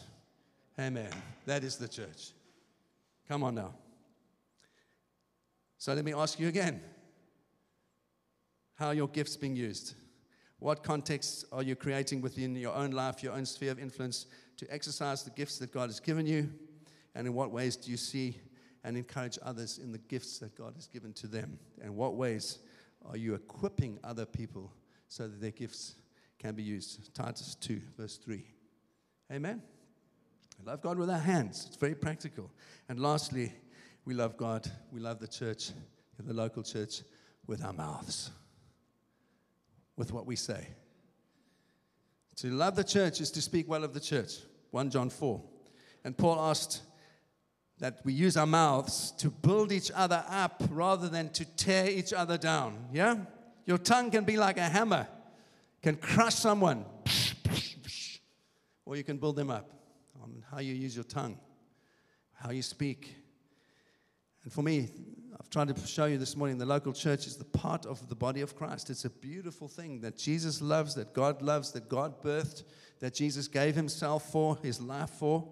Amen. 0.79 1.11
That 1.47 1.65
is 1.65 1.77
the 1.77 1.89
church. 1.89 2.31
Come 3.29 3.43
on 3.43 3.57
now. 3.57 3.75
So 5.79 5.95
let 5.95 6.05
me 6.05 6.15
ask 6.15 6.39
you 6.39 6.47
again 6.47 6.81
how 8.81 8.87
are 8.87 8.95
your 8.95 9.09
gifts 9.09 9.37
being 9.37 9.55
used? 9.55 9.93
What 10.59 10.83
context 10.83 11.45
are 11.53 11.63
you 11.63 11.77
creating 11.77 12.23
within 12.23 12.57
your 12.57 12.75
own 12.75 12.93
life, 12.93 13.23
your 13.23 13.35
own 13.35 13.45
sphere 13.45 13.73
of 13.73 13.79
influence 13.79 14.25
to 14.57 14.67
exercise 14.73 15.23
the 15.23 15.31
gifts 15.31 15.59
that 15.59 15.71
God 15.71 15.91
has 15.91 16.01
given 16.01 16.27
you? 16.27 16.49
And 17.15 17.27
in 17.27 17.35
what 17.35 17.51
ways 17.51 17.77
do 17.77 17.91
you 17.91 17.99
see 17.99 18.39
and 18.83 18.97
encourage 18.97 19.39
others 19.43 19.77
in 19.77 19.93
the 19.93 19.99
gifts 19.99 20.39
that 20.39 20.57
God 20.57 20.73
has 20.77 20.87
given 20.87 21.13
to 21.15 21.27
them? 21.27 21.59
And 21.83 21.95
what 21.95 22.15
ways 22.15 22.61
are 23.05 23.19
you 23.19 23.35
equipping 23.35 23.99
other 24.03 24.25
people 24.25 24.73
so 25.09 25.25
that 25.29 25.43
their 25.43 25.51
gifts 25.51 25.97
can 26.39 26.55
be 26.55 26.63
used? 26.63 27.15
Titus 27.15 27.57
2, 27.57 27.83
verse 27.99 28.17
3. 28.17 28.43
Amen. 29.31 29.61
We 30.59 30.65
love 30.65 30.81
God 30.81 30.97
with 30.97 31.11
our 31.11 31.19
hands, 31.19 31.67
it's 31.67 31.77
very 31.77 31.95
practical. 31.95 32.51
And 32.89 32.99
lastly, 32.99 33.53
we 34.07 34.15
love 34.15 34.39
God, 34.39 34.71
we 34.91 35.01
love 35.01 35.19
the 35.19 35.29
church, 35.29 35.73
the 36.19 36.33
local 36.33 36.63
church, 36.63 37.03
with 37.47 37.63
our 37.63 37.75
mouths 37.75 38.31
with 40.01 40.13
what 40.15 40.25
we 40.25 40.35
say. 40.35 40.67
To 42.37 42.49
love 42.49 42.75
the 42.75 42.83
church 42.83 43.21
is 43.21 43.31
to 43.33 43.43
speak 43.43 43.69
well 43.69 43.85
of 43.85 43.93
the 43.93 44.01
church. 44.01 44.39
1 44.71 44.89
John 44.89 45.11
4. 45.11 45.43
And 46.05 46.17
Paul 46.17 46.41
asked 46.41 46.81
that 47.81 48.01
we 48.03 48.15
use 48.15 48.35
our 48.39 48.47
mouths 48.47 49.11
to 49.19 49.29
build 49.29 49.73
each 49.73 49.91
other 49.95 50.25
up 50.27 50.63
rather 50.71 51.07
than 51.11 51.29
to 51.35 51.45
tear 51.45 51.87
each 51.87 52.15
other 52.15 52.39
down. 52.39 52.87
Yeah? 52.95 53.17
Your 53.67 53.77
tongue 53.77 54.11
can 54.11 54.25
be 54.25 54.39
like 54.39 54.57
a 54.57 54.63
hammer, 54.63 55.07
can 55.83 55.97
crush 55.97 56.37
someone, 56.37 56.87
or 58.87 58.97
you 58.97 59.05
can 59.05 59.19
build 59.19 59.37
them 59.37 59.51
up 59.51 59.71
on 60.23 60.43
how 60.51 60.61
you 60.61 60.73
use 60.73 60.97
your 60.97 61.05
tongue, 61.05 61.39
how 62.33 62.53
you 62.53 62.63
speak. 62.63 63.17
And 64.45 64.53
for 64.53 64.63
me, 64.63 64.89
I've 65.41 65.49
tried 65.49 65.75
to 65.75 65.87
show 65.87 66.05
you 66.05 66.19
this 66.19 66.37
morning 66.37 66.59
the 66.59 66.67
local 66.67 66.93
church 66.93 67.27
is 67.27 67.37
the 67.37 67.47
part 67.47 67.87
of 67.87 68.07
the 68.11 68.15
body 68.15 68.43
of 68.43 68.55
Christ. 68.55 68.91
It's 68.91 69.07
a 69.07 69.11
beautiful 69.11 69.69
thing 69.69 70.03
that 70.03 70.19
Jesus 70.19 70.61
loves, 70.61 70.95
that 70.97 71.15
God 71.15 71.41
loves, 71.41 71.73
that 71.73 71.89
God 71.89 72.23
birthed, 72.23 72.65
that 72.99 73.15
Jesus 73.15 73.49
gave 73.49 73.75
himself 73.75 74.31
for, 74.31 74.59
his 74.63 74.83
life 74.83 75.09
for, 75.09 75.49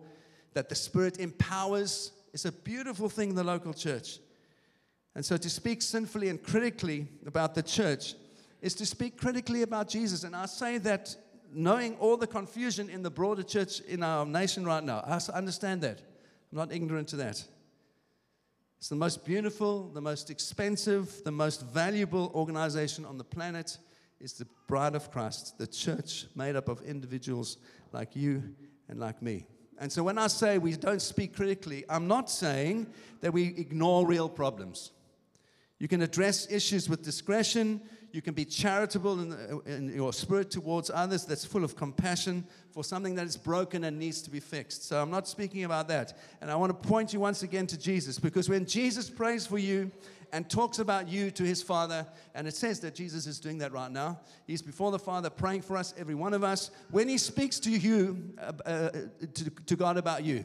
that 0.52 0.68
the 0.68 0.74
Spirit 0.74 1.18
empowers. 1.18 2.12
It's 2.34 2.44
a 2.44 2.52
beautiful 2.52 3.08
thing, 3.08 3.34
the 3.34 3.42
local 3.42 3.72
church. 3.72 4.18
And 5.14 5.24
so 5.24 5.38
to 5.38 5.48
speak 5.48 5.80
sinfully 5.80 6.28
and 6.28 6.42
critically 6.42 7.08
about 7.26 7.54
the 7.54 7.62
church 7.62 8.14
is 8.60 8.74
to 8.74 8.84
speak 8.84 9.18
critically 9.18 9.62
about 9.62 9.88
Jesus. 9.88 10.22
And 10.22 10.36
I 10.36 10.44
say 10.44 10.76
that 10.78 11.16
knowing 11.50 11.96
all 11.96 12.18
the 12.18 12.26
confusion 12.26 12.90
in 12.90 13.02
the 13.02 13.10
broader 13.10 13.42
church 13.42 13.80
in 13.80 14.02
our 14.02 14.26
nation 14.26 14.66
right 14.66 14.84
now. 14.84 14.98
I 14.98 15.18
understand 15.32 15.80
that. 15.80 15.98
I'm 16.52 16.58
not 16.58 16.72
ignorant 16.72 17.08
to 17.08 17.16
that. 17.16 17.42
It's 18.78 18.88
the 18.88 18.94
most 18.94 19.24
beautiful, 19.24 19.88
the 19.92 20.00
most 20.00 20.30
expensive, 20.30 21.24
the 21.24 21.32
most 21.32 21.62
valuable 21.62 22.30
organization 22.32 23.04
on 23.04 23.18
the 23.18 23.24
planet 23.24 23.76
is 24.20 24.34
the 24.34 24.46
bride 24.68 24.94
of 24.94 25.10
Christ, 25.10 25.58
the 25.58 25.66
church 25.66 26.26
made 26.36 26.54
up 26.54 26.68
of 26.68 26.80
individuals 26.82 27.58
like 27.92 28.14
you 28.14 28.54
and 28.88 29.00
like 29.00 29.20
me. 29.20 29.46
And 29.80 29.90
so 29.90 30.04
when 30.04 30.16
I 30.16 30.28
say 30.28 30.58
we 30.58 30.72
don't 30.76 31.02
speak 31.02 31.34
critically, 31.34 31.84
I'm 31.88 32.06
not 32.06 32.30
saying 32.30 32.86
that 33.20 33.32
we 33.32 33.48
ignore 33.56 34.06
real 34.06 34.28
problems. 34.28 34.92
You 35.80 35.88
can 35.88 36.02
address 36.02 36.50
issues 36.50 36.88
with 36.88 37.02
discretion. 37.02 37.80
You 38.10 38.22
can 38.22 38.32
be 38.32 38.46
charitable 38.46 39.20
in, 39.20 39.60
in, 39.66 39.94
your 39.94 40.14
spirit 40.14 40.50
towards 40.50 40.90
others 40.90 41.26
that's 41.26 41.44
full 41.44 41.62
of 41.62 41.76
compassion 41.76 42.46
for 42.70 42.82
something 42.82 43.14
that 43.16 43.26
is 43.26 43.36
broken 43.36 43.84
and 43.84 43.98
needs 43.98 44.22
to 44.22 44.30
be 44.30 44.40
fixed. 44.40 44.88
So 44.88 45.00
I'm 45.00 45.10
not 45.10 45.28
speaking 45.28 45.64
about 45.64 45.88
that. 45.88 46.16
And 46.40 46.50
I 46.50 46.56
want 46.56 46.70
to 46.70 46.88
point 46.88 47.12
you 47.12 47.20
once 47.20 47.42
again 47.42 47.66
to 47.66 47.78
Jesus 47.78 48.18
because 48.18 48.48
when 48.48 48.64
Jesus 48.64 49.10
prays 49.10 49.46
for 49.46 49.58
you 49.58 49.90
and 50.32 50.48
talks 50.48 50.78
about 50.78 51.08
you 51.08 51.30
to 51.32 51.42
his 51.42 51.62
Father, 51.62 52.06
and 52.34 52.48
it 52.48 52.54
says 52.54 52.80
that 52.80 52.94
Jesus 52.94 53.26
is 53.26 53.40
doing 53.40 53.58
that 53.58 53.72
right 53.72 53.90
now, 53.90 54.20
he's 54.46 54.62
before 54.62 54.90
the 54.90 54.98
Father 54.98 55.28
praying 55.28 55.62
for 55.62 55.76
us, 55.76 55.92
every 55.98 56.14
one 56.14 56.32
of 56.32 56.42
us. 56.42 56.70
When 56.90 57.08
he 57.08 57.18
speaks 57.18 57.60
to 57.60 57.70
you, 57.70 58.32
uh, 58.38 58.52
uh, 58.64 58.90
to, 59.34 59.50
to 59.66 59.76
God 59.76 59.98
about 59.98 60.24
you, 60.24 60.44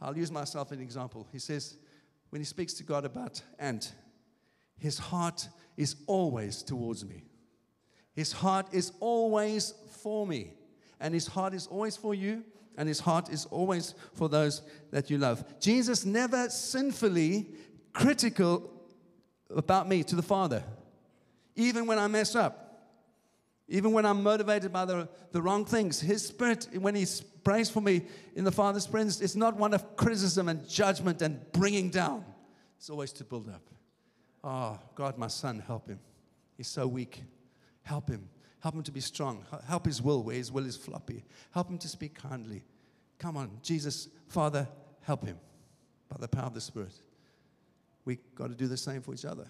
I'll 0.00 0.16
use 0.16 0.32
myself 0.32 0.72
as 0.72 0.78
an 0.78 0.82
example. 0.82 1.26
He 1.32 1.38
says, 1.38 1.76
when 2.30 2.40
he 2.40 2.46
speaks 2.46 2.74
to 2.74 2.82
God 2.82 3.04
about 3.04 3.40
Ant, 3.58 3.94
his 4.78 4.98
heart 4.98 5.48
is 5.76 5.96
always 6.06 6.62
towards 6.62 7.04
me. 7.04 7.24
His 8.14 8.32
heart 8.32 8.68
is 8.72 8.92
always 9.00 9.74
for 10.02 10.26
me. 10.26 10.54
And 11.00 11.12
his 11.12 11.26
heart 11.26 11.52
is 11.52 11.66
always 11.66 11.96
for 11.96 12.14
you. 12.14 12.44
And 12.78 12.88
his 12.88 13.00
heart 13.00 13.28
is 13.30 13.46
always 13.46 13.94
for 14.14 14.28
those 14.28 14.62
that 14.90 15.10
you 15.10 15.18
love. 15.18 15.44
Jesus 15.60 16.04
never 16.04 16.48
sinfully 16.48 17.48
critical 17.92 18.70
about 19.54 19.88
me 19.88 20.02
to 20.02 20.16
the 20.16 20.22
Father, 20.22 20.62
even 21.54 21.86
when 21.86 21.98
I 21.98 22.06
mess 22.06 22.34
up. 22.34 22.62
Even 23.68 23.92
when 23.92 24.06
I'm 24.06 24.22
motivated 24.22 24.72
by 24.72 24.84
the, 24.84 25.08
the 25.32 25.42
wrong 25.42 25.64
things, 25.64 26.00
His 26.00 26.24
Spirit, 26.24 26.68
when 26.78 26.94
He 26.94 27.04
prays 27.42 27.68
for 27.68 27.80
me 27.80 28.02
in 28.36 28.44
the 28.44 28.52
Father's 28.52 28.86
presence, 28.86 29.20
it's 29.20 29.34
not 29.34 29.56
one 29.56 29.74
of 29.74 29.96
criticism 29.96 30.48
and 30.48 30.68
judgment 30.68 31.20
and 31.20 31.40
bringing 31.52 31.90
down. 31.90 32.24
It's 32.76 32.90
always 32.90 33.12
to 33.14 33.24
build 33.24 33.48
up. 33.48 33.62
Oh, 34.48 34.78
God, 34.94 35.18
my 35.18 35.26
son, 35.26 35.58
help 35.66 35.88
him. 35.88 35.98
He's 36.56 36.68
so 36.68 36.86
weak. 36.86 37.24
Help 37.82 38.08
him. 38.08 38.28
Help 38.60 38.76
him 38.76 38.84
to 38.84 38.92
be 38.92 39.00
strong. 39.00 39.44
Help 39.66 39.86
his 39.86 40.00
will 40.00 40.22
where 40.22 40.36
his 40.36 40.52
will 40.52 40.64
is 40.66 40.76
floppy. 40.76 41.24
Help 41.50 41.68
him 41.68 41.78
to 41.78 41.88
speak 41.88 42.14
kindly. 42.14 42.62
Come 43.18 43.36
on, 43.36 43.50
Jesus, 43.60 44.08
Father, 44.28 44.68
help 45.02 45.24
him 45.24 45.36
by 46.08 46.16
the 46.20 46.28
power 46.28 46.46
of 46.46 46.54
the 46.54 46.60
Spirit. 46.60 46.94
We've 48.04 48.20
got 48.36 48.50
to 48.50 48.54
do 48.54 48.68
the 48.68 48.76
same 48.76 49.02
for 49.02 49.12
each 49.12 49.24
other. 49.24 49.48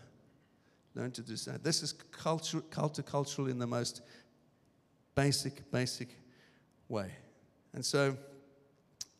Learn 0.94 1.10
to 1.10 1.20
do 1.20 1.36
that. 1.36 1.62
This 1.62 1.82
is 1.82 1.92
culture, 1.92 2.62
culture, 2.70 3.02
cultural 3.02 3.48
in 3.48 3.58
the 3.58 3.66
most 3.66 4.00
basic, 5.14 5.70
basic 5.70 6.16
way. 6.88 7.10
And 7.74 7.84
so 7.84 8.16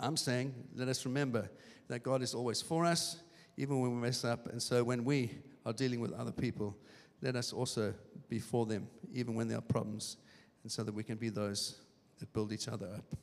I'm 0.01 0.17
saying, 0.17 0.55
let 0.75 0.89
us 0.89 1.05
remember 1.05 1.51
that 1.89 2.03
God 2.03 2.23
is 2.23 2.33
always 2.33 2.63
for 2.63 2.87
us, 2.87 3.19
even 3.59 3.79
when 3.79 3.95
we 3.95 4.01
mess 4.01 4.25
up. 4.25 4.47
And 4.47 4.63
so 4.63 4.83
when 4.83 5.05
we 5.05 5.33
are 5.67 5.73
dealing 5.73 6.01
with 6.01 6.13
other 6.13 6.33
people, 6.33 6.75
let 7.21 7.37
us 7.37 7.53
also 7.53 7.93
be 8.29 8.39
for 8.39 8.65
them, 8.65 8.89
even 9.13 9.35
when 9.35 9.49
there 9.49 9.59
are 9.59 9.63
problems, 9.63 10.17
and 10.63 10.73
so 10.73 10.83
that 10.83 10.95
we 10.95 11.03
can 11.03 11.17
be 11.17 11.29
those 11.29 11.81
that 12.19 12.33
build 12.33 12.53
each 12.53 12.69
other 12.69 12.89
up. 12.95 13.17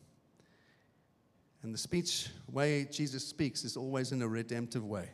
And 1.64 1.74
the 1.74 1.78
speech 1.78 2.28
way 2.52 2.86
Jesus 2.92 3.26
speaks 3.26 3.64
is 3.64 3.78
always 3.78 4.12
in 4.12 4.22
a 4.22 4.28
redemptive 4.28 4.86
way, 4.86 5.10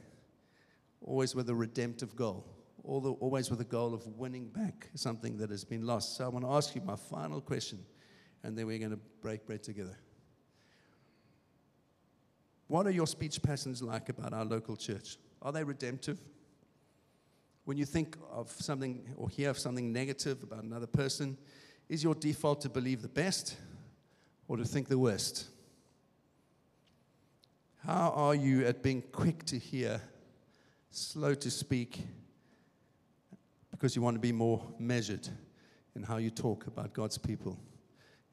always 1.02 1.36
with 1.36 1.48
a 1.50 1.56
redemptive 1.56 2.16
goal, 2.16 2.44
always 2.84 3.52
with 3.52 3.62
a 3.62 3.66
goal 3.66 3.94
of 3.94 4.06
winning 4.18 4.48
back 4.48 4.90
something 4.96 5.38
that 5.38 5.52
has 5.52 5.64
been 5.64 5.86
lost. 5.86 6.18
So 6.18 6.26
I 6.26 6.30
want 6.30 6.44
to 6.46 6.52
ask 6.52 6.74
you 6.74 6.82
my 6.82 6.96
final 6.96 7.40
question, 7.42 7.86
and 8.44 8.58
then 8.58 8.66
we're 8.66 8.80
going 8.80 8.92
to 8.92 9.00
break 9.22 9.46
bread 9.46 9.62
together. 9.62 9.98
What 12.68 12.88
are 12.88 12.92
your 12.92 13.08
speech 13.08 13.42
patterns 13.44 13.84
like 13.84 14.10
about 14.10 14.34
our 14.34 14.46
local 14.46 14.76
church? 14.76 15.18
Are 15.42 15.52
they 15.52 15.64
redemptive? 15.64 16.20
When 17.70 17.78
you 17.78 17.86
think 17.86 18.18
of 18.32 18.50
something 18.50 19.14
or 19.16 19.30
hear 19.30 19.52
of 19.52 19.60
something 19.60 19.94
negative 19.94 20.42
about 20.42 20.64
another 20.64 20.88
person, 20.88 21.38
is 21.88 22.04
your 22.04 22.16
default 22.16 22.62
to 22.62 22.70
believe 22.70 23.04
the 23.04 23.08
best 23.08 23.58
or 24.48 24.58
to 24.58 24.66
think 24.66 24.88
the 24.88 24.98
worst? 24.98 25.50
How 27.86 28.10
are 28.16 28.34
you 28.34 28.66
at 28.66 28.82
being 28.82 29.04
quick 29.12 29.46
to 29.46 29.60
hear, 29.60 30.02
slow 30.90 31.36
to 31.36 31.52
speak, 31.52 32.00
because 33.70 33.96
you 33.96 34.02
want 34.02 34.16
to 34.16 34.20
be 34.20 34.32
more 34.32 34.66
measured 34.80 35.30
in 35.96 36.02
how 36.02 36.18
you 36.18 36.32
talk 36.32 36.66
about 36.66 36.92
God's 36.94 37.20
people 37.20 37.56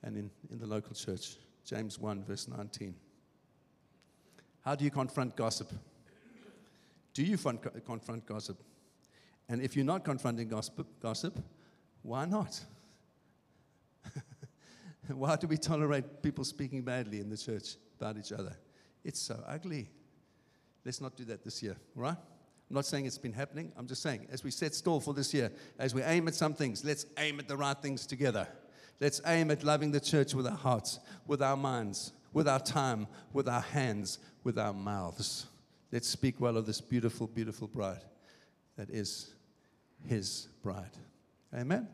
and 0.02 0.16
in, 0.16 0.30
in 0.50 0.58
the 0.58 0.66
local 0.66 0.94
church? 0.94 1.36
James 1.62 1.98
1, 1.98 2.24
verse 2.24 2.48
19. 2.48 2.94
How 4.64 4.74
do 4.74 4.82
you 4.86 4.90
confront 4.90 5.36
gossip? 5.36 5.70
Do 7.12 7.22
you 7.22 7.36
confront 7.36 8.24
gossip? 8.24 8.62
And 9.48 9.62
if 9.62 9.76
you're 9.76 9.84
not 9.84 10.04
confronting 10.04 10.48
gossip, 10.48 10.86
gossip 11.00 11.38
why 12.02 12.24
not? 12.24 12.60
why 15.08 15.34
do 15.34 15.48
we 15.48 15.56
tolerate 15.56 16.22
people 16.22 16.44
speaking 16.44 16.82
badly 16.82 17.18
in 17.18 17.28
the 17.28 17.36
church 17.36 17.76
about 18.00 18.16
each 18.16 18.30
other? 18.30 18.56
It's 19.04 19.20
so 19.20 19.42
ugly. 19.46 19.88
Let's 20.84 21.00
not 21.00 21.16
do 21.16 21.24
that 21.24 21.42
this 21.42 21.62
year, 21.64 21.76
right? 21.96 22.16
I'm 22.16 22.74
not 22.74 22.86
saying 22.86 23.06
it's 23.06 23.18
been 23.18 23.32
happening. 23.32 23.72
I'm 23.76 23.88
just 23.88 24.02
saying, 24.02 24.28
as 24.30 24.44
we 24.44 24.52
set 24.52 24.74
store 24.74 25.00
for 25.00 25.14
this 25.14 25.34
year, 25.34 25.50
as 25.78 25.94
we 25.94 26.02
aim 26.02 26.28
at 26.28 26.34
some 26.34 26.54
things, 26.54 26.84
let's 26.84 27.06
aim 27.18 27.40
at 27.40 27.48
the 27.48 27.56
right 27.56 27.76
things 27.76 28.06
together. 28.06 28.46
Let's 29.00 29.20
aim 29.26 29.50
at 29.50 29.62
loving 29.62 29.92
the 29.92 30.00
church 30.00 30.34
with 30.34 30.46
our 30.46 30.56
hearts, 30.56 31.00
with 31.26 31.42
our 31.42 31.56
minds, 31.56 32.12
with 32.32 32.48
our 32.48 32.60
time, 32.60 33.06
with 33.32 33.48
our 33.48 33.60
hands, 33.60 34.18
with 34.42 34.58
our 34.58 34.72
mouths. 34.72 35.46
Let's 35.92 36.08
speak 36.08 36.40
well 36.40 36.56
of 36.56 36.66
this 36.66 36.80
beautiful, 36.80 37.26
beautiful 37.26 37.68
bride 37.68 38.04
that 38.76 38.90
is 38.90 39.34
his 40.06 40.48
bride. 40.62 40.96
Amen. 41.54 41.88